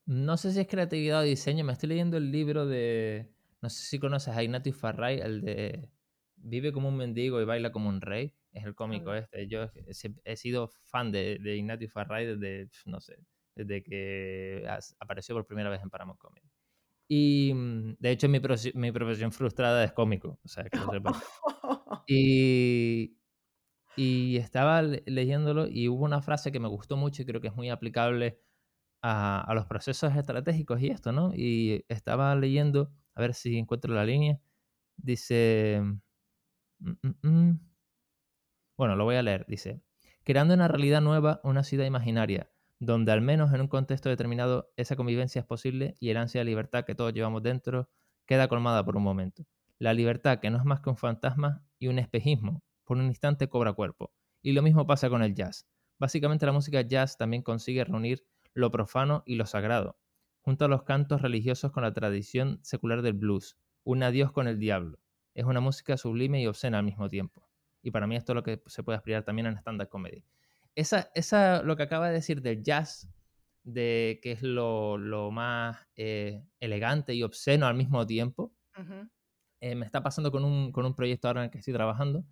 No 0.05 0.37
sé 0.37 0.53
si 0.53 0.61
es 0.61 0.67
creatividad 0.67 1.19
o 1.19 1.23
diseño, 1.23 1.65
me 1.65 1.73
estoy 1.73 1.89
leyendo 1.89 2.15
el 2.15 2.31
libro 2.31 2.65
de, 2.65 3.29
no 3.61 3.69
sé 3.69 3.83
si 3.83 3.99
conoces 3.99 4.33
a 4.33 4.41
Ignatius 4.41 4.77
Farray, 4.77 5.19
el 5.19 5.41
de 5.41 5.89
Vive 6.37 6.71
como 6.71 6.87
un 6.87 6.95
mendigo 6.95 7.41
y 7.41 7.45
baila 7.45 7.73
como 7.73 7.89
un 7.89 7.99
rey 7.99 8.33
es 8.53 8.65
el 8.65 8.75
cómico 8.75 9.13
este. 9.13 9.47
Yo 9.47 9.69
he, 10.23 10.35
sido 10.35 10.69
fan 10.85 11.11
de, 11.11 11.39
de 11.39 11.57
Ignatius 11.57 11.91
Farray 11.91 12.25
desde, 12.25 12.69
no 12.85 13.01
sé, 13.01 13.17
desde 13.55 13.83
que 13.83 14.65
apareció 14.99 15.35
por 15.35 15.45
primera 15.45 15.69
vez 15.69 15.81
en 15.81 15.89
Paramount 15.89 16.19
Comedy. 16.19 16.49
Y 17.07 17.53
mm, 17.53 17.95
de 17.99 18.11
hecho 18.11 18.29
mi, 18.29 18.39
mi 18.75 18.91
profesión 18.91 19.31
frustrada 19.31 19.83
es 19.83 19.91
cómico, 19.91 20.39
o 20.43 20.47
sea, 20.47 20.63
que 20.65 20.77
lo 20.77 20.91
sepa. 20.91 21.11
Y, 22.05 23.17
y 23.95 24.35
estaba 24.35 24.81
leyéndolo 24.81 25.67
y 25.69 25.87
hubo 25.87 26.03
una 26.03 26.21
frase 26.21 26.51
que 26.51 26.59
me 26.59 26.67
gustó 26.67 26.97
mucho 26.97 27.21
y 27.21 27.25
creo 27.25 27.39
que 27.39 27.47
es 27.47 27.55
muy 27.55 27.69
aplicable 27.69 28.41
a, 29.01 29.39
a 29.41 29.53
los 29.53 29.67
procesos 29.67 30.13
estratégicos 30.13 30.81
y 30.81 30.87
esto, 30.89 31.13
¿no? 31.13 31.31
Y 31.33 31.85
estaba 31.87 32.35
leyendo, 32.35 32.91
a 33.15 33.21
ver 33.21 33.33
si 33.33 33.57
encuentro 33.57 33.93
la 33.93 34.03
línea, 34.05 34.37
dice... 34.97 35.81
Mm, 36.79 37.07
mm, 37.21 37.72
bueno, 38.77 38.95
lo 38.95 39.03
voy 39.03 39.15
a 39.15 39.21
leer. 39.21 39.45
Dice, 39.47 39.81
creando 40.23 40.53
una 40.53 40.67
realidad 40.67 41.01
nueva, 41.01 41.39
una 41.43 41.63
ciudad 41.63 41.85
imaginaria, 41.85 42.49
donde 42.79 43.11
al 43.11 43.21
menos 43.21 43.53
en 43.53 43.61
un 43.61 43.67
contexto 43.67 44.09
determinado 44.09 44.71
esa 44.77 44.95
convivencia 44.95 45.39
es 45.39 45.45
posible 45.45 45.95
y 45.99 46.09
el 46.09 46.17
ansia 46.17 46.41
de 46.41 46.45
libertad 46.45 46.85
que 46.85 46.95
todos 46.95 47.13
llevamos 47.13 47.43
dentro 47.43 47.89
queda 48.25 48.47
colmada 48.47 48.83
por 48.83 48.97
un 48.97 49.03
momento. 49.03 49.45
La 49.79 49.93
libertad, 49.93 50.39
que 50.39 50.49
no 50.49 50.57
es 50.57 50.65
más 50.65 50.81
que 50.81 50.89
un 50.89 50.97
fantasma 50.97 51.65
y 51.79 51.87
un 51.87 51.99
espejismo, 51.99 52.63
por 52.83 52.97
un 52.97 53.05
instante 53.05 53.49
cobra 53.49 53.73
cuerpo. 53.73 54.13
Y 54.41 54.53
lo 54.53 54.61
mismo 54.61 54.85
pasa 54.85 55.09
con 55.09 55.23
el 55.23 55.33
jazz. 55.33 55.67
Básicamente 55.99 56.45
la 56.45 56.51
música 56.51 56.81
jazz 56.81 57.17
también 57.17 57.43
consigue 57.43 57.83
reunir 57.83 58.25
lo 58.53 58.71
profano 58.71 59.23
y 59.25 59.35
lo 59.35 59.45
sagrado, 59.45 59.97
junto 60.41 60.65
a 60.65 60.67
los 60.67 60.83
cantos 60.83 61.21
religiosos 61.21 61.71
con 61.71 61.83
la 61.83 61.93
tradición 61.93 62.59
secular 62.63 63.01
del 63.01 63.13
blues, 63.13 63.57
un 63.83 64.03
adiós 64.03 64.31
con 64.31 64.47
el 64.47 64.59
diablo. 64.59 64.99
Es 65.33 65.45
una 65.45 65.59
música 65.59 65.97
sublime 65.97 66.41
y 66.41 66.47
obscena 66.47 66.79
al 66.79 66.85
mismo 66.85 67.09
tiempo. 67.09 67.42
Y 67.83 67.91
para 67.91 68.07
mí 68.07 68.15
esto 68.15 68.31
es 68.31 68.35
lo 68.35 68.43
que 68.43 68.63
se 68.65 68.81
puede 68.81 68.97
aspirar 68.97 69.23
también 69.23 69.45
en 69.45 69.57
stand-up 69.57 69.89
comedy. 69.89 70.23
Esa, 70.73 71.11
esa, 71.13 71.61
lo 71.61 71.75
que 71.75 71.83
acaba 71.83 72.07
de 72.07 72.13
decir 72.13 72.41
del 72.41 72.63
jazz, 72.63 73.09
de 73.63 74.19
que 74.23 74.31
es 74.31 74.41
lo, 74.41 74.97
lo 74.97 75.29
más 75.31 75.77
eh, 75.95 76.43
elegante 76.59 77.13
y 77.13 77.23
obsceno 77.23 77.67
al 77.67 77.75
mismo 77.75 78.07
tiempo, 78.07 78.53
eh, 79.59 79.75
me 79.75 79.85
está 79.85 80.01
pasando 80.01 80.31
con 80.31 80.43
un, 80.43 80.71
con 80.71 80.85
un 80.85 80.95
proyecto 80.95 81.27
ahora 81.27 81.41
en 81.41 81.45
el 81.45 81.51
que 81.51 81.59
estoy 81.59 81.73
trabajando. 81.73 82.25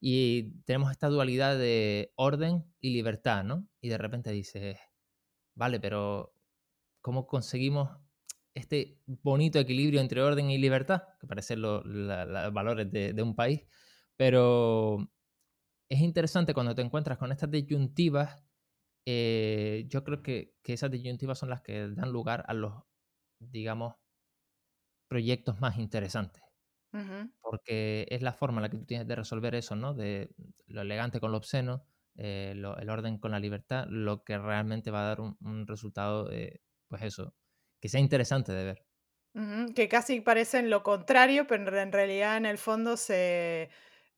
Y 0.00 0.52
tenemos 0.64 0.90
esta 0.90 1.08
dualidad 1.08 1.58
de 1.58 2.12
orden 2.14 2.64
y 2.80 2.90
libertad, 2.90 3.44
¿no? 3.44 3.66
Y 3.80 3.88
de 3.88 3.98
repente 3.98 4.30
dices, 4.30 4.78
vale, 5.54 5.80
pero 5.80 6.32
¿cómo 7.00 7.26
conseguimos 7.26 7.90
este 8.54 8.98
bonito 9.06 9.58
equilibrio 9.58 10.00
entre 10.00 10.22
orden 10.22 10.50
y 10.50 10.58
libertad? 10.58 11.02
Que 11.20 11.26
parecen 11.26 11.60
los 11.60 11.82
valores 12.52 12.90
de, 12.90 13.12
de 13.12 13.22
un 13.22 13.34
país. 13.34 13.66
Pero 14.20 14.98
es 15.88 16.00
interesante 16.00 16.52
cuando 16.52 16.74
te 16.74 16.82
encuentras 16.82 17.16
con 17.16 17.32
estas 17.32 17.50
disyuntivas. 17.50 18.44
Eh, 19.06 19.86
yo 19.88 20.04
creo 20.04 20.22
que, 20.22 20.56
esas 20.62 20.90
disyuntivas 20.90 21.38
son 21.38 21.48
las 21.48 21.62
que 21.62 21.88
dan 21.88 22.12
lugar 22.12 22.44
a 22.46 22.52
los, 22.52 22.82
digamos, 23.38 23.94
proyectos 25.08 25.58
más 25.62 25.78
interesantes. 25.78 26.42
Porque 27.40 28.08
es 28.10 28.20
la 28.20 28.34
forma 28.34 28.58
en 28.58 28.62
la 28.64 28.68
que 28.68 28.76
tú 28.76 28.84
tienes 28.84 29.08
de 29.08 29.16
resolver 29.16 29.54
eso, 29.54 29.74
¿no? 29.74 29.94
De 29.94 30.34
lo 30.66 30.82
elegante 30.82 31.18
con 31.18 31.32
lo 31.32 31.38
obsceno, 31.38 31.86
eh, 32.16 32.50
el 32.52 32.90
orden 32.90 33.16
con 33.16 33.30
la 33.30 33.40
libertad, 33.40 33.86
lo 33.88 34.22
que 34.22 34.36
realmente 34.36 34.90
va 34.90 35.00
a 35.00 35.08
dar 35.08 35.20
un, 35.22 35.66
resultado, 35.66 36.28
pues 36.88 37.02
eso, 37.02 37.34
que 37.80 37.88
sea 37.88 38.00
interesante 38.00 38.52
de 38.52 38.64
ver. 38.66 38.86
Que 39.74 39.88
casi 39.88 40.20
parecen 40.20 40.68
lo 40.68 40.82
contrario, 40.82 41.46
pero 41.46 41.80
en 41.80 41.90
realidad 41.90 42.36
en 42.36 42.44
el 42.44 42.58
fondo 42.58 42.98
se, 42.98 43.70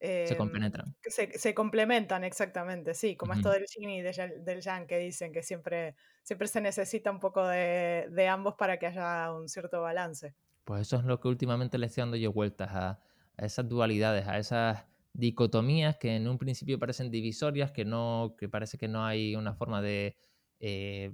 se 0.02 0.32
em, 0.32 0.36
compenetran. 0.36 0.96
Se, 1.02 1.38
se, 1.38 1.54
complementan, 1.54 2.24
exactamente, 2.24 2.94
sí, 2.94 3.16
como 3.16 3.34
esto 3.34 3.50
del 3.50 3.66
yin 3.66 3.90
y 3.90 4.02
del 4.02 4.60
yang 4.60 4.86
que 4.86 4.98
dicen 4.98 5.32
que 5.32 5.42
siempre, 5.42 5.94
siempre 6.22 6.48
se 6.48 6.60
necesita 6.60 7.10
un 7.10 7.20
poco 7.20 7.46
de, 7.46 8.08
de, 8.10 8.28
ambos 8.28 8.54
para 8.54 8.78
que 8.78 8.86
haya 8.86 9.32
un 9.32 9.48
cierto 9.48 9.80
balance. 9.80 10.34
Pues 10.64 10.82
eso 10.82 10.96
es 10.96 11.04
lo 11.04 11.20
que 11.20 11.28
últimamente 11.28 11.78
le 11.78 11.86
estoy 11.86 12.02
dando 12.02 12.16
yo 12.16 12.32
vueltas 12.32 12.70
a, 12.72 13.00
a 13.36 13.46
esas 13.46 13.68
dualidades, 13.68 14.26
a 14.26 14.38
esas 14.38 14.84
dicotomías 15.12 15.96
que 15.98 16.16
en 16.16 16.26
un 16.26 16.38
principio 16.38 16.78
parecen 16.78 17.10
divisorias, 17.10 17.70
que 17.70 17.84
no, 17.84 18.34
que 18.38 18.48
parece 18.48 18.78
que 18.78 18.88
no 18.88 19.04
hay 19.04 19.36
una 19.36 19.54
forma 19.54 19.82
de 19.82 20.16
eh, 20.58 21.12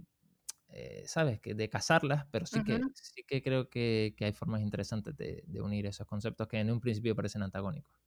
eh, 0.70 1.04
¿sabes? 1.06 1.40
Que 1.40 1.54
de 1.54 1.68
casarlas, 1.70 2.26
pero 2.30 2.44
sí, 2.44 2.62
que, 2.62 2.78
sí 2.94 3.24
que 3.26 3.42
creo 3.42 3.70
que, 3.70 4.14
que 4.16 4.26
hay 4.26 4.32
formas 4.32 4.60
interesantes 4.60 5.16
de, 5.16 5.42
de, 5.46 5.60
unir 5.62 5.86
esos 5.86 6.06
conceptos 6.06 6.46
que 6.46 6.60
en 6.60 6.70
un 6.70 6.80
principio 6.80 7.16
parecen 7.16 7.42
antagónicos. 7.42 7.98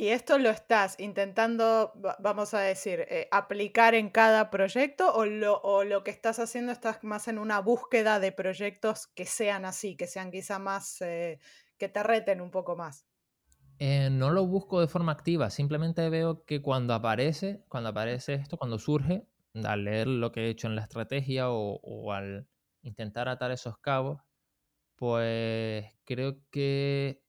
Y 0.00 0.10
esto 0.10 0.38
lo 0.38 0.48
estás 0.48 0.94
intentando, 1.00 1.92
vamos 2.20 2.54
a 2.54 2.60
decir, 2.60 3.04
eh, 3.08 3.26
aplicar 3.32 3.96
en 3.96 4.10
cada 4.10 4.48
proyecto 4.48 5.12
o 5.12 5.24
lo, 5.26 5.60
o 5.62 5.82
lo, 5.82 6.04
que 6.04 6.12
estás 6.12 6.38
haciendo 6.38 6.70
estás 6.70 7.02
más 7.02 7.26
en 7.26 7.36
una 7.36 7.58
búsqueda 7.60 8.20
de 8.20 8.30
proyectos 8.30 9.08
que 9.08 9.24
sean 9.24 9.64
así, 9.64 9.96
que 9.96 10.06
sean 10.06 10.30
quizá 10.30 10.60
más, 10.60 11.02
eh, 11.02 11.40
que 11.78 11.88
te 11.88 12.00
reten 12.04 12.40
un 12.40 12.52
poco 12.52 12.76
más. 12.76 13.08
Eh, 13.80 14.08
no 14.12 14.30
lo 14.30 14.46
busco 14.46 14.80
de 14.80 14.86
forma 14.86 15.10
activa, 15.10 15.50
simplemente 15.50 16.08
veo 16.10 16.44
que 16.44 16.62
cuando 16.62 16.94
aparece, 16.94 17.64
cuando 17.68 17.88
aparece 17.88 18.34
esto, 18.34 18.56
cuando 18.56 18.78
surge, 18.78 19.26
al 19.64 19.82
leer 19.82 20.06
lo 20.06 20.30
que 20.30 20.42
he 20.42 20.48
hecho 20.50 20.68
en 20.68 20.76
la 20.76 20.82
estrategia 20.82 21.50
o, 21.50 21.80
o 21.82 22.12
al 22.12 22.46
intentar 22.82 23.28
atar 23.28 23.50
esos 23.50 23.78
cabos, 23.78 24.22
pues 24.94 25.86
creo 26.04 26.38
que 26.52 27.20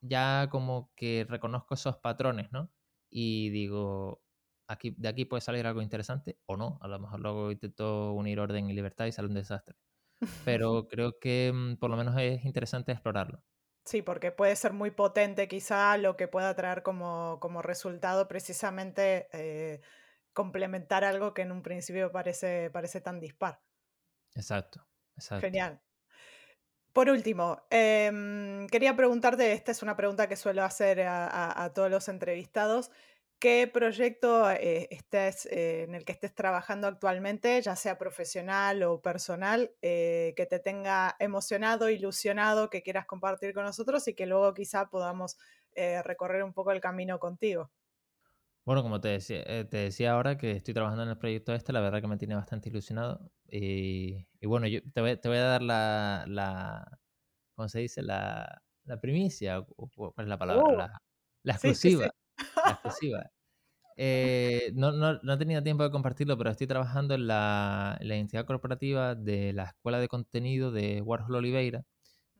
ya 0.00 0.48
como 0.50 0.92
que 0.96 1.26
reconozco 1.28 1.74
esos 1.74 1.96
patrones, 1.98 2.52
¿no? 2.52 2.72
Y 3.10 3.50
digo, 3.50 4.22
aquí, 4.68 4.94
de 4.98 5.08
aquí 5.08 5.24
puede 5.24 5.40
salir 5.40 5.66
algo 5.66 5.82
interesante 5.82 6.38
o 6.46 6.56
no. 6.56 6.78
A 6.80 6.88
lo 6.88 6.98
mejor 6.98 7.20
luego 7.20 7.52
intento 7.52 8.12
unir 8.12 8.40
orden 8.40 8.70
y 8.70 8.74
libertad 8.74 9.06
y 9.06 9.12
sale 9.12 9.28
un 9.28 9.34
desastre. 9.34 9.76
Pero 10.44 10.88
creo 10.88 11.18
que 11.20 11.52
mm, 11.54 11.76
por 11.76 11.90
lo 11.90 11.96
menos 11.96 12.16
es 12.18 12.44
interesante 12.44 12.92
explorarlo. 12.92 13.42
Sí, 13.84 14.02
porque 14.02 14.32
puede 14.32 14.56
ser 14.56 14.72
muy 14.72 14.90
potente 14.90 15.46
quizá 15.46 15.96
lo 15.96 16.16
que 16.16 16.26
pueda 16.26 16.56
traer 16.56 16.82
como, 16.82 17.38
como 17.40 17.62
resultado 17.62 18.26
precisamente 18.26 19.28
eh, 19.32 19.80
complementar 20.32 21.04
algo 21.04 21.34
que 21.34 21.42
en 21.42 21.52
un 21.52 21.62
principio 21.62 22.10
parece, 22.10 22.70
parece 22.70 23.00
tan 23.00 23.20
dispar. 23.20 23.62
Exacto, 24.34 24.86
exacto. 25.16 25.46
Genial. 25.46 25.80
Por 26.96 27.10
último, 27.10 27.46
em, 27.68 28.66
quería 28.68 28.96
preguntarte, 28.96 29.52
esta 29.52 29.70
es 29.70 29.82
una 29.82 29.96
pregunta 29.98 30.28
que 30.30 30.36
suelo 30.36 30.62
hacer 30.64 31.02
a, 31.02 31.70
todos 31.74 31.90
los 31.90 32.08
entrevistados, 32.08 32.90
¿qué 33.38 33.68
proyecto 33.70 34.50
eh, 34.50 34.88
estés, 34.90 35.44
eh, 35.44 35.82
en 35.82 35.94
el 35.94 36.06
que 36.06 36.12
estés 36.12 36.34
trabajando 36.34 36.86
actualmente, 36.88 37.60
ya 37.60 37.76
sea 37.76 37.98
profesional 37.98 38.82
o 38.82 39.02
personal, 39.02 39.74
eh, 39.82 40.32
que 40.38 40.46
te 40.46 40.58
tenga 40.58 41.14
emocionado, 41.18 41.90
ilusionado, 41.90 42.70
que 42.70 42.82
quieras 42.82 43.04
compartir 43.04 43.52
con 43.52 43.64
nosotros 43.64 44.08
y 44.08 44.14
que 44.14 44.24
luego 44.24 44.54
quizá 44.54 44.86
podamos 44.88 45.36
recorrer 46.04 46.42
un 46.44 46.54
poco 46.54 46.72
el 46.72 46.80
camino 46.80 47.18
contigo? 47.18 47.70
Bueno, 48.66 48.82
como 48.82 49.00
te 49.00 49.08
decía, 49.08 49.44
te 49.44 49.76
decía 49.76 50.12
ahora 50.12 50.36
que 50.36 50.50
estoy 50.50 50.74
trabajando 50.74 51.04
en 51.04 51.10
el 51.10 51.18
proyecto 51.18 51.54
este, 51.54 51.72
la 51.72 51.80
verdad 51.80 52.00
que 52.00 52.08
me 52.08 52.16
tiene 52.16 52.34
bastante 52.34 52.68
ilusionado. 52.68 53.30
Y, 53.48 54.26
bueno, 54.42 54.66
yo 54.66 54.80
te 54.92 55.00
voy, 55.00 55.16
te 55.16 55.28
voy 55.28 55.38
a 55.38 55.44
dar 55.44 55.62
la, 55.62 56.24
la, 56.26 56.98
¿cómo 57.54 57.68
se 57.68 57.78
dice? 57.78 58.02
La, 58.02 58.60
la 58.84 59.00
primicia, 59.00 59.64
¿cuál 59.94 60.12
es 60.18 60.26
la 60.26 60.36
palabra? 60.36 60.64
Uh, 60.64 60.76
la, 60.78 61.02
la, 61.44 61.52
exclusiva. 61.52 62.10
La 62.36 62.72
exclusiva. 62.72 63.30
Eh, 63.96 64.72
no, 64.74 64.90
no, 64.90 65.20
no, 65.22 65.32
he 65.32 65.38
tenido 65.38 65.62
tiempo 65.62 65.84
de 65.84 65.92
compartirlo, 65.92 66.36
pero 66.36 66.50
estoy 66.50 66.66
trabajando 66.66 67.14
en 67.14 67.28
la, 67.28 67.96
en 68.00 68.08
la 68.08 68.16
identidad 68.16 68.46
corporativa 68.46 69.14
de 69.14 69.52
la 69.52 69.66
escuela 69.66 70.00
de 70.00 70.08
contenido 70.08 70.72
de 70.72 71.02
Warhol 71.02 71.36
Oliveira, 71.36 71.84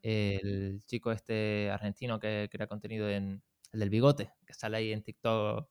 el 0.03 0.83
chico 0.87 1.12
este 1.12 1.70
argentino 1.70 2.18
que 2.18 2.49
crea 2.51 2.66
contenido 2.66 3.09
en 3.09 3.45
el 3.72 3.79
del 3.79 3.91
bigote, 3.91 4.33
que 4.45 4.55
sale 4.55 4.79
ahí 4.79 4.93
en 4.93 5.05
TikTok 5.05 5.68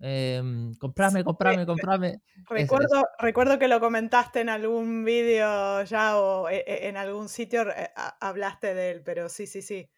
eh, 0.00 0.42
comprame, 0.78 1.22
comprame, 1.22 1.66
comprame. 1.66 2.22
Recuerdo, 2.48 3.04
recuerdo 3.18 3.58
que 3.58 3.68
lo 3.68 3.80
comentaste 3.80 4.40
en 4.40 4.48
algún 4.48 5.04
vídeo 5.04 5.82
ya 5.84 6.16
o 6.18 6.48
e, 6.48 6.64
e, 6.66 6.88
en 6.88 6.96
algún 6.96 7.28
sitio 7.28 7.68
eh, 7.70 7.90
hablaste 8.20 8.74
de 8.74 8.90
él, 8.92 9.02
pero 9.02 9.28
sí, 9.28 9.46
sí, 9.46 9.60
sí. 9.60 9.90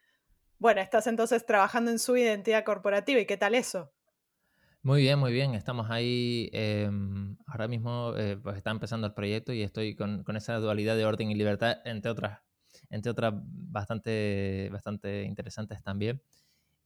Bueno, 0.59 0.81
estás 0.81 1.07
entonces 1.07 1.47
trabajando 1.47 1.91
en 1.91 1.99
su 1.99 2.17
identidad 2.17 2.65
corporativa 2.65 3.21
y 3.21 3.27
qué 3.27 3.37
tal 3.37 3.55
eso? 3.55 3.93
Muy 4.83 5.03
bien, 5.03 5.21
muy 5.21 5.33
bien. 5.33 5.55
Estamos 5.55 5.89
ahí. 5.91 6.51
Em, 6.53 7.37
ahora 7.47 7.69
mismo 7.69 8.15
eh, 8.17 8.37
pues 8.43 8.57
está 8.57 8.73
empezando 8.73 9.07
el 9.07 9.15
proyecto 9.15 9.53
y 9.53 9.63
estoy 9.63 9.95
con, 9.95 10.25
con, 10.25 10.37
esa 10.37 10.57
dualidad 10.57 10.97
de 10.97 11.05
orden 11.05 11.31
y 11.31 11.37
libertad, 11.37 11.77
entre 11.85 12.11
otras, 12.11 12.41
entre 12.91 13.13
otras 13.13 13.35
bastante, 13.37 14.69
bastante 14.73 15.23
interesantes 15.23 15.83
también. 15.85 16.21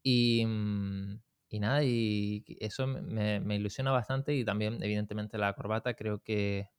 Y, 0.03 0.45
mm, 0.45 1.21
y 1.49 1.61
nada, 1.61 1.85
y 1.85 2.45
eso 2.61 2.87
me, 2.87 3.55
ilusiona 3.55 3.93
bastante 3.93 4.35
y 4.35 4.45
también 4.45 4.83
evidentemente 4.83 5.39
la 5.39 5.53
corbata 5.55 5.95
creo 5.95 6.21
que 6.23 6.71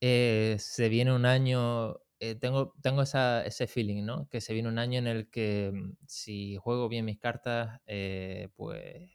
eh, 0.00 0.56
se 0.58 0.88
viene 0.88 1.14
un 1.14 1.26
año, 1.26 1.96
eh, 2.18 2.34
tengo, 2.34 2.74
tengo 2.82 3.02
esa, 3.02 3.44
ese 3.46 3.68
feeling, 3.68 4.04
¿no? 4.04 4.28
Que 4.28 4.40
se 4.40 4.52
viene 4.52 4.68
un 4.68 4.78
año 4.78 4.98
en 4.98 5.06
el 5.06 5.30
que 5.30 5.70
mm, 5.72 5.92
si 6.06 6.56
juego 6.56 6.88
bien 6.88 7.04
mis 7.04 7.18
cartas, 7.18 7.80
eh, 7.86 8.48
pues 8.56 9.10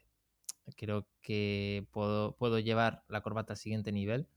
creo 0.78 1.08
que 1.22 1.88
puedo, 1.92 2.36
puedo 2.38 2.60
llevar 2.60 3.04
la 3.10 3.22
corbata 3.22 3.54
al 3.54 3.58
siguiente 3.58 3.92
nivel. 3.92 4.28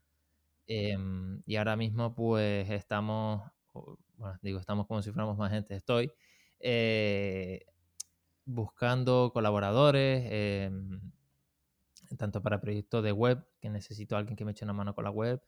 Y 0.67 1.57
ahora 1.57 1.77
mismo 1.77 2.15
pues 2.15 2.71
estamos, 2.71 3.43
bueno, 4.17 4.39
digo, 4.43 4.61
estamos 4.61 4.87
como 4.87 5.03
si 5.03 5.11
fuéramos 5.11 5.37
más 5.37 5.51
gente, 5.51 5.75
estoy 5.75 6.13
buscando 8.51 9.31
colaboradores, 9.33 10.25
em, 10.31 11.01
tanto 12.19 12.43
para 12.43 12.61
proyectos 12.61 13.03
de 13.05 13.13
web, 13.13 13.47
que 13.61 13.71
necesito 13.71 14.17
a 14.17 14.19
alguien 14.19 14.37
que 14.37 14.45
me 14.45 14.53
eche 14.53 14.65
una 14.65 14.73
mano 14.75 14.95
con 14.95 15.05
la 15.05 15.11
web, 15.11 15.43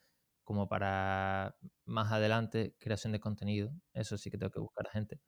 como 0.44 0.68
para 0.68 1.56
más 1.84 2.12
adelante 2.12 2.76
creación 2.78 3.12
de 3.12 3.20
contenido. 3.20 3.72
Eso 3.94 4.16
sí 4.18 4.30
que 4.30 4.38
tengo 4.38 4.52
que 4.52 4.60
buscar 4.60 4.88
gente. 4.90 5.20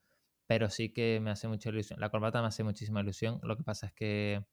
Pero 0.47 0.71
sí 0.71 0.93
que 0.93 1.21
me 1.23 1.31
hace 1.31 1.49
mucha 1.49 1.71
ilusión. 1.71 2.01
La 2.01 2.11
corbata 2.11 2.43
me 2.43 2.49
hace 2.49 2.65
muchísima 2.65 3.01
ilusión. 3.03 3.41
Lo 3.45 3.57
que 3.57 3.65
pasa 3.65 3.87
es 3.89 3.95
que 3.95 4.47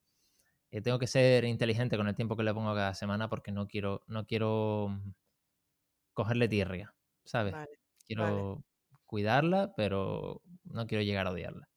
eh, 0.71 0.81
tengo 0.81 0.99
que 0.99 1.07
ser 1.07 1.45
inteligente 1.45 1.97
con 1.97 2.07
el 2.07 2.15
tiempo 2.15 2.37
que 2.37 2.43
le 2.43 2.53
pongo 2.53 2.73
cada 2.75 2.93
semana 2.95 3.29
porque 3.29 3.51
no 3.53 3.67
quiero, 3.67 4.03
no 4.07 4.25
quiero 4.27 4.89
mm, 4.89 5.11
cogerle 6.13 6.47
tierra, 6.47 6.95
¿sabes? 7.25 7.57
quiero 8.05 8.63
cuidarla, 9.05 9.73
pero 9.75 10.41
no 10.63 10.87
quiero 10.87 11.03
llegar 11.03 11.27
a 11.27 11.31
odiarla. 11.31 11.69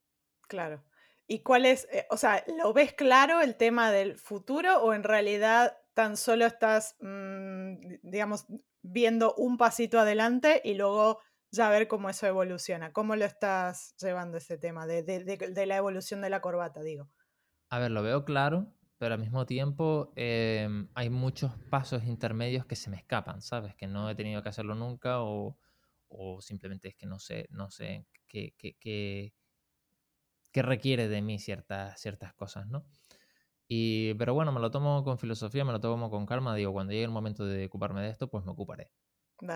Claro. 0.48 0.84
¿Y 1.26 1.40
cuál 1.40 1.64
es, 1.64 1.88
eh, 1.90 2.06
o 2.10 2.16
sea, 2.16 2.44
lo 2.58 2.72
ves 2.72 2.92
claro 2.92 3.40
el 3.40 3.56
tema 3.56 3.90
del 3.90 4.18
futuro 4.18 4.82
o 4.82 4.92
en 4.92 5.02
realidad 5.02 5.78
tan 5.94 6.16
solo 6.16 6.44
estás, 6.44 6.96
mm, 7.00 7.76
digamos, 8.02 8.46
viendo 8.82 9.34
un 9.36 9.56
pasito 9.56 9.98
adelante 9.98 10.60
y 10.64 10.74
luego 10.74 11.20
ya 11.50 11.70
ver 11.70 11.88
cómo 11.88 12.10
eso 12.10 12.26
evoluciona? 12.26 12.92
¿Cómo 12.92 13.16
lo 13.16 13.24
estás 13.24 13.94
llevando 13.96 14.36
ese 14.36 14.58
tema 14.58 14.86
de, 14.86 15.02
de, 15.02 15.66
la 15.66 15.76
evolución 15.76 16.20
de 16.20 16.30
la 16.30 16.40
corbata, 16.40 16.82
digo? 16.82 17.08
A 17.70 17.78
ver, 17.78 17.90
lo 17.90 18.02
veo 18.02 18.24
claro, 18.24 18.66
pero 18.98 19.14
al 19.14 19.20
mismo 19.20 19.46
tiempo 19.46 20.12
em, 20.16 20.88
hay 20.94 21.08
muchos 21.08 21.52
pasos 21.70 22.04
intermedios 22.04 22.66
que 22.66 22.76
se 22.76 22.90
me 22.90 22.96
escapan, 22.96 23.40
¿sabes? 23.40 23.74
Que 23.76 23.86
no 23.86 24.10
he 24.10 24.14
tenido 24.14 24.42
que 24.42 24.48
hacerlo 24.50 24.74
nunca 24.74 25.22
o, 25.22 25.56
o 26.08 26.42
simplemente 26.42 26.88
es 26.88 26.96
que 26.96 27.06
no 27.06 27.18
sé, 27.18 27.46
no 27.50 27.70
sé 27.70 28.06
qué 28.26 28.52
que 30.54 30.62
requiere 30.62 31.08
de 31.08 31.20
mí 31.20 31.40
ciertas, 31.40 32.00
ciertas 32.00 32.32
cosas, 32.32 32.68
¿no? 32.68 32.86
Y, 33.66 34.14
pero 34.14 34.34
bueno, 34.34 34.52
me 34.52 34.60
lo 34.60 34.70
tomo 34.70 35.02
con 35.02 35.18
filosofía, 35.18 35.64
me 35.64 35.72
lo 35.72 35.80
tomo 35.80 36.10
con 36.10 36.26
calma. 36.26 36.54
Digo, 36.54 36.72
cuando 36.72 36.92
llegue 36.92 37.04
el 37.04 37.10
momento 37.10 37.44
de 37.44 37.66
ocuparme 37.66 38.02
de 38.02 38.10
esto, 38.10 38.30
pues 38.30 38.44
me 38.44 38.52
ocuparé. 38.52 38.92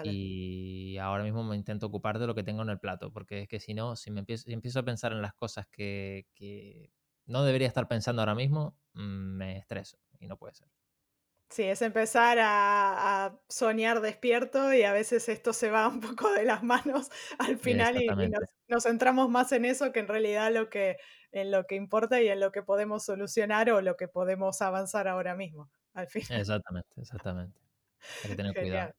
Y 0.03 0.99
ahora 0.99 1.23
mismo 1.23 1.45
me 1.45 1.55
intento 1.55 1.87
ocupar 1.87 2.19
de 2.19 2.27
lo 2.27 2.35
que 2.35 2.43
tengo 2.43 2.63
en 2.63 2.71
el 2.71 2.81
plato, 2.81 3.13
porque 3.13 3.43
es 3.43 3.49
que 3.49 3.61
si 3.61 3.75
no, 3.75 3.95
si 3.95 4.11
me 4.11 4.21
empiezo, 4.21 4.51
empiezo 4.51 4.81
a 4.81 4.85
pensar 4.85 5.13
en 5.13 5.23
las 5.23 5.35
cosas 5.35 5.69
que, 5.69 6.27
que, 6.35 6.91
no 7.27 7.45
debería 7.45 7.69
estar 7.69 7.87
pensando 7.87 8.21
ahora 8.21 8.35
mismo, 8.35 8.77
mm, 8.95 9.37
me 9.37 9.59
estreso 9.59 9.99
y 10.19 10.27
no 10.27 10.37
puede 10.37 10.55
ser. 10.55 10.69
Sí, 11.51 11.63
es 11.63 11.81
empezar 11.81 12.39
a, 12.41 13.39
soñar 13.49 14.01
despierto 14.01 14.73
y 14.75 14.83
a 14.83 14.93
veces 14.93 15.29
esto 15.29 15.53
se 15.53 15.71
va 15.71 15.89
un 15.89 16.01
poco 16.01 16.31
de 16.33 16.45
las 16.45 16.63
manos 16.63 17.11
al 17.39 17.59
final 17.59 18.01
y, 18.03 18.07
nos, 18.69 18.83
centramos 18.83 19.31
más 19.31 19.51
en 19.53 19.65
eso 19.65 19.93
que 19.93 20.01
en 20.01 20.09
realidad 20.09 20.53
lo 20.53 20.69
que, 20.69 20.99
en 21.33 21.51
lo 21.51 21.67
que 21.67 21.75
importa 21.75 22.21
y 22.21 22.29
en 22.29 22.41
lo 22.41 22.53
que 22.53 22.63
podemos 22.63 23.05
solucionar 23.05 23.71
o 23.71 23.81
lo 23.81 23.97
que 23.97 24.09
podemos 24.09 24.61
avanzar 24.61 25.09
ahora 25.09 25.35
mismo. 25.35 25.71
Al 25.95 26.07
final. 26.07 26.41
Exactamente, 26.41 27.01
exactamente. 27.01 27.59
Hay 28.25 28.31
que 28.31 28.37
tener 28.37 28.55
cuidado. 28.55 28.93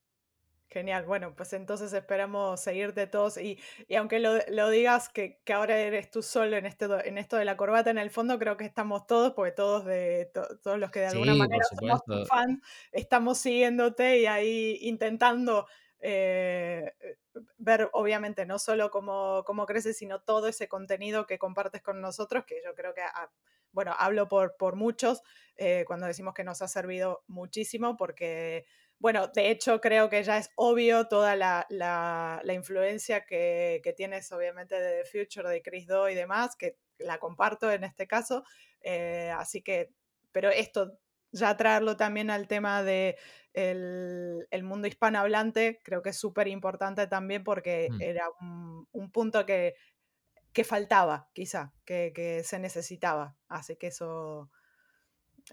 Genial, 0.72 1.06
bueno, 1.06 1.34
pues 1.36 1.54
entonces 1.54 1.92
esperamos 1.94 2.62
seguirte 2.62 3.08
todos 3.08 3.38
y, 3.38 3.58
aunque 3.98 4.20
lo, 4.20 4.70
digas 4.70 5.10
que, 5.10 5.42
ahora 5.52 5.80
eres 5.80 6.12
tú 6.12 6.22
solo 6.22 6.58
en, 6.58 6.68
este, 6.68 6.86
en 7.08 7.18
esto 7.18 7.38
de 7.38 7.46
la 7.46 7.58
corbata, 7.58 7.90
en 7.90 7.98
el 7.98 8.12
fondo 8.12 8.38
creo 8.38 8.56
que 8.56 8.66
estamos 8.66 9.08
todos, 9.08 9.34
porque 9.34 9.52
todos, 9.52 9.84
de, 9.86 10.32
todos 10.62 10.78
los 10.78 10.92
que 10.92 11.00
de 11.00 11.08
alguna 11.08 11.34
manera 11.34 11.64
somos 11.80 12.02
fans, 12.28 12.62
estamos 12.92 13.40
siguiéndote 13.40 14.20
y 14.20 14.28
ahí 14.28 14.78
intentando 14.82 15.66
eh, 16.02 16.94
ver, 17.58 17.90
obviamente, 17.94 18.46
no 18.46 18.60
solo 18.60 18.92
cómo, 18.92 19.44
cómo 19.48 19.66
creces, 19.66 19.98
sino 19.98 20.22
todo 20.22 20.48
ese 20.48 20.68
contenido 20.68 21.26
que 21.26 21.40
compartes 21.40 21.82
con 21.82 22.00
nosotros, 22.00 22.46
que 22.46 22.62
yo 22.64 22.76
creo 22.76 22.94
que, 22.94 23.02
ah, 23.02 23.32
bueno, 23.72 23.96
hablo 23.98 24.28
por, 24.28 24.56
por 24.56 24.76
muchos 24.76 25.24
eh, 25.58 25.84
cuando 25.88 26.06
decimos 26.06 26.34
que 26.34 26.44
nos 26.44 26.62
ha 26.62 26.68
servido 26.68 27.24
muchísimo 27.28 27.98
porque 27.98 28.66
bueno, 29.00 29.28
de 29.30 29.50
hecho 29.50 29.80
creo 29.80 30.10
que 30.10 30.24
ya 30.24 30.38
es 30.38 30.52
obvio 30.56 31.08
toda 31.08 31.36
la, 31.36 32.42
influencia 32.54 33.26
que, 33.26 33.82
tienes 33.96 34.32
obviamente 34.32 34.76
de 34.76 35.04
The 35.04 35.10
Future, 35.10 35.50
de 35.50 35.62
Chris 35.62 35.88
Do 35.88 36.10
y 36.10 36.16
demás, 36.16 36.56
que 36.58 36.78
la 36.98 37.18
comparto 37.18 37.72
en 37.72 37.86
este 37.86 38.08
caso. 38.08 38.44
Eh, 38.82 39.32
así 39.38 39.62
que, 39.62 39.94
pero 40.34 40.50
esto, 40.50 41.00
ya 41.32 41.56
traerlo 41.56 41.96
también 41.96 42.30
al 42.30 42.48
tema 42.48 42.84
de 42.84 43.18
el, 43.54 44.64
mundo 44.64 44.88
hispanohablante, 44.88 45.80
creo 45.84 46.02
que 46.02 46.10
es 46.10 46.18
súper 46.18 46.50
importante 46.50 47.08
también 47.08 47.44
porque 47.46 47.88
mm. 47.90 48.02
era 48.02 48.30
un, 48.42 49.12
punto 49.12 49.46
que, 49.46 49.76
faltaba, 50.66 51.30
quizá, 51.32 51.74
que 51.86 52.42
se 52.44 52.60
necesitaba. 52.60 53.38
Así 53.48 53.78
que 53.78 53.88
eso 53.88 54.52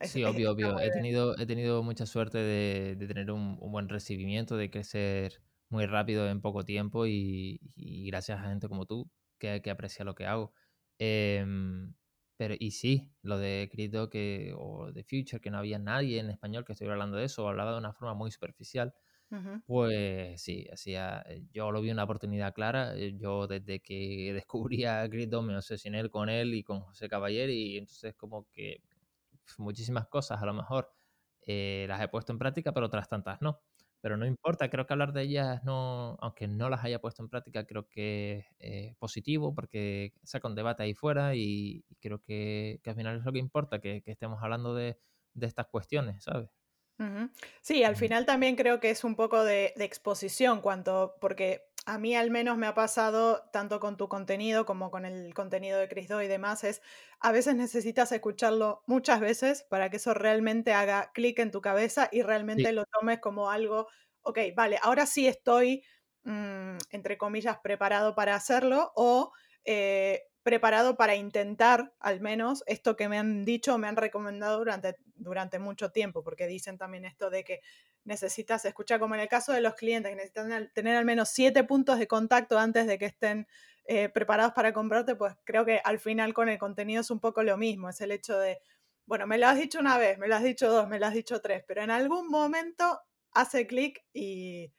sí, 0.02 0.24
obvio, 0.24 0.52
obvio. 0.52 0.78
He 0.80 0.90
tenido, 0.90 1.36
he 1.38 1.46
tenido 1.46 1.82
mucha 1.82 2.06
suerte 2.06 2.38
de, 2.38 2.96
tener 3.06 3.30
un, 3.30 3.58
buen 3.58 3.88
recibimiento, 3.88 4.56
de 4.56 4.70
crecer 4.70 5.40
muy 5.68 5.86
rápido 5.86 6.28
en 6.28 6.40
poco 6.40 6.64
tiempo 6.64 7.06
y, 7.06 7.60
gracias 8.06 8.40
a 8.40 8.48
gente 8.48 8.68
como 8.68 8.86
tú 8.86 9.10
que, 9.38 9.60
que 9.62 9.70
aprecia 9.70 10.04
lo 10.04 10.14
que 10.14 10.26
hago. 10.26 10.52
Em, 10.98 11.94
pero, 12.36 12.54
y 12.58 12.70
sí, 12.72 13.10
lo 13.22 13.38
de 13.38 13.68
Crypto 13.70 14.10
que, 14.10 14.52
o 14.56 14.92
de 14.92 15.04
Future, 15.04 15.40
que 15.40 15.50
no 15.50 15.58
había 15.58 15.78
nadie 15.78 16.20
en 16.20 16.30
español 16.30 16.64
que 16.64 16.72
estuviera 16.72 16.94
hablando 16.94 17.16
de 17.16 17.24
eso, 17.24 17.44
o 17.44 17.48
hablaba 17.48 17.72
de 17.72 17.78
una 17.78 17.92
forma 17.92 18.14
muy 18.14 18.30
superficial. 18.30 18.94
Pues 19.66 20.40
sí, 20.40 20.66
hacía, 20.72 21.24
eh, 21.28 21.42
yo 21.52 21.72
lo 21.72 21.80
vi 21.80 21.90
una 21.90 22.04
oportunidad 22.04 22.54
clara. 22.54 22.96
Eh, 22.96 23.16
yo 23.18 23.46
desde 23.46 23.80
que 23.80 24.32
descubrí 24.46 24.84
a 24.84 25.08
Crypto 25.08 25.42
me 25.42 25.56
obsesioné 25.56 26.08
con 26.10 26.28
él 26.28 26.54
y 26.54 26.62
con 26.62 26.80
José 26.80 27.08
Caballero 27.08 27.52
y 27.52 27.76
entonces 27.76 28.14
como 28.14 28.46
que 28.52 28.82
muchísimas 29.58 30.06
cosas 30.08 30.42
a 30.42 30.46
lo 30.46 30.54
mejor 30.54 30.92
eh, 31.46 31.86
las 31.88 32.02
he 32.02 32.08
puesto 32.08 32.32
en 32.32 32.38
práctica, 32.38 32.72
pero 32.72 32.86
otras 32.86 33.08
tantas 33.08 33.40
no. 33.40 33.60
Pero 34.00 34.16
no 34.16 34.26
importa, 34.26 34.68
creo 34.68 34.86
que 34.86 34.92
hablar 34.92 35.12
de 35.12 35.22
ellas, 35.22 35.64
no, 35.64 36.16
aunque 36.20 36.46
no 36.46 36.68
las 36.68 36.84
haya 36.84 37.00
puesto 37.00 37.22
en 37.22 37.28
práctica, 37.28 37.66
creo 37.66 37.88
que 37.88 38.46
es 38.58 38.94
positivo 38.96 39.54
porque 39.54 40.12
saca 40.22 40.46
un 40.48 40.54
debate 40.54 40.82
ahí 40.82 40.94
fuera 40.94 41.34
y, 41.34 41.84
creo 42.00 42.20
que, 42.22 42.80
al 42.84 42.94
final 42.94 43.18
es 43.18 43.24
lo 43.24 43.32
que 43.32 43.38
importa, 43.38 43.80
que, 43.80 44.02
estemos 44.06 44.42
hablando 44.42 44.74
de, 44.74 44.98
estas 45.40 45.66
cuestiones, 45.66 46.22
¿sabes? 46.22 46.50
Sí, 47.60 47.84
al 47.84 47.96
final 47.96 48.24
también 48.26 48.56
creo 48.56 48.80
que 48.80 48.90
es 48.90 49.02
un 49.02 49.16
poco 49.16 49.44
de, 49.44 49.72
exposición, 49.76 50.60
cuanto, 50.60 51.16
porque 51.20 51.65
a 51.86 51.98
mí 51.98 52.14
al 52.16 52.30
menos 52.30 52.58
me 52.58 52.66
ha 52.66 52.74
pasado, 52.74 53.48
tanto 53.52 53.80
con 53.80 53.96
tu 53.96 54.08
contenido 54.08 54.66
como 54.66 54.90
con 54.90 55.04
el 55.06 55.32
contenido 55.34 55.78
de 55.78 55.88
Chris 55.88 56.08
Do 56.08 56.22
y 56.22 56.28
demás, 56.28 56.64
es 56.64 56.82
a 57.20 57.32
veces 57.32 57.54
necesitas 57.56 58.12
escucharlo 58.12 58.82
muchas 58.86 59.20
veces 59.20 59.64
para 59.70 59.88
que 59.90 59.96
eso 59.98 60.12
realmente 60.14 60.72
haga 60.74 61.12
clic 61.14 61.38
en 61.38 61.50
tu 61.52 61.60
cabeza 61.62 62.08
y 62.12 62.22
realmente 62.22 62.72
lo 62.72 62.84
tomes 62.86 63.20
como 63.20 63.50
algo, 63.50 63.88
ok, 64.22 64.38
vale, 64.56 64.78
ahora 64.82 65.06
sí 65.06 65.26
estoy, 65.28 65.84
mm, 66.24 66.76
entre 66.90 67.18
comillas, 67.18 67.58
preparado 67.62 68.14
para 68.14 68.34
hacerlo 68.34 68.92
o... 68.96 69.32
Eh, 69.64 70.22
preparado 70.46 70.96
para 70.96 71.16
intentar, 71.16 71.92
al 71.98 72.20
menos, 72.20 72.62
esto 72.68 72.94
que 72.94 73.08
me 73.08 73.18
han 73.18 73.44
dicho, 73.44 73.78
me 73.78 73.88
han 73.88 73.96
recomendado 73.96 74.58
durante, 74.58 74.94
durante 75.16 75.58
mucho 75.58 75.90
tiempo, 75.90 76.22
porque 76.22 76.46
dicen 76.46 76.78
también 76.78 77.04
esto 77.04 77.30
de 77.30 77.42
que 77.42 77.62
necesitas 78.04 78.64
escuchar, 78.64 79.00
como 79.00 79.16
en 79.16 79.22
el 79.22 79.28
caso 79.28 79.52
de 79.52 79.60
los 79.60 79.74
clientes, 79.74 80.08
que 80.08 80.14
necesitan 80.14 80.70
tener 80.72 80.94
al 80.94 81.04
menos 81.04 81.30
siete 81.30 81.64
puntos 81.64 81.98
de 81.98 82.06
contacto 82.06 82.60
antes 82.60 82.86
de 82.86 82.96
que 82.96 83.06
estén 83.06 83.48
eh, 83.86 84.08
preparados 84.08 84.52
para 84.52 84.72
comprarte, 84.72 85.16
pues 85.16 85.34
creo 85.42 85.64
que 85.64 85.80
al 85.82 85.98
final 85.98 86.32
con 86.32 86.48
el 86.48 86.58
contenido 86.58 87.00
es 87.00 87.10
un 87.10 87.18
poco 87.18 87.42
lo 87.42 87.56
mismo, 87.56 87.88
es 87.88 88.00
el 88.00 88.12
hecho 88.12 88.38
de, 88.38 88.60
bueno, 89.04 89.26
me 89.26 89.38
lo 89.38 89.48
has 89.48 89.58
dicho 89.58 89.80
una 89.80 89.98
vez, 89.98 90.16
me 90.16 90.28
lo 90.28 90.36
has 90.36 90.44
dicho 90.44 90.70
dos, 90.70 90.86
me 90.86 91.00
lo 91.00 91.06
has 91.06 91.14
dicho 91.14 91.40
tres, 91.40 91.64
pero 91.66 91.82
en 91.82 91.90
algún 91.90 92.28
momento 92.28 93.00
hace 93.32 93.66
clic 93.66 94.04
y, 94.12 94.72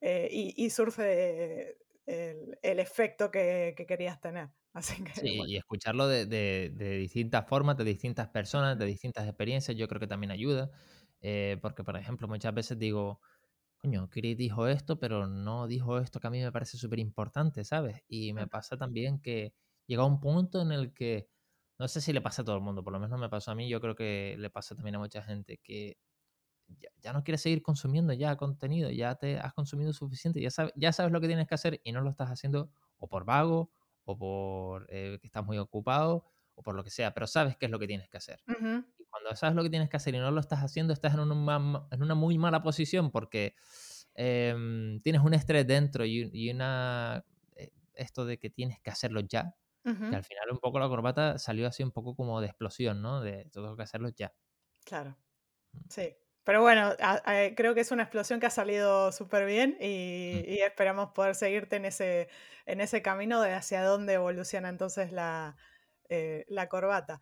eh, 0.00 0.28
y, 0.30 0.70
surge 0.70 1.76
el, 2.06 2.78
efecto 2.80 3.30
que 3.30 3.84
querías 3.86 4.18
tener. 4.18 4.48
Sí, 5.14 5.40
y 5.46 5.56
escucharlo 5.56 6.06
de, 6.06 6.70
distintas 7.00 7.48
formas, 7.48 7.76
de 7.76 7.84
distintas 7.84 8.28
personas, 8.28 8.78
de 8.78 8.86
distintas 8.86 9.26
experiencias, 9.26 9.76
yo 9.76 9.88
creo 9.88 10.00
que 10.00 10.06
también 10.06 10.30
ayuda. 10.30 10.70
Eh, 11.22 11.58
porque, 11.60 11.84
por 11.84 11.96
ejemplo, 11.96 12.28
muchas 12.28 12.54
veces 12.54 12.78
digo, 12.78 13.20
coño, 13.78 14.08
Chris 14.10 14.36
dijo 14.36 14.66
esto, 14.66 14.98
pero 14.98 15.26
no 15.26 15.66
dijo 15.66 15.98
esto 15.98 16.20
que 16.20 16.26
a 16.28 16.30
mí 16.30 16.40
me 16.40 16.52
parece 16.52 16.78
súper 16.78 16.98
importante, 16.98 17.64
¿sabes? 17.64 18.02
Y 18.08 18.32
me 18.32 18.46
pasa 18.46 18.76
también 18.76 19.20
que 19.20 19.54
llega 19.86 20.04
un 20.04 20.20
punto 20.20 20.62
en 20.62 20.72
el 20.72 20.92
que, 20.94 21.28
no 21.78 21.88
sé 21.88 22.00
si 22.00 22.12
le 22.12 22.20
pasa 22.20 22.42
a 22.42 22.44
todo 22.44 22.56
el 22.56 22.62
mundo, 22.62 22.84
por 22.84 22.92
lo 22.92 23.00
menos 23.00 23.18
me 23.18 23.28
pasó 23.28 23.50
a 23.50 23.54
mí, 23.54 23.68
yo 23.68 23.80
creo 23.80 23.96
que 23.96 24.36
le 24.38 24.50
pasa 24.50 24.74
también 24.74 24.96
a 24.96 24.98
mucha 24.98 25.22
gente, 25.22 25.58
que 25.62 25.98
ya, 27.02 27.12
no 27.12 27.24
quieres 27.24 27.40
seguir 27.42 27.62
consumiendo 27.62 28.12
ya 28.12 28.36
contenido, 28.36 28.90
ya 28.90 29.14
te 29.16 29.38
has 29.38 29.52
consumido 29.54 29.92
suficiente, 29.92 30.40
ya 30.40 30.50
sabes, 30.50 30.72
ya 30.76 30.92
sabes 30.92 31.12
lo 31.12 31.20
que 31.20 31.26
tienes 31.26 31.48
que 31.48 31.54
hacer 31.54 31.80
y 31.84 31.92
no 31.92 32.00
lo 32.00 32.10
estás 32.10 32.28
haciendo 32.30 32.70
o 32.98 33.08
por 33.08 33.24
vago 33.24 33.70
o 34.10 34.18
por 34.18 34.86
eh, 34.90 35.18
que 35.20 35.26
estás 35.26 35.44
muy 35.44 35.58
ocupado 35.58 36.26
o 36.54 36.62
por 36.62 36.74
lo 36.74 36.84
que 36.84 36.90
sea, 36.90 37.14
pero 37.14 37.26
sabes 37.26 37.56
qué 37.56 37.66
es 37.66 37.72
lo 37.72 37.78
que 37.78 37.86
tienes 37.86 38.08
que 38.08 38.18
hacer. 38.18 38.40
Y 38.98 39.04
cuando 39.04 39.34
sabes 39.36 39.54
lo 39.54 39.62
que 39.62 39.70
tienes 39.70 39.88
que 39.88 39.96
hacer 39.96 40.14
y 40.14 40.18
no 40.18 40.30
lo 40.30 40.40
estás 40.40 40.60
haciendo, 40.60 40.92
estás 40.92 41.14
en 41.14 41.20
una, 41.20 41.86
en 41.90 42.02
una 42.02 42.14
muy 42.14 42.38
mala 42.38 42.62
posición 42.62 43.10
porque 43.10 43.54
em, 44.14 45.00
tienes 45.00 45.22
un 45.22 45.34
estrés 45.34 45.66
dentro 45.66 46.04
y, 46.04 46.50
una 46.50 47.24
eh, 47.56 47.70
esto 47.94 48.24
de 48.24 48.38
que 48.38 48.50
tienes 48.50 48.80
que 48.80 48.90
hacerlo 48.90 49.20
ya. 49.20 49.54
Que 49.82 50.14
al 50.14 50.24
final 50.24 50.50
un 50.52 50.58
poco 50.58 50.78
la 50.78 50.88
corbata 50.88 51.38
salió 51.38 51.66
así 51.66 51.82
un 51.82 51.90
poco 51.90 52.14
como 52.14 52.40
de 52.42 52.48
explosión, 52.48 53.00
¿no? 53.00 53.22
De 53.22 53.46
todo 53.46 53.76
que 53.76 53.82
hacerlo 53.82 54.10
ya. 54.10 54.34
Claro. 54.84 55.16
Mm. 55.72 55.78
Sí. 55.88 56.16
Pero 56.44 56.62
bueno, 56.62 56.94
creo 57.54 57.74
que 57.74 57.80
es 57.80 57.90
una 57.90 58.04
explosión 58.04 58.40
que 58.40 58.46
ha 58.46 58.50
salido 58.50 59.12
súper 59.12 59.44
bien 59.46 59.76
mm. 59.78 59.82
y, 59.84 60.60
esperamos 60.62 61.10
poder 61.12 61.34
seguirte 61.34 61.76
en 61.76 61.84
ese, 61.84 62.28
en 62.66 62.80
ese 62.80 63.02
camino 63.02 63.42
de 63.42 63.52
hacia 63.52 63.84
dónde 63.84 64.14
evoluciona 64.14 64.68
entonces 64.68 65.12
la, 65.12 65.56
eh, 66.08 66.46
corbata. 66.68 67.20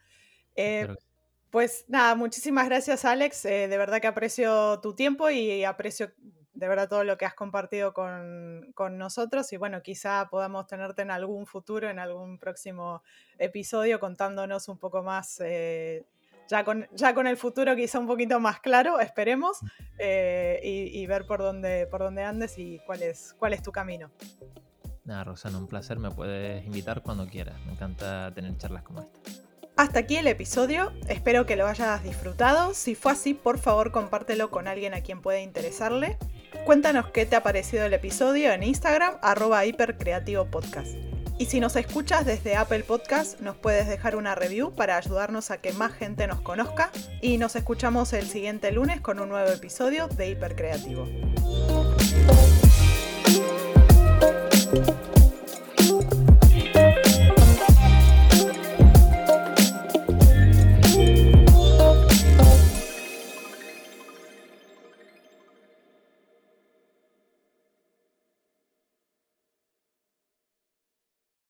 Eh, 0.55 0.89
pues 1.51 1.85
nada, 1.89 2.14
muchísimas 2.14 2.66
gracias 2.69 3.05
Alex, 3.05 3.45
eh, 3.45 3.69
de 3.69 3.79
verdad 3.79 4.01
que 4.01 4.07
aprecio 4.07 4.81
tu 4.81 4.95
tiempo 4.95 5.31
y 5.31 5.64
aprecio 5.64 6.12
de 6.53 6.69
verdad 6.69 6.89
todo 6.89 7.05
lo 7.05 7.16
que 7.16 7.25
has 7.25 7.35
compartido 7.35 7.95
con, 7.95 8.73
con, 8.75 8.99
nosotros 8.99 9.53
y 9.53 9.57
bueno, 9.57 9.81
quizá 9.81 10.29
podamos 10.29 10.66
tenerte 10.66 11.03
en 11.03 11.11
algún 11.12 11.47
futuro, 11.47 11.89
en 11.89 12.01
algún 12.01 12.39
próximo 12.39 13.03
episodio 13.39 14.01
contándonos 14.01 14.69
un 14.69 14.79
poco 14.79 15.03
más 15.03 15.41
ya 16.49 16.64
con, 16.64 16.88
ya 16.92 17.14
con 17.14 17.26
el 17.26 17.36
futuro 17.36 17.76
quizá 17.76 17.99
un 17.99 18.07
poquito 18.07 18.40
más 18.40 18.61
claro, 18.61 19.01
esperemos, 19.01 19.59
eh, 19.99 20.61
y, 20.62 21.07
ver 21.07 21.26
por 21.26 21.40
dónde, 21.40 21.86
por 21.86 22.01
dónde 22.01 22.24
andes 22.24 22.59
y 22.59 22.80
cuál 22.86 23.03
es, 23.03 23.34
cuál 23.38 23.53
es 23.53 23.62
tu 23.62 23.70
camino. 23.70 24.11
Nada, 25.05 25.24
Rosana, 25.24 25.59
un 25.59 25.68
placer, 25.68 25.99
me 25.99 26.11
puedes 26.11 26.64
invitar 26.66 27.03
cuando 27.03 27.26
quieras, 27.26 27.55
me 27.66 27.72
encanta 27.72 28.32
tener 28.34 28.57
charlas 28.57 28.82
como 28.82 29.01
esta. 29.01 29.18
Hasta 29.76 30.01
aquí 30.01 30.16
el 30.16 30.26
episodio, 30.26 30.92
espero 31.09 31.46
que 31.46 31.55
lo 31.55 31.66
hayas 31.66 32.03
disfrutado, 32.03 32.74
si 32.74 32.96
fue 32.96 33.12
así, 33.12 33.32
por 33.32 33.59
favor 33.59 33.92
compártelo 33.92 34.51
con 34.51 34.66
alguien 34.66 34.92
a 34.92 35.03
quien 35.03 35.22
pueda 35.22 35.40
interesarle. 35.40 36.18
Cuéntanos 36.64 37.11
qué 37.11 37.26
te 37.26 37.36
ha 37.36 37.42
parecido 37.42 37.84
el 37.84 37.94
episodio 37.94 38.53
en 38.53 38.64
Instagram, 38.64 39.18
arroba 39.22 39.64
hipercreativo 39.66 40.46
podcast. 40.46 40.96
Y 41.39 41.47
si 41.47 41.61
nos 41.61 41.76
escuchas 41.76 42.26
desde 42.26 42.57
Apple 42.57 42.82
Podcast, 42.82 43.41
nos 43.41 43.57
puedes 43.57 43.86
dejar 43.86 44.16
una 44.16 44.34
review 44.34 44.74
para 44.74 44.97
ayudarnos 44.97 45.53
a 45.53 45.59
que 45.59 45.72
más 45.72 45.93
gente 45.93 46.26
nos 46.26 46.41
conozca. 46.41 46.91
Y 47.22 47.39
nos 47.39 47.55
escuchamos 47.55 48.12
el 48.12 48.26
siguiente 48.26 48.72
lunes 48.72 49.01
con 49.01 49.20
un 49.20 49.28
nuevo 49.28 49.49
episodio 49.49 50.09
de 50.09 50.30
Hipercreativo. 50.30 51.07